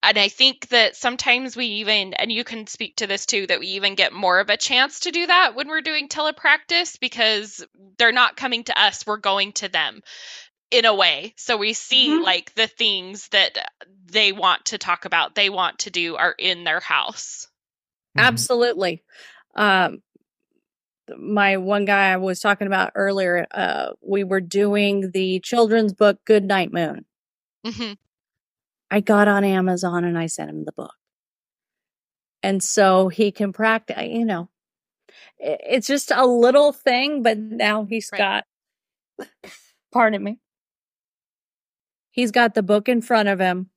and 0.02 0.18
I 0.18 0.28
think 0.28 0.68
that 0.68 0.94
sometimes 0.94 1.56
we 1.56 1.66
even, 1.66 2.14
and 2.14 2.30
you 2.30 2.44
can 2.44 2.66
speak 2.66 2.96
to 2.96 3.06
this 3.06 3.26
too, 3.26 3.46
that 3.46 3.60
we 3.60 3.68
even 3.68 3.94
get 3.94 4.12
more 4.12 4.40
of 4.40 4.50
a 4.50 4.56
chance 4.56 5.00
to 5.00 5.10
do 5.10 5.26
that 5.26 5.54
when 5.54 5.68
we're 5.68 5.80
doing 5.80 6.08
telepractice 6.08 6.98
because 7.00 7.64
they're 7.98 8.12
not 8.12 8.36
coming 8.36 8.64
to 8.64 8.80
us, 8.80 9.06
we're 9.06 9.16
going 9.16 9.52
to 9.54 9.68
them 9.68 10.02
in 10.70 10.84
a 10.84 10.94
way. 10.94 11.34
So 11.36 11.56
we 11.56 11.72
see 11.72 12.10
mm-hmm. 12.10 12.22
like 12.22 12.54
the 12.54 12.66
things 12.66 13.28
that 13.28 13.70
they 14.06 14.32
want 14.32 14.66
to 14.66 14.78
talk 14.78 15.04
about, 15.04 15.34
they 15.34 15.50
want 15.50 15.80
to 15.80 15.90
do 15.90 16.16
are 16.16 16.34
in 16.38 16.64
their 16.64 16.80
house. 16.80 17.48
Mm-hmm. 18.16 18.26
Absolutely. 18.26 19.02
Um, 19.54 20.02
my 21.18 21.56
one 21.56 21.84
guy 21.84 22.12
I 22.12 22.16
was 22.16 22.40
talking 22.40 22.66
about 22.66 22.92
earlier, 22.94 23.46
uh, 23.50 23.90
we 24.02 24.24
were 24.24 24.40
doing 24.40 25.10
the 25.12 25.40
children's 25.40 25.92
book 25.92 26.18
Good 26.24 26.44
Night 26.44 26.72
Moon. 26.72 27.04
Mm-hmm. 27.64 27.92
I 28.90 29.00
got 29.00 29.28
on 29.28 29.44
Amazon 29.44 30.04
and 30.04 30.18
I 30.18 30.26
sent 30.26 30.50
him 30.50 30.64
the 30.64 30.72
book. 30.72 30.94
And 32.42 32.62
so 32.62 33.08
he 33.08 33.32
can 33.32 33.52
practice, 33.52 33.96
you 34.02 34.24
know, 34.24 34.48
it's 35.38 35.86
just 35.86 36.12
a 36.14 36.26
little 36.26 36.72
thing, 36.72 37.22
but 37.22 37.38
now 37.38 37.84
he's 37.84 38.08
right. 38.12 38.44
got, 39.18 39.28
pardon 39.92 40.22
me, 40.22 40.38
he's 42.10 42.30
got 42.30 42.54
the 42.54 42.62
book 42.62 42.88
in 42.88 43.02
front 43.02 43.28
of 43.28 43.40
him. 43.40 43.70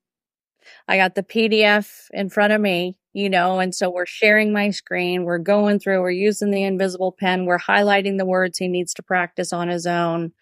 I 0.88 0.98
got 0.98 1.16
the 1.16 1.24
PDF 1.24 2.08
in 2.12 2.30
front 2.30 2.54
of 2.54 2.62
me, 2.62 2.98
you 3.14 3.30
know, 3.30 3.60
and 3.60 3.74
so 3.74 3.90
we're 3.90 4.06
sharing 4.06 4.54
my 4.54 4.70
screen. 4.70 5.24
We're 5.24 5.40
going 5.40 5.80
through, 5.80 6.02
we're 6.02 6.12
using 6.12 6.52
the 6.52 6.64
invisible 6.64 7.16
pen, 7.18 7.46
we're 7.46 7.60
highlighting 7.60 8.18
the 8.18 8.26
words 8.26 8.58
he 8.58 8.68
needs 8.68 8.94
to 8.96 9.04
practice 9.04 9.52
on 9.52 9.68
his 9.68 9.88
own. 9.88 10.34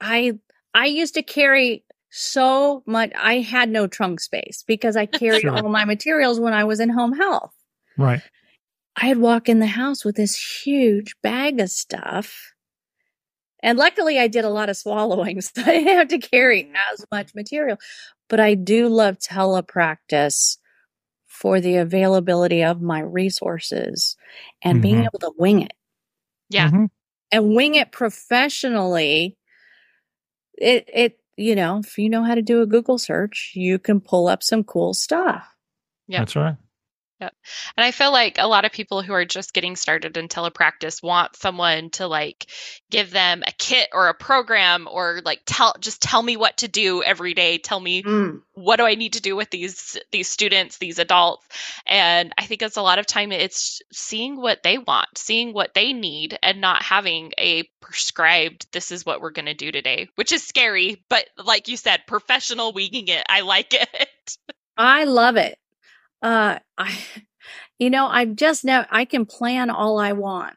I 0.00 0.38
I 0.72 0.86
used 0.86 1.14
to 1.14 1.22
carry 1.22 1.84
so 2.16 2.84
much. 2.86 3.10
I 3.20 3.40
had 3.40 3.68
no 3.68 3.88
trunk 3.88 4.20
space 4.20 4.62
because 4.68 4.96
I 4.96 5.04
carried 5.06 5.40
sure. 5.40 5.56
all 5.56 5.68
my 5.68 5.84
materials 5.84 6.38
when 6.38 6.52
I 6.52 6.62
was 6.62 6.78
in 6.78 6.88
home 6.88 7.12
health. 7.12 7.52
Right. 7.98 8.22
I'd 8.94 9.18
walk 9.18 9.48
in 9.48 9.58
the 9.58 9.66
house 9.66 10.04
with 10.04 10.14
this 10.14 10.62
huge 10.64 11.16
bag 11.24 11.58
of 11.58 11.70
stuff. 11.70 12.52
And 13.64 13.78
luckily, 13.78 14.20
I 14.20 14.28
did 14.28 14.44
a 14.44 14.50
lot 14.50 14.68
of 14.68 14.76
swallowing, 14.76 15.40
so 15.40 15.60
I 15.62 15.64
didn't 15.64 15.96
have 15.96 16.08
to 16.08 16.18
carry 16.18 16.70
as 16.92 17.04
much 17.10 17.34
material. 17.34 17.78
But 18.28 18.38
I 18.38 18.54
do 18.54 18.88
love 18.88 19.18
telepractice 19.18 20.58
for 21.26 21.60
the 21.60 21.76
availability 21.78 22.62
of 22.62 22.80
my 22.80 23.00
resources 23.00 24.16
and 24.62 24.76
mm-hmm. 24.76 24.82
being 24.82 25.00
able 25.00 25.18
to 25.18 25.32
wing 25.36 25.62
it. 25.62 25.72
Yeah. 26.48 26.68
Mm-hmm. 26.68 26.84
And 27.32 27.56
wing 27.56 27.74
it 27.74 27.90
professionally. 27.90 29.36
It, 30.56 30.88
it, 30.94 31.18
you 31.36 31.54
know, 31.54 31.78
if 31.78 31.98
you 31.98 32.08
know 32.08 32.22
how 32.24 32.34
to 32.34 32.42
do 32.42 32.62
a 32.62 32.66
Google 32.66 32.98
search, 32.98 33.52
you 33.54 33.78
can 33.78 34.00
pull 34.00 34.28
up 34.28 34.42
some 34.42 34.64
cool 34.64 34.94
stuff. 34.94 35.46
Yeah. 36.06 36.20
That's 36.20 36.36
right. 36.36 36.56
Yep. 37.20 37.32
And 37.76 37.84
I 37.84 37.92
feel 37.92 38.10
like 38.10 38.38
a 38.38 38.48
lot 38.48 38.64
of 38.64 38.72
people 38.72 39.00
who 39.00 39.12
are 39.12 39.24
just 39.24 39.54
getting 39.54 39.76
started 39.76 40.16
in 40.16 40.26
telepractice 40.26 41.00
want 41.00 41.36
someone 41.36 41.90
to 41.90 42.08
like 42.08 42.46
give 42.90 43.12
them 43.12 43.44
a 43.46 43.52
kit 43.52 43.88
or 43.92 44.08
a 44.08 44.14
program 44.14 44.88
or 44.90 45.20
like 45.24 45.40
tell 45.46 45.74
just 45.78 46.02
tell 46.02 46.20
me 46.20 46.36
what 46.36 46.56
to 46.58 46.68
do 46.68 47.04
every 47.04 47.32
day. 47.32 47.58
Tell 47.58 47.78
me 47.78 48.02
mm. 48.02 48.42
what 48.54 48.76
do 48.76 48.84
I 48.84 48.96
need 48.96 49.12
to 49.12 49.22
do 49.22 49.36
with 49.36 49.48
these 49.50 49.96
these 50.10 50.28
students, 50.28 50.78
these 50.78 50.98
adults. 50.98 51.46
And 51.86 52.32
I 52.36 52.46
think 52.46 52.62
it's 52.62 52.76
a 52.76 52.82
lot 52.82 52.98
of 52.98 53.06
time 53.06 53.30
it's 53.30 53.80
seeing 53.92 54.36
what 54.36 54.64
they 54.64 54.78
want, 54.78 55.16
seeing 55.16 55.52
what 55.52 55.72
they 55.72 55.92
need 55.92 56.36
and 56.42 56.60
not 56.60 56.82
having 56.82 57.32
a 57.38 57.62
prescribed 57.80 58.66
this 58.72 58.90
is 58.90 59.06
what 59.06 59.20
we're 59.20 59.30
going 59.30 59.46
to 59.46 59.54
do 59.54 59.70
today, 59.70 60.08
which 60.16 60.32
is 60.32 60.42
scary, 60.42 61.04
but 61.08 61.28
like 61.38 61.68
you 61.68 61.76
said, 61.76 62.00
professional 62.08 62.72
winging 62.72 63.06
it. 63.06 63.24
I 63.28 63.42
like 63.42 63.72
it. 63.74 64.36
I 64.76 65.04
love 65.04 65.36
it 65.36 65.56
uh, 66.24 66.58
I, 66.78 66.98
you 67.78 67.90
know, 67.90 68.06
I've 68.06 68.34
just 68.34 68.64
now, 68.64 68.86
I 68.90 69.04
can 69.04 69.26
plan 69.26 69.70
all 69.70 69.98
I 69.98 70.12
want. 70.12 70.56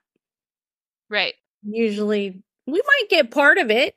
Right. 1.09 1.36
Usually 1.61 2.41
we 2.65 2.82
might 2.82 3.09
get 3.09 3.32
part 3.32 3.57
of 3.57 3.70
it. 3.70 3.95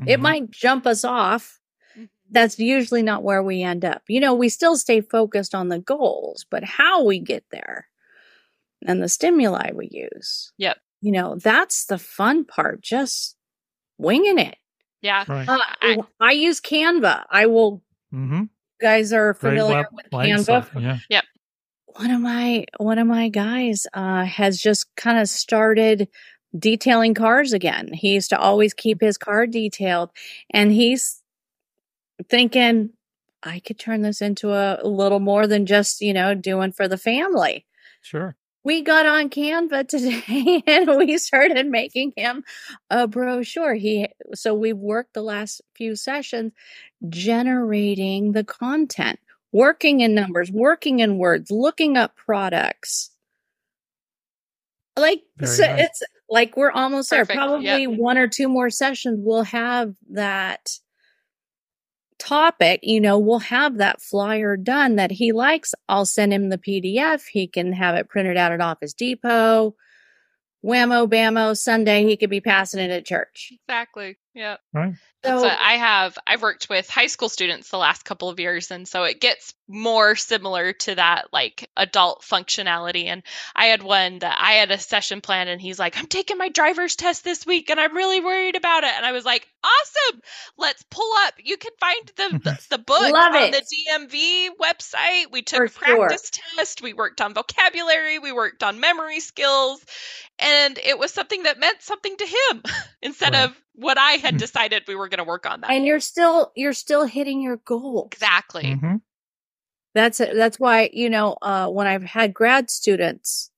Mm-hmm. 0.00 0.08
It 0.08 0.20
might 0.20 0.50
jump 0.50 0.86
us 0.86 1.04
off. 1.04 1.60
Mm-hmm. 1.94 2.04
That's 2.30 2.58
usually 2.58 3.02
not 3.02 3.24
where 3.24 3.42
we 3.42 3.62
end 3.62 3.84
up. 3.84 4.02
You 4.08 4.20
know, 4.20 4.34
we 4.34 4.48
still 4.48 4.76
stay 4.76 5.00
focused 5.00 5.54
on 5.54 5.68
the 5.68 5.80
goals, 5.80 6.46
but 6.48 6.64
how 6.64 7.04
we 7.04 7.18
get 7.18 7.44
there 7.50 7.88
and 8.86 9.02
the 9.02 9.08
stimuli 9.08 9.72
we 9.74 9.88
use. 9.90 10.52
Yep. 10.58 10.78
You 11.00 11.12
know, 11.12 11.36
that's 11.36 11.86
the 11.86 11.98
fun 11.98 12.44
part, 12.44 12.80
just 12.80 13.36
winging 13.98 14.38
it. 14.38 14.56
Yeah. 15.00 15.24
Right. 15.26 15.48
Uh, 15.48 15.58
I, 15.80 15.98
I, 16.20 16.32
use 16.32 16.60
Canva. 16.60 17.24
I 17.28 17.46
will 17.46 17.82
mm-hmm 18.14 18.44
guys 18.82 19.12
are 19.12 19.34
familiar 19.34 19.86
with 19.92 20.10
Canva. 20.10 20.80
Yeah. 20.80 20.98
Yep. 21.08 21.24
One 21.86 22.10
of 22.10 22.20
my 22.20 22.64
one 22.78 22.98
of 22.98 23.06
my 23.06 23.28
guys 23.28 23.86
uh, 23.94 24.24
has 24.24 24.60
just 24.60 24.86
kind 24.96 25.18
of 25.18 25.28
started 25.28 26.08
detailing 26.58 27.14
cars 27.14 27.52
again. 27.52 27.92
He 27.92 28.14
used 28.14 28.30
to 28.30 28.38
always 28.38 28.74
keep 28.74 29.00
his 29.00 29.16
car 29.16 29.46
detailed, 29.46 30.10
and 30.50 30.72
he's 30.72 31.22
thinking, 32.28 32.90
I 33.42 33.60
could 33.60 33.78
turn 33.78 34.02
this 34.02 34.20
into 34.20 34.52
a, 34.52 34.80
a 34.82 34.88
little 34.88 35.20
more 35.20 35.46
than 35.46 35.66
just 35.66 36.00
you 36.00 36.12
know 36.12 36.34
doing 36.34 36.72
for 36.72 36.88
the 36.88 36.98
family. 36.98 37.66
Sure 38.02 38.36
we 38.64 38.82
got 38.82 39.06
on 39.06 39.30
Canva 39.30 39.88
today 39.88 40.62
and 40.66 40.96
we 40.98 41.18
started 41.18 41.66
making 41.66 42.12
him 42.16 42.44
a 42.90 43.06
brochure. 43.06 43.74
He 43.74 44.08
so 44.34 44.54
we've 44.54 44.76
worked 44.76 45.14
the 45.14 45.22
last 45.22 45.60
few 45.74 45.96
sessions 45.96 46.52
generating 47.08 48.32
the 48.32 48.44
content, 48.44 49.18
working 49.52 50.00
in 50.00 50.14
numbers, 50.14 50.50
working 50.50 51.00
in 51.00 51.18
words, 51.18 51.50
looking 51.50 51.96
up 51.96 52.16
products. 52.16 53.10
Like 54.96 55.22
so 55.42 55.64
nice. 55.64 55.86
it's 55.86 56.02
like 56.28 56.56
we're 56.56 56.70
almost 56.70 57.10
Perfect. 57.10 57.28
there. 57.28 57.36
Probably 57.36 57.64
yep. 57.64 57.90
one 57.90 58.18
or 58.18 58.28
two 58.28 58.48
more 58.48 58.70
sessions 58.70 59.18
we'll 59.22 59.44
have 59.44 59.94
that 60.10 60.68
topic, 62.22 62.80
you 62.82 63.00
know, 63.00 63.18
we'll 63.18 63.40
have 63.40 63.78
that 63.78 64.00
flyer 64.00 64.56
done 64.56 64.96
that 64.96 65.10
he 65.10 65.32
likes. 65.32 65.74
I'll 65.88 66.06
send 66.06 66.32
him 66.32 66.48
the 66.48 66.58
PDF. 66.58 67.24
He 67.26 67.48
can 67.48 67.72
have 67.72 67.96
it 67.96 68.08
printed 68.08 68.36
out 68.36 68.52
at 68.52 68.60
Office 68.60 68.94
Depot. 68.94 69.74
Whammo 70.64 71.08
bammo 71.08 71.56
Sunday 71.58 72.04
he 72.04 72.16
could 72.16 72.30
be 72.30 72.40
passing 72.40 72.80
it 72.80 72.90
at 72.90 73.04
church. 73.04 73.52
Exactly. 73.66 74.18
Yeah. 74.34 74.58
Right. 74.72 74.94
So 75.24 75.46
I 75.46 75.74
have. 75.74 76.18
I've 76.26 76.42
worked 76.42 76.68
with 76.68 76.90
high 76.90 77.06
school 77.06 77.28
students 77.28 77.70
the 77.70 77.78
last 77.78 78.04
couple 78.04 78.28
of 78.28 78.40
years 78.40 78.70
and 78.70 78.88
so 78.88 79.04
it 79.04 79.20
gets 79.20 79.54
more 79.68 80.16
similar 80.16 80.72
to 80.72 80.94
that 80.96 81.28
like 81.32 81.70
adult 81.76 82.22
functionality. 82.22 83.06
And 83.06 83.22
I 83.54 83.66
had 83.66 83.82
one 83.82 84.18
that 84.18 84.36
I 84.40 84.54
had 84.54 84.70
a 84.72 84.78
session 84.78 85.20
plan 85.20 85.48
and 85.48 85.60
he's 85.60 85.78
like 85.78 85.96
I'm 85.96 86.06
taking 86.06 86.38
my 86.38 86.48
driver's 86.48 86.96
test 86.96 87.22
this 87.24 87.46
week 87.46 87.70
and 87.70 87.78
I'm 87.78 87.96
really 87.96 88.20
worried 88.20 88.56
about 88.56 88.84
it. 88.84 88.92
And 88.96 89.06
I 89.06 89.12
was 89.12 89.24
like 89.24 89.46
awesome! 89.62 90.20
Let's 90.58 90.82
pull 90.90 91.10
up. 91.24 91.34
You 91.38 91.56
can 91.56 91.72
find 91.78 92.12
the 92.16 92.38
the, 92.42 92.66
the 92.70 92.78
book 92.78 93.12
Love 93.12 93.34
on 93.34 93.42
it. 93.42 93.52
the 93.52 93.62
DMV 93.62 94.48
website. 94.60 95.30
We 95.30 95.42
took 95.42 95.58
For 95.58 95.64
a 95.64 95.68
sure. 95.68 96.06
practice 96.08 96.30
test. 96.56 96.82
We 96.82 96.94
worked 96.94 97.20
on 97.20 97.34
vocabulary. 97.34 98.18
We 98.18 98.32
worked 98.32 98.62
on 98.62 98.80
memory 98.80 99.20
skills. 99.20 99.84
And 100.38 100.78
it 100.78 100.98
was 100.98 101.12
something 101.12 101.44
that 101.44 101.60
meant 101.60 101.82
something 101.82 102.16
to 102.16 102.26
him 102.26 102.62
instead 103.02 103.34
Right. 103.34 103.44
of 103.44 103.62
what 103.74 103.98
I 103.98 104.12
had 104.12 104.34
hmm. 104.34 104.38
decided 104.38 104.84
we 104.86 104.94
were 104.96 105.08
going 105.12 105.24
to 105.24 105.28
work 105.28 105.46
on 105.46 105.60
that. 105.60 105.70
And 105.70 105.86
you're 105.86 106.00
still 106.00 106.50
you're 106.56 106.72
still 106.72 107.04
hitting 107.04 107.40
your 107.42 107.58
goal. 107.58 108.08
exactly. 108.10 108.64
Mhm. 108.64 109.00
That's 109.94 110.18
that's 110.18 110.58
why 110.58 110.90
you 110.92 111.10
know 111.10 111.36
uh, 111.42 111.68
when 111.68 111.86
I've 111.86 112.02
had 112.02 112.32
grad 112.34 112.70
students 112.70 113.50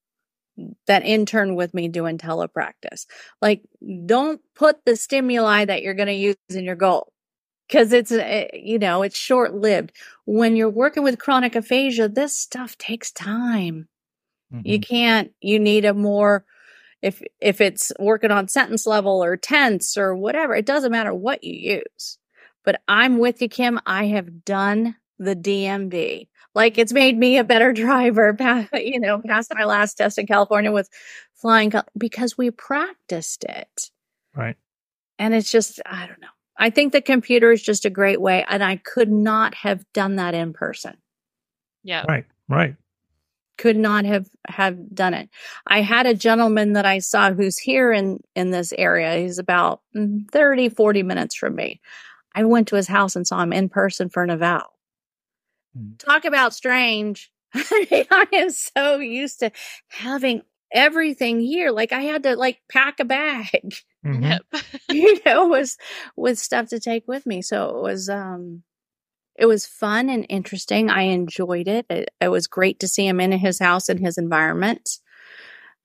that 0.87 1.05
intern 1.05 1.55
with 1.57 1.75
me 1.75 1.89
doing 1.89 2.19
telepractice, 2.19 3.07
like 3.41 3.63
don't 4.07 4.41
put 4.55 4.85
the 4.85 4.97
stimuli 4.97 5.65
that 5.65 5.83
you're 5.83 5.95
going 5.95 6.09
to 6.09 6.13
use 6.13 6.37
in 6.51 6.65
your 6.65 6.77
goal 6.77 7.13
because 7.69 7.93
it's 7.93 8.11
uh, 8.13 8.47
you 8.53 8.79
know 8.81 9.03
it's 9.03 9.17
short 9.17 9.55
lived. 9.55 9.93
When 10.27 10.57
you're 10.57 10.71
working 10.71 11.05
with 11.05 11.19
chronic 11.21 11.55
aphasia, 11.55 12.09
this 12.09 12.37
stuff 12.37 12.77
takes 12.79 13.13
time. 13.13 13.89
You 14.63 14.79
Mhm. 14.81 14.89
can't. 14.89 15.31
You 15.41 15.59
need 15.59 15.85
a 15.85 15.95
more 15.95 16.45
if 17.05 17.23
if 17.41 17.61
it's 17.61 17.93
working 18.01 18.31
on 18.33 18.49
sentence 18.49 18.87
level 18.87 19.23
or 19.25 19.37
tense 19.37 19.97
or 19.99 20.17
whatever. 20.17 20.55
It 20.57 20.67
doesn't 20.67 20.93
matter 20.93 21.15
what 21.15 21.45
you 21.45 21.77
use. 21.87 22.19
But 22.65 22.81
I'm 22.89 23.19
with 23.19 23.43
you, 23.43 23.49
Kim. 23.49 23.79
I 23.87 24.07
have 24.07 24.45
done 24.45 24.97
the 25.19 25.37
DMV. 25.37 26.29
Like 26.55 26.79
it's 26.79 26.93
made 26.95 27.19
me 27.19 27.39
a 27.39 27.45
better 27.45 27.73
driver. 27.85 28.35
pa- 28.35 28.69
You 28.75 29.01
know, 29.01 29.21
past 29.27 29.53
my 29.55 29.65
last 29.65 29.95
test 29.97 30.19
in 30.19 30.27
California 30.27 30.73
with 30.73 30.89
flying 31.35 31.73
because 31.99 32.39
we 32.39 32.51
practiced 32.51 33.45
it. 33.45 33.91
Right. 34.35 34.57
And 35.19 35.35
it's 35.35 35.53
just 35.53 35.81
I 35.87 36.07
don't 36.07 36.21
know. 36.21 36.29
I 36.59 36.71
think 36.71 36.93
the 36.93 37.03
computer 37.03 37.53
is 37.53 37.63
just 37.63 37.85
a 37.85 37.91
great 37.91 38.21
way, 38.21 38.45
and 38.49 38.65
I 38.65 38.77
could 38.77 39.11
not 39.11 39.55
have 39.57 39.85
done 39.93 40.17
that 40.17 40.35
in 40.35 40.53
person 40.55 40.97
Yeah. 41.83 42.05
Right. 42.09 42.25
Right. 42.49 42.77
Could 43.57 43.77
not 43.77 44.05
have 44.05 44.29
have 44.49 44.95
done 44.95 45.15
it. 45.15 45.29
I 45.67 45.81
had 45.83 46.07
a 46.07 46.15
gentleman 46.15 46.75
that 46.75 46.87
I 46.87 46.99
saw 46.99 47.33
who's 47.33 47.59
here 47.59 47.93
in 47.93 48.21
in 48.35 48.51
this 48.51 48.73
area. 48.77 49.17
He's 49.17 49.39
about 49.39 49.81
mm, 49.97 50.29
30 50.31 50.69
40 50.69 51.03
minutes 51.03 51.35
from 51.35 51.55
me. 51.55 51.81
I 52.35 52.45
went 52.45 52.69
to 52.69 52.77
his 52.77 52.89
house 52.89 53.17
and 53.17 53.27
saw 53.27 53.41
him 53.43 53.53
in 53.53 53.69
person 53.69 54.09
for 54.09 54.23
an 54.23 54.31
eval. 54.31 54.63
Mm. 55.79 55.99
Talk 55.99 56.25
about 56.25 56.55
strange. 56.55 57.31
I 57.55 58.27
am 58.33 58.51
so 58.51 58.99
used 58.99 59.41
to 59.41 59.53
having 59.89 60.43
everything 60.73 61.41
here. 61.41 61.71
Like 61.71 61.93
I 61.93 62.01
had 62.03 62.25
to 62.25 62.35
like 62.37 62.61
pack 62.71 63.01
a 63.01 63.05
bag, 63.05 63.75
Mhm. 64.05 64.41
You 64.91 65.19
know, 65.25 65.47
was 65.47 65.79
with 66.17 66.39
stuff 66.39 66.69
to 66.69 66.81
take 66.81 67.09
with 67.09 67.25
me. 67.25 67.41
So 67.41 67.79
it 67.79 67.83
was 67.83 68.09
um 68.09 68.63
it 69.37 69.47
was 69.47 69.66
fun 69.66 70.09
and 70.09 70.26
interesting. 70.28 70.91
I 70.91 71.03
enjoyed 71.03 71.68
it. 71.68 71.87
It, 71.91 72.11
it 72.20 72.28
was 72.28 72.47
great 72.47 72.80
to 72.80 72.89
see 72.89 73.07
him 73.07 73.20
in 73.20 73.32
his 73.32 73.59
house 73.59 73.89
and 73.89 73.99
his 73.99 74.18
environment. 74.18 74.99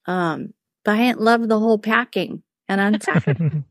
Um, 0.05 0.53
but 0.85 0.95
I 0.95 0.97
didn't 0.97 1.21
love 1.21 1.47
the 1.47 1.59
whole 1.59 1.79
packing 1.79 2.43
and 2.67 2.79
unpacking. 2.79 3.65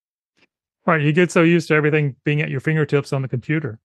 right. 0.86 1.00
You 1.00 1.12
get 1.12 1.30
so 1.30 1.42
used 1.42 1.68
to 1.68 1.74
everything 1.74 2.16
being 2.24 2.42
at 2.42 2.50
your 2.50 2.60
fingertips 2.60 3.12
on 3.12 3.22
the 3.22 3.28
computer. 3.28 3.80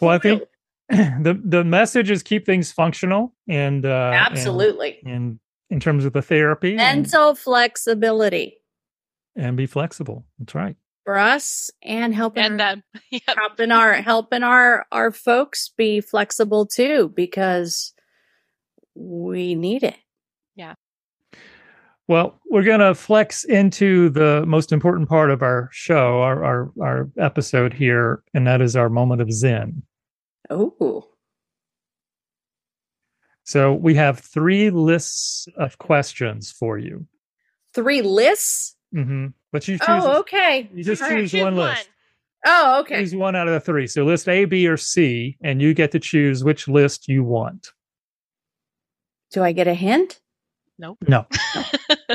Well, 0.00 0.10
I 0.10 0.18
think 0.18 0.42
the 0.88 1.40
the 1.42 1.64
message 1.64 2.10
is 2.10 2.22
keep 2.22 2.46
things 2.46 2.72
functional 2.72 3.34
and 3.48 3.84
uh, 3.84 4.12
absolutely 4.14 5.00
and, 5.04 5.38
in 5.70 5.80
terms 5.80 6.04
of 6.04 6.12
the 6.12 6.22
therapy 6.22 6.76
and, 6.76 7.02
mental 7.02 7.34
flexibility 7.34 8.58
and 9.36 9.56
be 9.56 9.66
flexible. 9.66 10.24
That's 10.38 10.54
right. 10.54 10.76
For 11.04 11.18
us 11.18 11.70
and 11.82 12.14
helping 12.14 12.44
and 12.44 12.60
our, 12.60 12.76
them. 12.76 12.82
Yep. 13.10 13.22
helping 13.36 13.70
our 13.70 13.94
helping 13.94 14.42
our 14.42 14.86
our 14.90 15.10
folks 15.10 15.70
be 15.76 16.00
flexible 16.00 16.66
too 16.66 17.12
because 17.14 17.92
we 18.94 19.54
need 19.54 19.82
it. 19.82 19.96
Yeah. 20.56 20.74
Well, 22.06 22.38
we're 22.50 22.64
going 22.64 22.80
to 22.80 22.94
flex 22.94 23.44
into 23.44 24.10
the 24.10 24.44
most 24.46 24.72
important 24.72 25.08
part 25.08 25.30
of 25.30 25.42
our 25.42 25.70
show, 25.72 26.20
our, 26.20 26.44
our 26.44 26.72
our 26.80 27.10
episode 27.18 27.72
here, 27.72 28.22
and 28.34 28.46
that 28.46 28.60
is 28.60 28.76
our 28.76 28.90
moment 28.90 29.22
of 29.22 29.32
zen. 29.32 29.82
Oh, 30.50 31.08
So 33.44 33.72
we 33.72 33.94
have 33.94 34.18
three 34.18 34.70
lists 34.70 35.48
of 35.56 35.78
questions 35.78 36.50
for 36.52 36.78
you, 36.78 37.06
three 37.72 38.02
lists. 38.02 38.76
hmm 38.92 39.28
but 39.54 39.68
you 39.68 39.78
oh, 39.82 39.86
choose 39.86 40.04
Oh, 40.04 40.18
okay. 40.18 40.68
you 40.74 40.82
just 40.82 41.00
choose 41.00 41.30
Choose 41.30 41.40
one 41.40 41.54
list. 41.54 41.88
Oh, 42.44 42.80
okay. 42.80 42.98
Choose 42.98 43.14
one 43.14 43.36
out 43.36 43.46
of 43.46 43.54
the 43.54 43.60
three. 43.60 43.86
So 43.86 44.04
list 44.04 44.28
A, 44.28 44.46
B, 44.46 44.66
or 44.66 44.76
C, 44.76 45.38
and 45.44 45.62
you 45.62 45.72
get 45.74 45.92
to 45.92 46.00
choose 46.00 46.42
which 46.42 46.66
list 46.66 47.06
you 47.06 47.22
want. 47.22 47.70
Do 49.30 49.44
I 49.44 49.52
get 49.52 49.68
a 49.68 49.74
hint? 49.74 50.20
No, 50.76 50.98
no. 51.06 51.26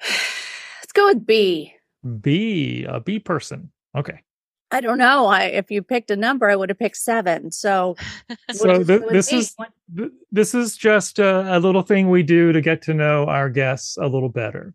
Let's 0.00 0.92
go 0.94 1.06
with 1.06 1.26
B. 1.26 1.74
B, 2.20 2.86
a 2.88 3.00
B 3.00 3.18
person. 3.18 3.72
Okay. 3.96 4.22
I 4.70 4.80
don't 4.80 4.98
know. 4.98 5.26
I 5.26 5.46
if 5.46 5.72
you 5.72 5.82
picked 5.82 6.12
a 6.12 6.16
number, 6.16 6.48
I 6.48 6.54
would 6.54 6.68
have 6.68 6.78
picked 6.78 6.98
seven. 6.98 7.50
So, 7.50 7.96
So 8.52 8.84
th- 8.84 9.02
this 9.10 9.32
is 9.32 9.56
th- 9.96 10.12
this 10.30 10.54
is 10.54 10.76
just 10.76 11.18
a, 11.18 11.56
a 11.56 11.58
little 11.58 11.82
thing 11.82 12.10
we 12.10 12.22
do 12.22 12.52
to 12.52 12.60
get 12.60 12.82
to 12.82 12.94
know 12.94 13.24
our 13.24 13.50
guests 13.50 13.96
a 13.96 14.06
little 14.06 14.28
better. 14.28 14.72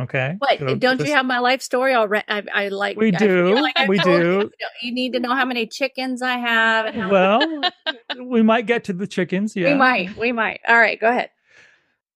Okay. 0.00 0.34
What? 0.38 0.58
So 0.58 0.74
don't 0.76 0.96
this- 0.98 1.08
you 1.08 1.14
have 1.14 1.26
my 1.26 1.38
life 1.40 1.60
story 1.60 1.94
already? 1.94 2.24
I, 2.26 2.42
I 2.52 2.68
like. 2.68 2.96
We 2.96 3.10
do. 3.10 3.54
like 3.54 3.76
We 3.86 3.98
do. 3.98 4.50
You, 4.58 4.68
you 4.82 4.92
need 4.92 5.12
to 5.12 5.20
know 5.20 5.34
how 5.34 5.44
many 5.44 5.66
chickens 5.66 6.22
I 6.22 6.38
have. 6.38 6.86
And 6.86 7.02
how 7.02 7.10
Well, 7.10 7.60
we 8.24 8.42
might 8.42 8.66
get 8.66 8.84
to 8.84 8.92
the 8.94 9.06
chickens. 9.06 9.54
Yeah. 9.54 9.72
we 9.72 9.74
might. 9.74 10.16
We 10.16 10.32
might. 10.32 10.60
All 10.66 10.78
right. 10.78 10.98
Go 10.98 11.08
ahead. 11.08 11.30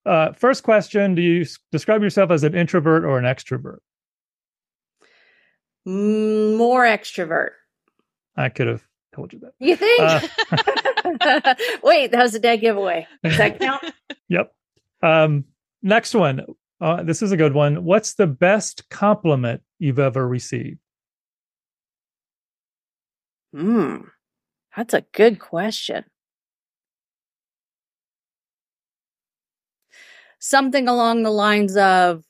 Uh, 0.06 0.32
first 0.32 0.62
question: 0.62 1.14
Do 1.14 1.22
you 1.22 1.44
describe 1.72 2.02
yourself 2.02 2.30
as 2.30 2.42
an 2.44 2.54
introvert 2.54 3.04
or 3.04 3.18
an 3.18 3.24
extrovert? 3.24 3.78
Mm, 5.86 6.56
More 6.56 6.84
extrovert. 6.84 7.50
I 8.36 8.48
could 8.48 8.66
have 8.68 8.82
told 9.14 9.32
you 9.32 9.40
that. 9.40 9.52
You 9.58 9.76
think? 9.76 10.00
Uh, 10.00 11.54
Wait, 11.82 12.10
that 12.12 12.22
was 12.22 12.34
a 12.34 12.38
dead 12.38 12.60
giveaway. 12.60 13.06
Does 13.22 13.36
that 13.38 13.58
count? 13.60 13.84
Yep. 14.28 14.54
Um, 15.02 15.44
next 15.82 16.14
one. 16.14 16.40
Uh, 16.84 17.02
this 17.02 17.22
is 17.22 17.32
a 17.32 17.36
good 17.38 17.54
one. 17.54 17.82
What's 17.82 18.12
the 18.12 18.26
best 18.26 18.90
compliment 18.90 19.62
you've 19.78 19.98
ever 19.98 20.28
received? 20.28 20.76
Hmm. 23.54 24.02
That's 24.76 24.92
a 24.92 25.00
good 25.12 25.38
question. 25.38 26.04
Something 30.38 30.86
along 30.86 31.22
the 31.22 31.30
lines 31.30 31.74
of, 31.74 32.22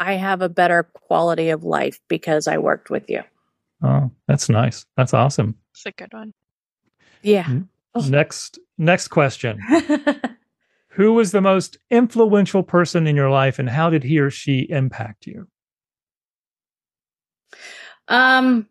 I 0.00 0.14
have 0.14 0.42
a 0.42 0.48
better 0.48 0.82
quality 0.82 1.50
of 1.50 1.62
life 1.62 2.00
because 2.08 2.48
I 2.48 2.58
worked 2.58 2.90
with 2.90 3.08
you. 3.08 3.22
Oh, 3.80 4.10
that's 4.26 4.48
nice. 4.48 4.86
That's 4.96 5.14
awesome. 5.14 5.54
It's 5.72 5.86
a 5.86 5.92
good 5.92 6.12
one. 6.12 6.32
Yeah. 7.22 7.60
Oh. 7.94 8.00
Next, 8.08 8.58
next 8.76 9.06
question. 9.06 9.60
Who 10.94 11.12
was 11.12 11.32
the 11.32 11.40
most 11.40 11.78
influential 11.90 12.62
person 12.62 13.06
in 13.06 13.16
your 13.16 13.30
life, 13.30 13.58
and 13.58 13.70
how 13.70 13.90
did 13.90 14.02
he 14.02 14.18
or 14.18 14.30
she 14.30 14.66
impact 14.70 15.26
you? 15.26 15.46
um, 18.10 18.66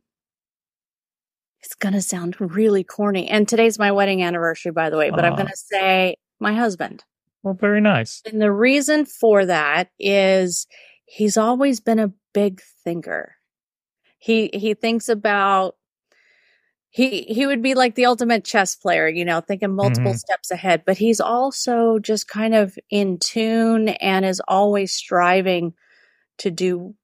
it's 1.61 1.75
going 1.75 1.93
to 1.93 2.01
sound 2.01 2.39
really 2.39 2.83
corny. 2.83 3.27
And 3.27 3.47
today's 3.47 3.79
my 3.79 3.91
wedding 3.91 4.21
anniversary, 4.21 4.71
by 4.71 4.89
the 4.89 4.97
way, 4.97 5.09
but 5.09 5.25
I'm 5.25 5.35
going 5.35 5.47
to 5.47 5.55
say 5.55 6.15
my 6.39 6.53
husband. 6.53 7.03
Well, 7.41 7.53
very 7.53 7.81
nice. 7.81 8.21
And 8.25 8.41
the 8.41 8.51
reason 8.51 9.05
for 9.05 9.45
that 9.45 9.89
is 9.97 10.67
he's 11.05 11.37
always 11.37 11.79
been 11.79 11.99
a 11.99 12.11
big 12.33 12.61
thinker. 12.83 13.35
He 14.17 14.49
he 14.53 14.73
thinks 14.73 15.07
about 15.07 15.75
he 16.89 17.23
he 17.23 17.45
would 17.45 17.61
be 17.61 17.75
like 17.75 17.95
the 17.95 18.05
ultimate 18.05 18.43
chess 18.45 18.75
player, 18.75 19.07
you 19.07 19.25
know, 19.25 19.41
thinking 19.41 19.75
multiple 19.75 20.13
Mhm. 20.13 20.19
steps 20.19 20.51
ahead, 20.51 20.83
but 20.85 20.97
he's 20.97 21.21
also 21.21 21.99
just 21.99 22.27
kind 22.27 22.55
of 22.55 22.77
in 22.89 23.19
tune 23.19 23.89
and 23.89 24.25
is 24.25 24.41
always 24.47 24.91
striving 24.93 25.73
to 26.39 26.51
do 26.51 26.95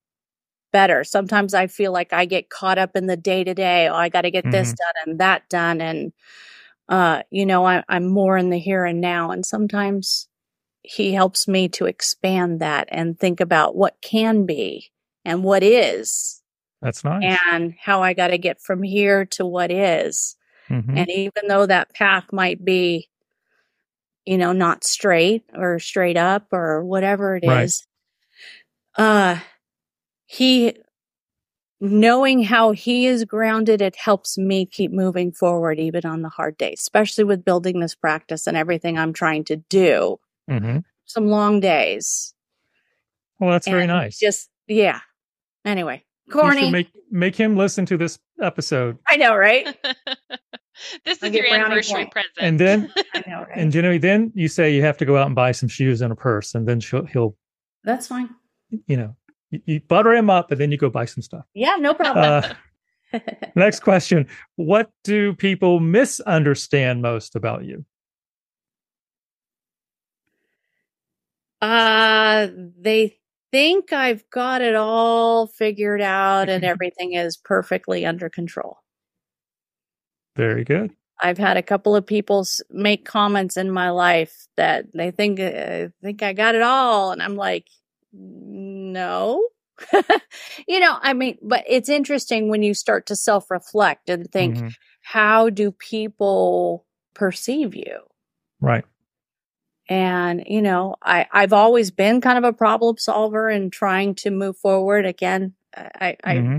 better. 0.72 1.04
Sometimes 1.04 1.54
I 1.54 1.68
feel 1.68 1.92
like 1.94 2.14
I 2.14 2.26
get 2.26 2.50
caught 2.50 2.78
up 2.78 2.96
in 2.96 3.08
the 3.08 3.18
day 3.18 3.44
to 3.44 3.54
day. 3.54 3.88
Oh, 3.88 3.96
I 3.96 4.10
got 4.10 4.24
to 4.24 4.32
get 4.32 4.46
mm-hmm. 4.46 4.52
this 4.52 4.74
done 4.74 4.94
and 5.06 5.20
that 5.20 5.48
done. 5.50 5.82
And, 5.82 6.14
uh, 6.90 7.24
you 7.32 7.46
know, 7.46 7.66
I, 7.66 7.84
I'm 7.90 8.08
more 8.08 8.38
in 8.38 8.50
the 8.52 8.60
here 8.60 8.86
and 8.86 9.02
now. 9.02 9.32
And 9.32 9.46
sometimes 9.46 10.28
he 10.84 11.14
helps 11.14 11.48
me 11.48 11.70
to 11.70 11.86
expand 11.86 12.60
that 12.62 12.88
and 12.92 13.20
think 13.20 13.40
about 13.42 13.76
what 13.76 13.96
can 14.02 14.46
be 14.46 14.92
and 15.26 15.44
what 15.44 15.64
is. 15.64 16.42
That's 16.82 17.04
nice. 17.04 17.40
And 17.52 17.74
how 17.80 18.04
I 18.04 18.14
got 18.14 18.28
to 18.28 18.38
get 18.38 18.62
from 18.62 18.84
here 18.84 19.26
to 19.32 19.46
what 19.46 19.72
is. 19.72 20.36
Mm-hmm. 20.70 20.98
And 20.98 21.10
even 21.10 21.48
though 21.48 21.66
that 21.66 21.94
path 21.94 22.26
might 22.32 22.64
be, 22.64 23.10
you 24.26 24.38
know, 24.38 24.52
not 24.52 24.84
straight 24.84 25.44
or 25.54 25.80
straight 25.80 26.18
up 26.18 26.48
or 26.52 26.84
whatever 26.84 27.36
it 27.36 27.44
right. 27.46 27.64
is, 27.64 27.86
uh, 28.98 29.38
he, 30.26 30.76
knowing 31.80 32.44
how 32.44 32.72
he 32.72 33.06
is 33.06 33.26
grounded, 33.26 33.82
it 33.82 33.96
helps 33.96 34.38
me 34.38 34.66
keep 34.66 34.92
moving 34.92 35.32
forward 35.32 35.80
even 35.80 36.06
on 36.06 36.22
the 36.24 36.30
hard 36.30 36.58
days, 36.58 36.80
especially 36.80 37.24
with 37.24 37.46
building 37.46 37.80
this 37.80 37.94
practice 37.94 38.48
and 38.48 38.58
everything 38.58 38.98
I'm 38.98 39.14
trying 39.14 39.44
to 39.46 39.58
do. 39.58 40.20
Mm-hmm. 40.50 40.80
Some 41.06 41.28
long 41.28 41.60
days. 41.60 42.34
Well, 43.40 43.52
that's 43.52 43.68
and 43.68 43.76
very 43.76 43.86
nice. 43.86 44.18
Just, 44.18 44.50
yeah. 44.68 45.02
Anyway, 45.64 46.04
corny. 46.30 46.72
make 46.72 46.92
make 47.12 47.36
him 47.36 47.58
listen 47.58 47.86
to 47.88 47.98
this 47.98 48.20
episode. 48.42 48.98
I 49.08 49.18
know, 49.18 49.36
right? 49.36 49.66
this 51.06 51.22
is 51.24 51.34
your 51.34 51.48
anniversary 51.48 52.08
present. 52.08 52.34
And 52.40 52.60
then, 52.60 52.92
I 53.14 53.24
know, 53.28 53.42
right? 53.42 53.58
And 53.58 53.72
Jenny, 53.72 53.98
then 53.98 54.32
you 54.36 54.48
say 54.48 54.74
you 54.74 54.82
have 54.82 54.98
to 54.98 55.06
go 55.06 55.18
out 55.18 55.28
and 55.28 55.36
buy 55.36 55.52
some 55.52 55.70
shoes 55.70 56.02
and 56.02 56.12
a 56.12 56.16
purse, 56.16 56.56
and 56.56 56.68
then 56.68 56.80
he'll. 57.12 57.36
That's 57.84 58.08
fine. 58.08 58.30
You 58.88 58.98
know, 58.98 59.16
you, 59.52 59.62
you, 59.66 59.80
butter 59.82 60.14
him 60.14 60.30
up, 60.30 60.52
and 60.52 60.60
then 60.60 60.72
you 60.72 60.78
go 60.78 60.90
buy 60.90 61.06
some 61.06 61.22
stuff. 61.22 61.46
Yeah, 61.54 61.76
no 61.80 61.94
problem. 61.94 62.54
Uh, 63.14 63.20
next 63.56 63.82
question: 63.82 64.28
What 64.56 64.92
do 65.04 65.34
people 65.34 65.80
misunderstand 65.80 67.02
most 67.02 67.36
about 67.36 67.64
you? 67.64 67.86
Uh, 71.62 72.48
they 72.80 73.18
think 73.52 73.94
I've 73.94 74.30
got 74.30 74.62
it 74.62 74.76
all 74.76 75.48
figured 75.48 76.02
out 76.02 76.50
and 76.50 76.64
everything 76.64 77.14
is 77.14 77.38
perfectly 77.38 78.06
under 78.06 78.30
control. 78.30 78.78
Very 80.36 80.64
good. 80.64 80.92
I've 81.22 81.38
had 81.38 81.58
a 81.58 81.64
couple 81.64 81.96
of 81.96 82.06
people 82.06 82.46
make 82.70 83.06
comments 83.06 83.56
in 83.56 83.72
my 83.72 83.90
life 83.90 84.48
that 84.58 84.86
they 84.94 85.12
think 85.12 85.40
uh, 85.40 85.88
think 86.02 86.22
I 86.22 86.34
got 86.34 86.56
it 86.56 86.62
all, 86.62 87.12
and 87.12 87.22
I'm 87.22 87.36
like, 87.36 87.68
no. 88.12 89.48
you 90.68 90.80
know, 90.80 90.98
I 91.02 91.14
mean, 91.14 91.38
but 91.42 91.64
it's 91.68 91.90
interesting 91.90 92.50
when 92.50 92.64
you 92.64 92.74
start 92.74 93.06
to 93.08 93.16
self 93.16 93.50
reflect 93.50 94.10
and 94.10 94.30
think, 94.30 94.58
mm-hmm. 94.58 94.68
how 95.02 95.50
do 95.50 95.72
people 95.72 96.86
perceive 97.14 97.76
you? 97.76 98.00
Right. 98.60 98.86
And, 99.88 100.44
you 100.48 100.62
know, 100.62 100.96
I, 101.04 101.28
I've 101.32 101.54
always 101.54 101.92
been 101.92 102.20
kind 102.20 102.38
of 102.38 102.44
a 102.44 102.54
problem 102.54 102.98
solver 102.98 103.50
and 103.50 103.72
trying 103.72 104.16
to 104.16 104.32
move 104.32 104.58
forward. 104.58 105.06
Again, 105.06 105.54
I, 105.76 106.18
I 106.24 106.36
mm-hmm. 106.38 106.58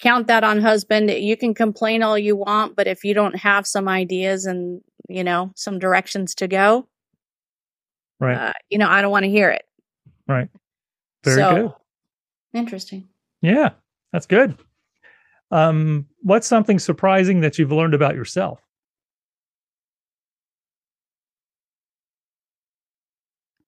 count 0.00 0.26
that 0.26 0.42
on 0.42 0.60
husband. 0.60 1.10
You 1.10 1.36
can 1.36 1.54
complain 1.54 2.02
all 2.02 2.18
you 2.18 2.34
want, 2.34 2.74
but 2.74 2.88
if 2.88 3.04
you 3.04 3.14
don't 3.14 3.36
have 3.36 3.66
some 3.66 3.86
ideas 3.88 4.44
and, 4.44 4.80
you 5.08 5.22
know, 5.22 5.52
some 5.54 5.78
directions 5.78 6.34
to 6.36 6.48
go, 6.48 6.88
right. 8.18 8.36
Uh, 8.36 8.52
you 8.70 8.78
know, 8.78 8.88
I 8.88 9.02
don't 9.02 9.12
want 9.12 9.24
to 9.24 9.30
hear 9.30 9.50
it. 9.50 9.64
Right. 10.26 10.48
Very 11.22 11.36
so, 11.36 11.54
good. 11.54 12.58
Interesting. 12.58 13.08
Yeah, 13.40 13.70
that's 14.12 14.26
good. 14.26 14.56
Um, 15.50 16.06
what's 16.22 16.48
something 16.48 16.78
surprising 16.80 17.42
that 17.42 17.58
you've 17.58 17.70
learned 17.70 17.94
about 17.94 18.16
yourself? 18.16 18.63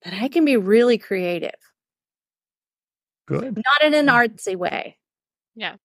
That 0.06 0.22
I 0.22 0.28
can 0.28 0.44
be 0.44 0.56
really 0.56 0.98
creative. 0.98 1.56
Good. 3.26 3.56
Not 3.56 3.82
in 3.82 3.92
an 3.92 4.06
artsy 4.06 4.54
way. 4.54 4.98
Yeah. 5.56 5.76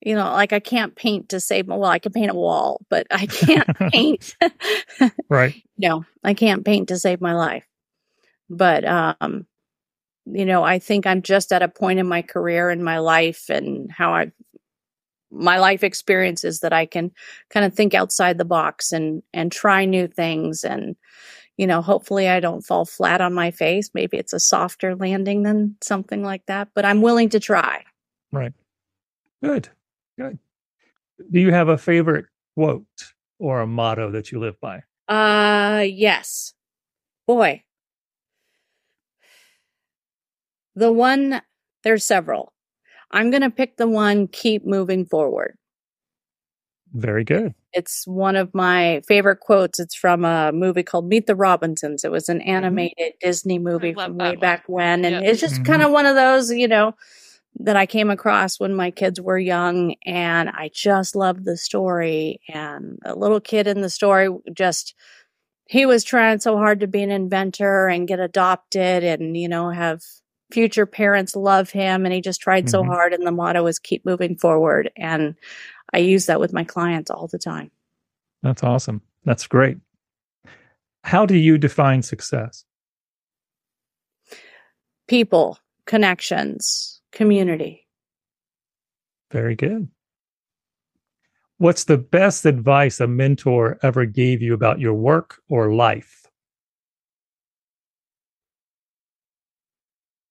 You 0.00 0.16
know, 0.16 0.32
like 0.32 0.52
I 0.52 0.58
can't 0.58 0.96
paint 0.96 1.28
to 1.28 1.38
save 1.38 1.68
my, 1.68 1.76
well, 1.76 1.90
I 1.90 2.00
can 2.00 2.10
paint 2.10 2.32
a 2.32 2.34
wall, 2.34 2.84
but 2.90 3.06
I 3.08 3.26
can't 3.26 3.68
paint. 3.92 4.34
right. 5.28 5.62
No, 5.78 6.04
I 6.24 6.34
can't 6.34 6.64
paint 6.64 6.88
to 6.88 6.98
save 6.98 7.20
my 7.20 7.34
life. 7.34 7.64
But, 8.48 8.84
um, 8.84 9.46
you 10.26 10.44
know, 10.44 10.64
I 10.64 10.80
think 10.80 11.06
I'm 11.06 11.22
just 11.22 11.52
at 11.52 11.62
a 11.62 11.68
point 11.68 12.00
in 12.00 12.08
my 12.08 12.22
career 12.22 12.68
and 12.68 12.84
my 12.84 12.98
life 12.98 13.48
and 13.48 13.92
how 13.92 14.12
I, 14.12 14.32
my 15.30 15.60
life 15.60 15.84
experiences 15.84 16.60
that 16.60 16.72
I 16.72 16.86
can 16.86 17.12
kind 17.48 17.64
of 17.64 17.74
think 17.74 17.94
outside 17.94 18.38
the 18.38 18.44
box 18.44 18.90
and, 18.90 19.22
and 19.32 19.52
try 19.52 19.84
new 19.84 20.08
things 20.08 20.64
and, 20.64 20.96
you 21.56 21.66
know, 21.66 21.82
hopefully 21.82 22.28
I 22.28 22.40
don't 22.40 22.62
fall 22.62 22.84
flat 22.84 23.20
on 23.20 23.34
my 23.34 23.50
face. 23.50 23.90
Maybe 23.94 24.16
it's 24.16 24.32
a 24.32 24.40
softer 24.40 24.96
landing 24.96 25.42
than 25.42 25.76
something 25.82 26.22
like 26.22 26.46
that, 26.46 26.68
but 26.74 26.84
I'm 26.84 27.02
willing 27.02 27.28
to 27.30 27.40
try. 27.40 27.84
Right. 28.32 28.52
Good. 29.42 29.68
Good. 30.18 30.38
Do 31.30 31.40
you 31.40 31.52
have 31.52 31.68
a 31.68 31.78
favorite 31.78 32.26
quote 32.54 32.86
or 33.38 33.60
a 33.60 33.66
motto 33.66 34.10
that 34.12 34.32
you 34.32 34.40
live 34.40 34.60
by? 34.60 34.82
Uh, 35.08 35.82
yes. 35.82 36.54
Boy. 37.26 37.62
The 40.74 40.92
one, 40.92 41.42
there's 41.82 42.04
several. 42.04 42.52
I'm 43.10 43.30
going 43.30 43.42
to 43.42 43.50
pick 43.50 43.76
the 43.76 43.88
one, 43.88 44.28
keep 44.28 44.64
moving 44.64 45.04
forward. 45.04 45.56
Very 46.92 47.24
good. 47.24 47.54
It's 47.72 48.06
one 48.06 48.36
of 48.36 48.52
my 48.54 49.02
favorite 49.06 49.40
quotes. 49.40 49.78
It's 49.78 49.94
from 49.94 50.24
a 50.24 50.52
movie 50.52 50.82
called 50.82 51.08
Meet 51.08 51.26
the 51.26 51.36
Robinsons. 51.36 52.04
It 52.04 52.10
was 52.10 52.28
an 52.28 52.40
mm-hmm. 52.40 52.50
animated 52.50 52.98
mm-hmm. 52.98 53.26
Disney 53.26 53.58
movie 53.58 53.94
from 53.94 54.18
way 54.18 54.30
one. 54.30 54.38
back 54.38 54.64
when. 54.66 55.04
And 55.04 55.16
yep. 55.16 55.24
it's 55.24 55.40
just 55.40 55.54
mm-hmm. 55.56 55.64
kind 55.64 55.82
of 55.82 55.92
one 55.92 56.06
of 56.06 56.16
those, 56.16 56.50
you 56.50 56.68
know, 56.68 56.94
that 57.60 57.76
I 57.76 57.86
came 57.86 58.10
across 58.10 58.58
when 58.58 58.74
my 58.74 58.90
kids 58.90 59.20
were 59.20 59.38
young. 59.38 59.94
And 60.04 60.48
I 60.48 60.70
just 60.72 61.14
loved 61.14 61.44
the 61.44 61.56
story. 61.56 62.40
And 62.48 62.98
a 63.04 63.14
little 63.14 63.40
kid 63.40 63.66
in 63.66 63.80
the 63.80 63.90
story 63.90 64.28
just, 64.52 64.94
he 65.66 65.86
was 65.86 66.02
trying 66.02 66.40
so 66.40 66.56
hard 66.56 66.80
to 66.80 66.88
be 66.88 67.02
an 67.02 67.10
inventor 67.10 67.86
and 67.86 68.08
get 68.08 68.18
adopted 68.18 69.04
and, 69.04 69.36
you 69.36 69.48
know, 69.48 69.70
have 69.70 70.02
future 70.50 70.86
parents 70.86 71.36
love 71.36 71.70
him. 71.70 72.04
And 72.04 72.14
he 72.14 72.20
just 72.20 72.40
tried 72.40 72.64
mm-hmm. 72.64 72.70
so 72.70 72.84
hard. 72.84 73.12
And 73.12 73.26
the 73.26 73.32
motto 73.32 73.66
is 73.66 73.78
keep 73.78 74.04
moving 74.04 74.36
forward. 74.36 74.90
And 74.96 75.34
I 75.92 75.98
use 75.98 76.26
that 76.26 76.40
with 76.40 76.52
my 76.52 76.64
clients 76.64 77.10
all 77.10 77.26
the 77.26 77.38
time. 77.38 77.70
That's 78.42 78.62
awesome. 78.62 79.02
That's 79.24 79.46
great. 79.46 79.78
How 81.04 81.26
do 81.26 81.36
you 81.36 81.58
define 81.58 82.02
success? 82.02 82.64
People, 85.08 85.58
connections, 85.86 87.00
community. 87.12 87.86
Very 89.30 89.56
good. 89.56 89.88
What's 91.58 91.84
the 91.84 91.98
best 91.98 92.46
advice 92.46 93.00
a 93.00 93.06
mentor 93.06 93.78
ever 93.82 94.06
gave 94.06 94.40
you 94.40 94.54
about 94.54 94.80
your 94.80 94.94
work 94.94 95.42
or 95.48 95.74
life? 95.74 96.19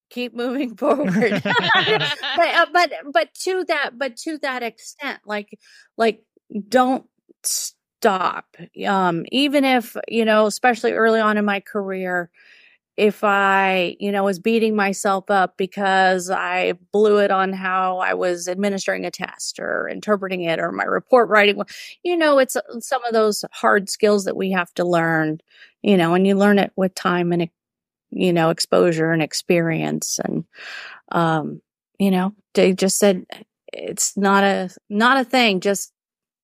Keep 0.10 0.34
moving 0.36 0.76
forward. 0.78 1.42
But, 1.44 1.44
uh, 1.44 2.66
but 2.74 2.92
but 3.14 3.34
to 3.44 3.66
that 3.66 3.92
but 3.98 4.18
to 4.18 4.38
that 4.40 4.64
extent 4.64 5.20
like 5.26 5.58
like 5.98 6.24
don't 6.68 7.06
stop. 7.44 8.56
Um 8.88 9.26
even 9.32 9.64
if 9.66 9.96
you 10.08 10.26
know 10.26 10.46
especially 10.46 10.94
early 10.94 11.20
on 11.20 11.38
in 11.38 11.46
my 11.46 11.60
career 11.60 12.30
if 13.00 13.24
i 13.24 13.96
you 13.98 14.12
know 14.12 14.26
was 14.26 14.40
beating 14.40 14.76
myself 14.76 15.32
up 15.32 15.56
because 15.56 16.30
i 16.30 16.74
blew 16.92 17.18
it 17.18 17.32
on 17.32 17.54
how 17.54 17.98
i 18.00 18.14
was 18.14 18.50
administering 18.50 19.06
a 19.06 19.12
test 19.12 19.58
or 19.58 19.88
interpreting 19.88 20.42
it 20.42 20.60
or 20.60 20.70
my 20.74 20.84
report 20.84 21.30
writing 21.30 21.62
you 22.04 22.18
know 22.18 22.40
it's 22.40 22.58
uh, 22.58 22.80
some 22.82 23.02
of 23.06 23.14
those 23.14 23.46
hard 23.54 23.90
skills 23.90 24.26
that 24.26 24.36
we 24.36 24.52
have 24.52 24.74
to 24.74 24.84
learn 24.84 25.40
you 25.82 25.96
know 25.96 26.14
and 26.14 26.28
you 26.28 26.36
learn 26.36 26.60
it 26.60 26.74
with 26.76 26.94
time 26.94 27.32
and 27.32 27.42
you 28.12 28.34
know, 28.34 28.50
exposure 28.50 29.12
and 29.12 29.22
experience. 29.22 30.20
And, 30.24 30.46
um, 31.12 31.62
you 31.98 32.12
know, 32.12 32.34
they 32.54 32.74
just 32.74 32.98
said 32.98 33.26
it's 33.72 34.18
not 34.18 34.44
a, 34.44 34.70
not 34.90 35.20
a 35.20 35.24
thing. 35.24 35.60
Just 35.60 35.94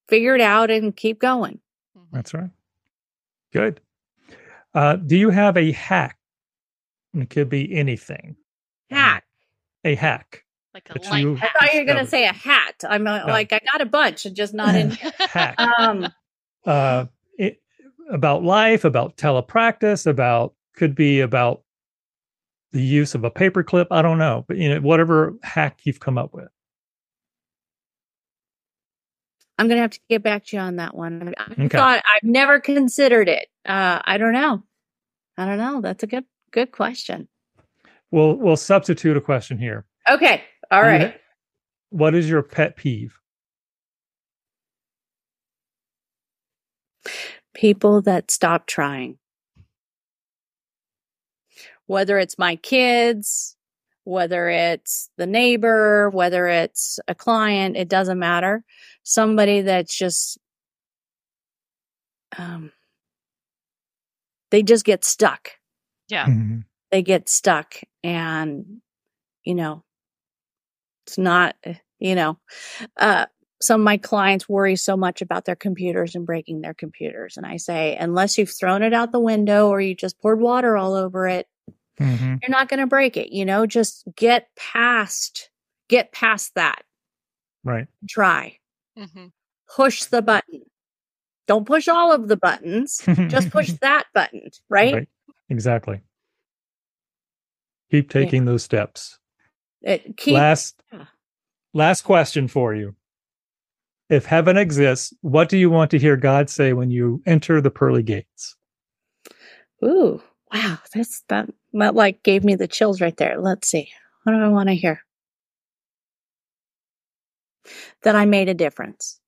figure 0.07 0.35
it 0.35 0.41
out 0.41 0.69
and 0.71 0.95
keep 0.95 1.19
going. 1.19 1.59
Mm-hmm. 1.97 2.15
That's 2.15 2.33
right. 2.33 2.49
Good. 3.51 3.81
Uh, 4.73 4.97
do 4.97 5.17
you 5.17 5.29
have 5.29 5.57
a 5.57 5.71
hack? 5.71 6.17
It 7.13 7.29
could 7.29 7.49
be 7.49 7.73
anything. 7.73 8.35
Hack. 8.89 9.23
A 9.85 9.95
hack. 9.95 10.43
Like 10.73 10.89
a 10.89 11.09
light 11.09 11.21
you, 11.21 11.37
I 11.41 11.47
thought 11.47 11.73
you 11.73 11.79
were 11.79 11.85
going 11.85 12.03
to 12.03 12.05
say 12.05 12.25
a 12.25 12.33
hat. 12.33 12.83
I'm 12.87 13.07
uh, 13.07 13.19
no. 13.19 13.27
like, 13.27 13.53
I 13.53 13.61
got 13.71 13.79
a 13.79 13.85
bunch, 13.85 14.23
just 14.33 14.53
not 14.53 14.75
in. 14.75 14.91
hack. 15.19 15.57
Um, 15.57 16.09
uh, 16.65 17.05
it, 17.37 17.61
about 18.11 18.43
life, 18.43 18.83
about 18.83 19.15
telepractice, 19.15 20.05
about 20.05 20.53
could 20.75 20.95
be 20.95 21.21
about 21.21 21.61
the 22.71 22.81
use 22.81 23.15
of 23.15 23.23
a 23.23 23.31
paperclip. 23.31 23.87
I 23.91 24.01
don't 24.01 24.17
know, 24.17 24.45
but 24.47 24.57
you 24.57 24.69
know, 24.69 24.81
whatever 24.81 25.33
hack 25.43 25.79
you've 25.83 25.99
come 25.99 26.17
up 26.17 26.33
with. 26.33 26.49
I'm 29.57 29.69
gonna 29.69 29.81
have 29.81 29.91
to 29.91 29.99
get 30.09 30.21
back 30.21 30.45
to 30.47 30.57
you 30.57 30.61
on 30.61 30.75
that 30.77 30.93
one. 30.95 31.33
I 31.37 31.51
okay. 31.53 31.67
thought 31.69 32.03
I've 32.13 32.23
never 32.23 32.59
considered 32.59 33.29
it. 33.29 33.47
Uh, 33.65 34.01
I 34.03 34.17
don't 34.17 34.33
know. 34.33 34.63
I 35.37 35.45
don't 35.45 35.57
know. 35.57 35.81
That's 35.81 36.03
a 36.03 36.07
good 36.07 36.25
good 36.51 36.71
question. 36.71 37.29
We'll 38.11 38.35
we'll 38.35 38.57
substitute 38.57 39.15
a 39.15 39.21
question 39.21 39.57
here. 39.57 39.85
Okay. 40.09 40.43
All 40.71 40.81
right. 40.81 41.15
what 41.89 42.15
is 42.15 42.29
your 42.29 42.43
pet 42.43 42.75
peeve? 42.75 43.17
People 47.53 48.01
that 48.01 48.31
stop 48.31 48.67
trying 48.67 49.17
whether 51.87 52.17
it's 52.17 52.37
my 52.37 52.55
kids, 52.57 53.55
whether 54.03 54.49
it's 54.49 55.09
the 55.17 55.25
neighbor, 55.25 56.09
whether 56.11 56.47
it's 56.47 56.99
a 57.07 57.15
client, 57.15 57.75
it 57.75 57.89
doesn't 57.89 58.19
matter. 58.19 58.63
Somebody 59.03 59.61
that's 59.61 59.95
just, 59.95 60.37
um, 62.37 62.71
they 64.51 64.63
just 64.63 64.85
get 64.85 65.03
stuck. 65.03 65.51
Yeah. 66.07 66.27
Mm-hmm. 66.27 66.59
They 66.91 67.01
get 67.01 67.29
stuck 67.29 67.75
and, 68.03 68.81
you 69.43 69.55
know, 69.55 69.83
it's 71.07 71.17
not, 71.17 71.55
you 71.99 72.15
know, 72.15 72.37
uh, 72.97 73.25
some 73.61 73.81
of 73.81 73.85
my 73.85 73.97
clients 73.97 74.47
worry 74.47 74.75
so 74.75 74.95
much 74.95 75.21
about 75.21 75.45
their 75.45 75.55
computers 75.55 76.13
and 76.15 76.25
breaking 76.25 76.61
their 76.61 76.73
computers. 76.73 77.37
And 77.37 77.45
I 77.45 77.57
say, 77.57 77.95
unless 77.95 78.37
you've 78.37 78.55
thrown 78.55 78.83
it 78.83 78.93
out 78.93 79.11
the 79.11 79.19
window 79.19 79.69
or 79.69 79.81
you 79.81 79.95
just 79.95 80.19
poured 80.19 80.39
water 80.39 80.77
all 80.77 80.93
over 80.93 81.27
it, 81.27 81.47
Mm-hmm. 81.99 82.35
You're 82.41 82.49
not 82.49 82.67
going 82.67 82.79
to 82.79 82.87
break 82.87 83.17
it, 83.17 83.31
you 83.31 83.45
know, 83.45 83.65
just 83.65 84.03
get 84.15 84.49
past, 84.55 85.49
get 85.87 86.11
past 86.11 86.53
that. 86.55 86.83
Right. 87.63 87.87
Try. 88.09 88.57
Mm-hmm. 88.97 89.27
Push 89.75 90.05
the 90.05 90.21
button. 90.21 90.61
Don't 91.47 91.65
push 91.65 91.87
all 91.87 92.11
of 92.11 92.27
the 92.27 92.37
buttons. 92.37 93.01
just 93.27 93.49
push 93.49 93.71
that 93.81 94.05
button. 94.13 94.49
Right? 94.69 94.93
right. 94.93 95.09
Exactly. 95.49 96.01
Keep 97.91 98.09
taking 98.09 98.43
yeah. 98.43 98.51
those 98.51 98.63
steps. 98.63 99.19
It, 99.81 100.17
keep, 100.17 100.33
last, 100.33 100.81
yeah. 100.91 101.05
last 101.73 102.01
question 102.01 102.47
for 102.47 102.73
you. 102.73 102.95
If 104.09 104.25
heaven 104.25 104.57
exists, 104.57 105.13
what 105.21 105.49
do 105.49 105.57
you 105.57 105.69
want 105.69 105.91
to 105.91 105.99
hear 105.99 106.17
God 106.17 106.49
say 106.49 106.73
when 106.73 106.91
you 106.91 107.21
enter 107.25 107.61
the 107.61 107.71
pearly 107.71 108.03
gates? 108.03 108.55
Ooh, 109.83 110.21
wow, 110.53 110.79
that's 110.93 111.21
that 111.29 111.49
that 111.73 111.95
like 111.95 112.23
gave 112.23 112.43
me 112.43 112.55
the 112.55 112.67
chills 112.67 113.01
right 113.01 113.15
there. 113.17 113.39
Let's 113.39 113.67
see. 113.67 113.89
What 114.23 114.33
do 114.33 114.39
I 114.39 114.47
want 114.47 114.69
to 114.69 114.75
hear? 114.75 115.01
That 118.03 118.15
I 118.15 118.25
made 118.25 118.49
a 118.49 118.53
difference. 118.53 119.19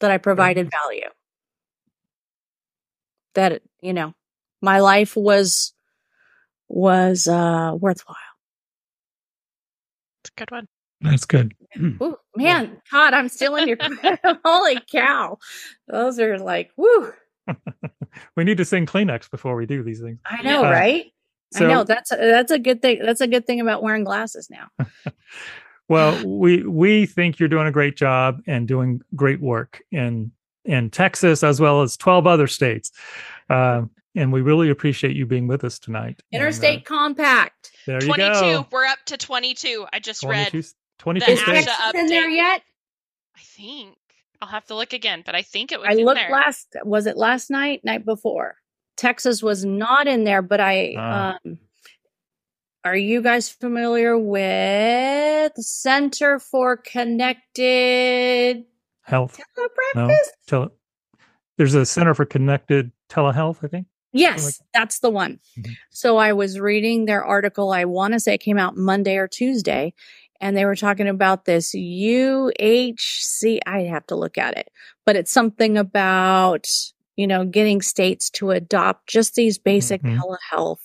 That 0.00 0.10
I 0.10 0.18
provided 0.18 0.70
value. 0.70 1.08
That 3.34 3.62
you 3.80 3.92
know, 3.92 4.14
my 4.60 4.80
life 4.80 5.16
was 5.16 5.72
was 6.68 7.28
uh 7.28 7.72
worthwhile. 7.78 8.16
It's 10.22 10.30
a 10.36 10.40
good 10.40 10.50
one. 10.50 10.66
That's 11.00 11.24
good. 11.24 11.54
Ooh, 12.02 12.16
man, 12.36 12.80
Todd, 12.90 13.14
I'm 13.14 13.28
still 13.28 13.56
in 13.56 13.68
your 13.68 13.78
holy 14.44 14.78
cow. 14.90 15.38
Those 15.88 16.18
are 16.18 16.38
like 16.38 16.70
woo. 16.76 17.12
we 18.36 18.44
need 18.44 18.58
to 18.58 18.64
sing 18.64 18.86
Kleenex 18.86 19.30
before 19.30 19.56
we 19.56 19.66
do 19.66 19.82
these 19.82 20.00
things. 20.00 20.18
I 20.24 20.42
know, 20.42 20.64
uh, 20.64 20.70
right? 20.70 21.12
So, 21.52 21.66
I 21.66 21.68
know 21.68 21.84
that's 21.84 22.10
a, 22.12 22.16
that's 22.16 22.50
a 22.50 22.58
good 22.58 22.82
thing. 22.82 23.00
That's 23.02 23.20
a 23.20 23.26
good 23.26 23.46
thing 23.46 23.60
about 23.60 23.82
wearing 23.82 24.04
glasses 24.04 24.50
now. 24.50 24.68
well, 25.88 26.26
we 26.26 26.64
we 26.64 27.06
think 27.06 27.38
you're 27.38 27.48
doing 27.48 27.66
a 27.66 27.72
great 27.72 27.96
job 27.96 28.42
and 28.46 28.66
doing 28.66 29.00
great 29.14 29.40
work 29.40 29.82
in 29.92 30.32
in 30.64 30.90
Texas 30.90 31.44
as 31.44 31.60
well 31.60 31.82
as 31.82 31.96
12 31.96 32.26
other 32.26 32.48
states. 32.48 32.90
Uh, 33.48 33.82
and 34.16 34.32
we 34.32 34.40
really 34.40 34.70
appreciate 34.70 35.14
you 35.14 35.26
being 35.26 35.46
with 35.46 35.62
us 35.62 35.78
tonight. 35.78 36.20
Interstate 36.32 36.78
and, 36.78 36.86
uh, 36.86 36.88
Compact. 36.88 37.70
There 37.86 38.00
22. 38.00 38.22
you 38.22 38.40
go. 38.40 38.66
We're 38.72 38.86
up 38.86 38.98
to 39.06 39.16
22. 39.16 39.86
I 39.92 40.00
just 40.00 40.22
22, 40.22 40.56
read 40.56 40.66
22 40.98 41.30
Is 41.30 41.42
Texas 41.42 41.74
in 41.94 42.06
there 42.06 42.28
yet? 42.28 42.62
I 43.36 43.40
think. 43.40 43.96
I'll 44.40 44.48
have 44.48 44.66
to 44.66 44.74
look 44.74 44.92
again, 44.92 45.22
but 45.24 45.34
I 45.34 45.42
think 45.42 45.72
it 45.72 45.80
was. 45.80 45.88
I 45.90 45.94
looked 45.94 46.20
there. 46.20 46.30
last. 46.30 46.76
Was 46.84 47.06
it 47.06 47.16
last 47.16 47.50
night? 47.50 47.84
Night 47.84 48.04
before? 48.04 48.56
Texas 48.96 49.42
was 49.42 49.64
not 49.64 50.06
in 50.06 50.24
there, 50.24 50.42
but 50.42 50.60
I. 50.60 50.94
Uh. 50.94 51.38
Um, 51.44 51.58
are 52.84 52.96
you 52.96 53.20
guys 53.20 53.48
familiar 53.48 54.16
with 54.16 55.52
the 55.56 55.62
Center 55.62 56.38
for 56.38 56.76
Connected 56.76 58.64
Health? 59.02 59.40
No, 59.96 60.08
tele- 60.46 60.70
there's 61.56 61.74
a 61.74 61.84
Center 61.84 62.14
for 62.14 62.24
Connected 62.24 62.92
Telehealth, 63.10 63.64
I 63.64 63.66
think. 63.66 63.86
Yes, 64.12 64.44
like 64.44 64.68
that's 64.72 65.00
the 65.00 65.10
one. 65.10 65.40
Mm-hmm. 65.58 65.72
So 65.90 66.16
I 66.16 66.32
was 66.32 66.60
reading 66.60 67.06
their 67.06 67.24
article. 67.24 67.72
I 67.72 67.84
want 67.84 68.14
to 68.14 68.20
say 68.20 68.34
it 68.34 68.38
came 68.38 68.56
out 68.56 68.76
Monday 68.76 69.16
or 69.16 69.26
Tuesday, 69.26 69.92
and 70.40 70.56
they 70.56 70.64
were 70.64 70.76
talking 70.76 71.08
about 71.08 71.44
this 71.44 71.74
UHC. 71.74 73.58
I'd 73.66 73.86
have 73.86 74.06
to 74.06 74.16
look 74.16 74.38
at 74.38 74.56
it, 74.56 74.70
but 75.04 75.16
it's 75.16 75.32
something 75.32 75.78
about, 75.78 76.66
you 77.16 77.26
know, 77.26 77.44
getting 77.44 77.82
states 77.82 78.30
to 78.30 78.50
adopt 78.50 79.08
just 79.08 79.34
these 79.34 79.58
basic 79.58 80.02
mm-hmm. 80.02 80.18
telehealth 80.18 80.80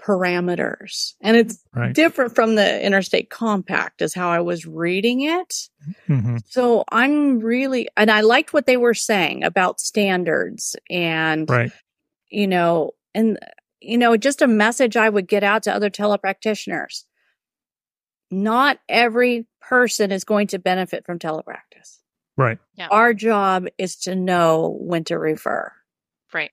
parameters. 0.00 1.14
And 1.20 1.36
it's 1.36 1.62
right. 1.74 1.94
different 1.94 2.34
from 2.34 2.54
the 2.54 2.84
interstate 2.84 3.30
compact 3.30 4.02
is 4.02 4.14
how 4.14 4.30
I 4.30 4.40
was 4.40 4.66
reading 4.66 5.22
it. 5.22 5.68
Mm-hmm. 6.08 6.38
So 6.46 6.84
I'm 6.90 7.40
really, 7.40 7.88
and 7.96 8.10
I 8.10 8.22
liked 8.22 8.52
what 8.52 8.66
they 8.66 8.76
were 8.76 8.94
saying 8.94 9.44
about 9.44 9.78
standards 9.78 10.74
and, 10.88 11.48
right. 11.48 11.72
you 12.30 12.46
know, 12.46 12.92
and, 13.14 13.38
you 13.80 13.98
know, 13.98 14.16
just 14.16 14.42
a 14.42 14.46
message 14.46 14.96
I 14.96 15.08
would 15.08 15.28
get 15.28 15.44
out 15.44 15.62
to 15.64 15.74
other 15.74 15.90
telepractitioners 15.90 17.04
not 18.30 18.78
every 18.88 19.46
person 19.60 20.12
is 20.12 20.24
going 20.24 20.48
to 20.48 20.58
benefit 20.58 21.04
from 21.06 21.18
telepractice. 21.18 21.98
Right. 22.36 22.58
Yeah. 22.74 22.88
Our 22.90 23.14
job 23.14 23.66
is 23.76 23.96
to 24.00 24.14
know 24.14 24.76
when 24.80 25.04
to 25.04 25.18
refer. 25.18 25.72
Right. 26.32 26.50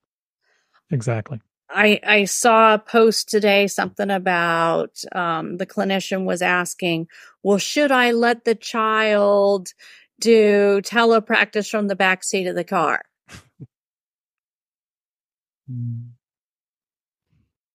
Exactly. 0.92 1.42
I, 1.70 2.00
I 2.06 2.26
saw 2.26 2.76
a 2.76 2.80
post 2.80 3.30
today, 3.30 3.68
something 3.68 4.10
about 4.10 5.02
um, 5.14 5.58
the 5.58 5.66
clinician 5.66 6.24
was 6.26 6.42
asking, 6.42 7.08
well, 7.44 7.58
should 7.58 7.92
I 7.92 8.12
let 8.12 8.46
the 8.46 8.56
child 8.56 9.74
do 10.20 10.82
telepractice 10.82 11.70
from 11.70 11.88
the 11.88 11.96
back 11.96 12.24
seat 12.24 12.48
of 12.48 12.56
the 12.56 12.64
car? 12.64 13.04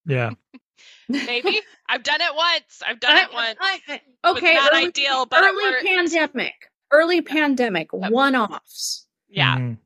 yeah. 0.06 0.30
Maybe 1.08 1.60
I've 1.92 2.02
done 2.02 2.22
it 2.22 2.34
once. 2.34 2.82
I've 2.86 3.00
done 3.00 3.16
I, 3.18 3.22
it 3.22 3.28
once. 3.34 3.58
I, 3.60 3.80
I, 3.86 4.30
okay, 4.30 4.54
not 4.54 4.72
early, 4.72 4.86
ideal, 4.86 5.26
but 5.26 5.44
early 5.44 5.84
pandemic, 5.84 6.54
early 6.90 7.20
pandemic, 7.20 7.92
one 7.92 8.34
offs. 8.34 9.06
Yeah, 9.28 9.58
mm, 9.58 9.76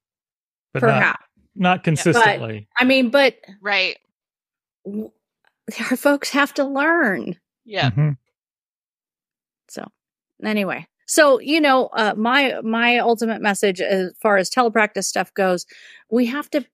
but 0.73 0.81
perhaps 0.83 1.25
not, 1.57 1.79
not 1.79 1.85
consistently. 1.85 2.69
But, 2.79 2.85
I 2.85 2.87
mean, 2.87 3.11
but 3.11 3.39
right, 3.61 3.99
our 4.87 5.97
folks 5.97 6.31
have 6.31 6.55
to 6.55 6.65
learn. 6.65 7.41
Yeah. 7.65 7.91
Mm-hmm. 7.91 8.11
So, 9.69 9.91
anyway, 10.45 10.87
so 11.09 11.41
you 11.41 11.61
know, 11.61 11.87
uh, 11.89 12.15
my 12.17 12.61
my 12.63 12.99
ultimate 12.99 13.43
message 13.43 13.81
as 13.81 14.13
far 14.23 14.37
as 14.37 14.49
telepractice 14.49 15.07
stuff 15.07 15.35
goes, 15.35 15.67
we 16.09 16.27
have 16.27 16.49
to 16.51 16.65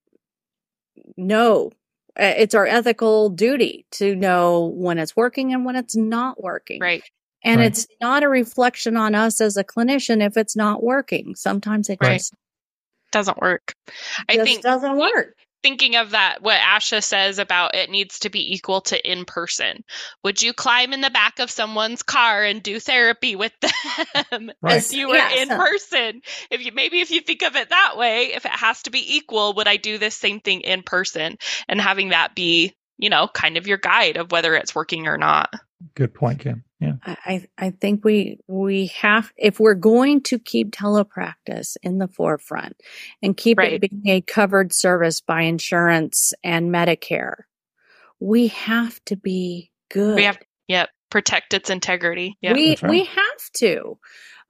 know 1.17 1.71
Uh, 2.19 2.35
it's 2.37 2.55
our 2.55 2.67
ethical 2.67 3.31
duty 3.31 3.87
to 3.93 4.15
know 4.15 4.67
when 4.75 4.99
it's 4.99 5.17
working 5.17 5.53
and 5.53 5.65
when 5.65 5.77
it's 5.77 5.97
not 5.97 6.43
working. 6.43 6.81
Right. 6.81 7.03
And 7.45 7.59
right. 7.59 7.67
it's 7.67 7.87
not 8.01 8.23
a 8.23 8.29
reflection 8.29 8.97
on 8.97 9.15
us 9.15 9.41
as 9.41 9.57
a 9.57 9.65
clinician 9.65 10.25
if 10.25 10.37
it's 10.37 10.55
not 10.55 10.83
working. 10.83 11.35
Sometimes 11.35 11.89
it 11.89 11.99
right. 12.01 12.19
just 12.19 12.35
doesn't 13.11 13.41
work. 13.41 13.75
I 14.29 14.37
just 14.37 14.47
think 14.47 14.63
doesn't 14.63 14.97
work 14.97 15.37
thinking 15.63 15.97
of 15.97 16.11
that 16.11 16.43
what 16.43 16.59
asha 16.59 17.03
says 17.03 17.39
about 17.39 17.75
it 17.75 17.91
needs 17.91 18.21
to 18.21 18.31
be 18.31 18.55
equal 18.55 18.81
to 18.81 19.11
in 19.11 19.25
person 19.25 19.85
would 20.25 20.43
you 20.43 20.53
climb 20.53 20.93
in 20.93 21.01
the 21.01 21.11
back 21.11 21.39
of 21.39 21.51
someone's 21.51 22.03
car 22.03 22.43
and 22.43 22.63
do 22.63 22.81
therapy 22.81 23.37
with 23.37 23.53
them 23.61 24.51
right. 24.63 24.77
if 24.77 24.93
you 24.93 25.09
were 25.09 25.15
yeah, 25.15 25.43
in 25.43 25.49
so. 25.49 25.57
person 25.57 26.21
if 26.51 26.65
you 26.65 26.73
maybe 26.73 27.01
if 27.01 27.11
you 27.11 27.21
think 27.21 27.43
of 27.43 27.57
it 27.57 27.71
that 27.71 27.97
way 27.97 28.33
if 28.35 28.45
it 28.45 28.53
has 28.53 28.83
to 28.83 28.91
be 28.91 29.17
equal 29.17 29.55
would 29.55 29.69
i 29.69 29.77
do 29.77 29.99
this 29.99 30.15
same 30.15 30.41
thing 30.41 30.61
in 30.61 30.83
person 30.83 31.39
and 31.69 31.81
having 31.81 32.11
that 32.11 32.35
be 32.35 32.75
you 32.99 33.11
know 33.11 33.29
kind 33.29 33.57
of 33.57 33.67
your 33.67 33.79
guide 33.79 34.17
of 34.17 34.33
whether 34.33 34.55
it's 34.55 34.75
working 34.75 35.07
or 35.07 35.19
not 35.19 35.53
good 35.95 36.15
point 36.15 36.41
kim 36.41 36.65
yeah. 36.83 36.95
I, 37.07 37.47
I 37.57 37.71
think 37.71 38.05
we 38.05 38.39
we 38.49 38.89
have 38.99 39.33
if 39.37 39.61
we're 39.61 39.75
going 39.75 40.23
to 40.25 40.39
keep 40.39 40.73
telepractice 40.73 41.77
in 41.83 41.99
the 41.99 42.09
forefront 42.09 42.77
and 43.23 43.37
keep 43.37 43.59
right. 43.59 43.75
it 43.75 43.81
being 43.81 44.17
a 44.17 44.21
covered 44.21 44.75
service 44.75 45.21
by 45.21 45.43
insurance 45.43 46.33
and 46.43 46.71
Medicare, 46.71 47.43
we 48.19 48.49
have 48.49 49.03
to 49.05 49.17
be 49.17 49.71
good. 49.91 50.17
We 50.17 50.25
have, 50.25 50.39
yep, 50.67 50.91
protect 51.11 51.55
its 51.55 51.71
integrity. 51.71 52.37
Yeah, 52.41 52.55
we 52.55 52.77
right. 52.83 52.91
we 52.91 53.05
have 53.05 53.51
to. 53.59 53.99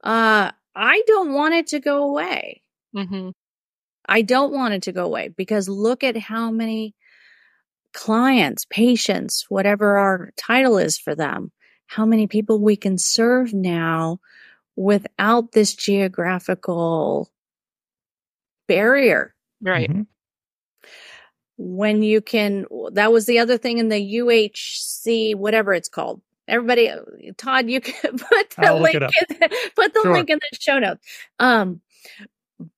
Uh, 0.03 0.51
I 0.75 1.03
don't 1.05 1.33
want 1.33 1.53
it 1.53 1.67
to 1.67 1.79
go 1.79 2.03
away. 2.03 2.63
Mm-hmm. 2.95 3.29
I 4.07 4.21
don't 4.23 4.51
want 4.51 4.73
it 4.73 4.83
to 4.83 4.91
go 4.91 5.05
away 5.05 5.29
because 5.29 5.69
look 5.69 6.03
at 6.03 6.17
how 6.17 6.51
many 6.51 6.95
clients, 7.93 8.65
patients, 8.69 9.45
whatever 9.49 9.97
our 9.97 10.31
title 10.35 10.77
is 10.77 10.97
for 10.97 11.15
them, 11.15 11.51
how 11.87 12.05
many 12.05 12.27
people 12.27 12.59
we 12.59 12.75
can 12.75 12.97
serve 12.97 13.53
now 13.53 14.19
without 14.75 15.51
this 15.51 15.75
geographical 15.75 17.31
barrier. 18.67 19.35
Right. 19.61 19.89
Mm-hmm. 19.89 20.01
When 21.57 22.01
you 22.01 22.21
can, 22.21 22.65
that 22.93 23.11
was 23.11 23.25
the 23.25 23.39
other 23.39 23.57
thing 23.57 23.77
in 23.77 23.89
the 23.89 24.15
UHC, 24.15 25.35
whatever 25.35 25.73
it's 25.73 25.89
called. 25.89 26.21
Everybody, 26.47 26.91
Todd, 27.37 27.69
you 27.69 27.79
can 27.79 27.93
put 28.17 28.49
the 28.51 28.67
I'll 28.67 28.79
link 28.79 28.95
in, 28.95 29.09
put 29.75 29.93
the 29.93 30.01
sure. 30.01 30.13
link 30.13 30.29
in 30.29 30.39
the 30.39 30.57
show 30.59 30.79
notes. 30.79 31.05
Um, 31.39 31.81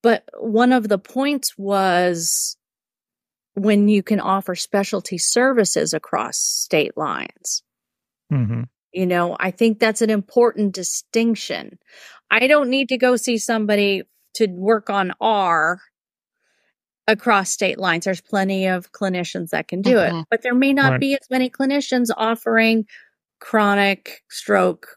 but 0.02 0.24
one 0.38 0.72
of 0.72 0.88
the 0.88 0.98
points 0.98 1.56
was 1.56 2.56
when 3.54 3.88
you 3.88 4.02
can 4.02 4.20
offer 4.20 4.54
specialty 4.54 5.18
services 5.18 5.94
across 5.94 6.38
state 6.38 6.96
lines. 6.96 7.62
Mm-hmm. 8.32 8.62
You 8.96 9.04
know, 9.04 9.36
I 9.38 9.50
think 9.50 9.78
that's 9.78 10.00
an 10.00 10.08
important 10.08 10.74
distinction. 10.74 11.78
I 12.30 12.46
don't 12.46 12.70
need 12.70 12.88
to 12.88 12.96
go 12.96 13.16
see 13.16 13.36
somebody 13.36 14.04
to 14.36 14.46
work 14.46 14.88
on 14.88 15.12
R 15.20 15.82
across 17.06 17.50
state 17.50 17.78
lines. 17.78 18.06
There's 18.06 18.22
plenty 18.22 18.68
of 18.68 18.92
clinicians 18.92 19.50
that 19.50 19.68
can 19.68 19.82
do 19.82 19.96
mm-hmm. 19.96 20.20
it, 20.20 20.26
but 20.30 20.40
there 20.40 20.54
may 20.54 20.72
not 20.72 20.92
right. 20.92 21.00
be 21.00 21.12
as 21.12 21.28
many 21.30 21.50
clinicians 21.50 22.08
offering 22.16 22.86
chronic 23.38 24.22
stroke, 24.30 24.96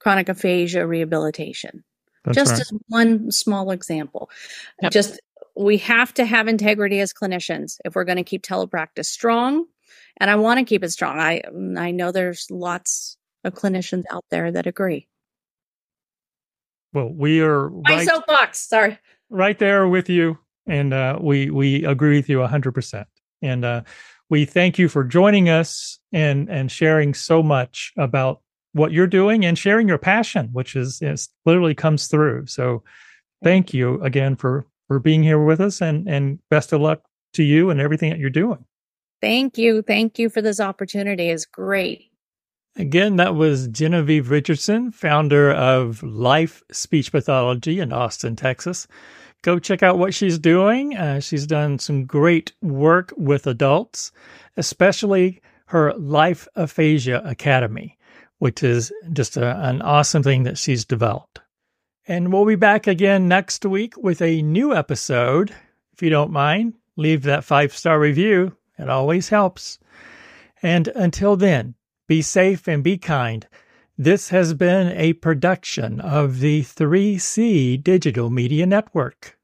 chronic 0.00 0.28
aphasia 0.28 0.84
rehabilitation. 0.84 1.84
That's 2.24 2.36
just 2.36 2.50
right. 2.50 2.60
as 2.62 2.72
one 2.88 3.30
small 3.30 3.70
example. 3.70 4.28
Yep. 4.82 4.90
Just 4.90 5.20
we 5.56 5.78
have 5.78 6.12
to 6.14 6.24
have 6.24 6.48
integrity 6.48 6.98
as 6.98 7.12
clinicians 7.12 7.78
if 7.84 7.94
we're 7.94 8.04
going 8.04 8.16
to 8.16 8.24
keep 8.24 8.42
telepractice 8.42 9.06
strong. 9.06 9.66
And 10.16 10.30
I 10.30 10.34
want 10.34 10.58
to 10.58 10.64
keep 10.64 10.82
it 10.82 10.90
strong. 10.90 11.20
I 11.20 11.42
I 11.78 11.92
know 11.92 12.10
there's 12.10 12.48
lots 12.50 13.16
of 13.44 13.54
clinicians 13.54 14.04
out 14.10 14.24
there 14.30 14.50
that 14.52 14.66
agree. 14.66 15.08
Well, 16.92 17.12
we 17.12 17.40
are 17.42 17.70
my 17.70 17.96
right, 17.96 18.08
soapbox. 18.08 18.58
Sorry, 18.68 18.98
right 19.28 19.58
there 19.58 19.88
with 19.88 20.08
you, 20.08 20.38
and 20.66 20.94
uh, 20.94 21.18
we 21.20 21.50
we 21.50 21.84
agree 21.84 22.16
with 22.16 22.28
you 22.28 22.42
hundred 22.46 22.72
percent. 22.72 23.06
And 23.42 23.64
uh, 23.64 23.82
we 24.30 24.44
thank 24.44 24.78
you 24.78 24.88
for 24.88 25.04
joining 25.04 25.48
us 25.48 25.98
and 26.12 26.48
and 26.48 26.70
sharing 26.70 27.14
so 27.14 27.42
much 27.42 27.92
about 27.96 28.40
what 28.72 28.92
you're 28.92 29.06
doing 29.06 29.44
and 29.44 29.58
sharing 29.58 29.88
your 29.88 29.98
passion, 29.98 30.50
which 30.52 30.76
is, 30.76 31.00
is 31.00 31.28
literally 31.46 31.74
comes 31.74 32.08
through. 32.08 32.46
So, 32.46 32.82
thank 33.42 33.74
you 33.74 34.02
again 34.02 34.36
for 34.36 34.66
for 34.88 34.98
being 34.98 35.22
here 35.22 35.42
with 35.42 35.60
us, 35.60 35.80
and 35.82 36.08
and 36.08 36.38
best 36.50 36.72
of 36.72 36.80
luck 36.80 37.02
to 37.34 37.42
you 37.42 37.70
and 37.70 37.80
everything 37.80 38.10
that 38.10 38.18
you're 38.18 38.30
doing. 38.30 38.64
Thank 39.20 39.58
you, 39.58 39.82
thank 39.82 40.18
you 40.18 40.28
for 40.28 40.40
this 40.40 40.60
opportunity. 40.60 41.30
It's 41.30 41.46
great. 41.46 42.10
Again, 42.78 43.16
that 43.16 43.34
was 43.34 43.68
Genevieve 43.68 44.30
Richardson, 44.30 44.92
founder 44.92 45.50
of 45.50 46.02
Life 46.02 46.62
Speech 46.70 47.10
Pathology 47.10 47.80
in 47.80 47.90
Austin, 47.90 48.36
Texas. 48.36 48.86
Go 49.40 49.58
check 49.58 49.82
out 49.82 49.98
what 49.98 50.12
she's 50.12 50.38
doing. 50.38 50.94
Uh, 50.94 51.20
she's 51.20 51.46
done 51.46 51.78
some 51.78 52.04
great 52.04 52.52
work 52.60 53.14
with 53.16 53.46
adults, 53.46 54.12
especially 54.58 55.40
her 55.68 55.94
Life 55.94 56.46
Aphasia 56.54 57.22
Academy, 57.24 57.96
which 58.40 58.62
is 58.62 58.92
just 59.10 59.38
a, 59.38 59.56
an 59.66 59.80
awesome 59.80 60.22
thing 60.22 60.42
that 60.42 60.58
she's 60.58 60.84
developed. 60.84 61.40
And 62.06 62.30
we'll 62.30 62.44
be 62.44 62.56
back 62.56 62.86
again 62.86 63.26
next 63.26 63.64
week 63.64 63.96
with 63.96 64.20
a 64.20 64.42
new 64.42 64.74
episode. 64.74 65.50
If 65.94 66.02
you 66.02 66.10
don't 66.10 66.30
mind, 66.30 66.74
leave 66.96 67.22
that 67.22 67.42
five 67.42 67.74
star 67.74 67.98
review. 67.98 68.54
It 68.78 68.90
always 68.90 69.30
helps. 69.30 69.78
And 70.62 70.88
until 70.88 71.36
then, 71.36 71.74
be 72.06 72.22
safe 72.22 72.68
and 72.68 72.82
be 72.82 72.98
kind. 72.98 73.46
This 73.98 74.28
has 74.28 74.54
been 74.54 74.88
a 74.96 75.14
production 75.14 76.00
of 76.00 76.40
the 76.40 76.62
3C 76.62 77.82
Digital 77.82 78.30
Media 78.30 78.66
Network. 78.66 79.38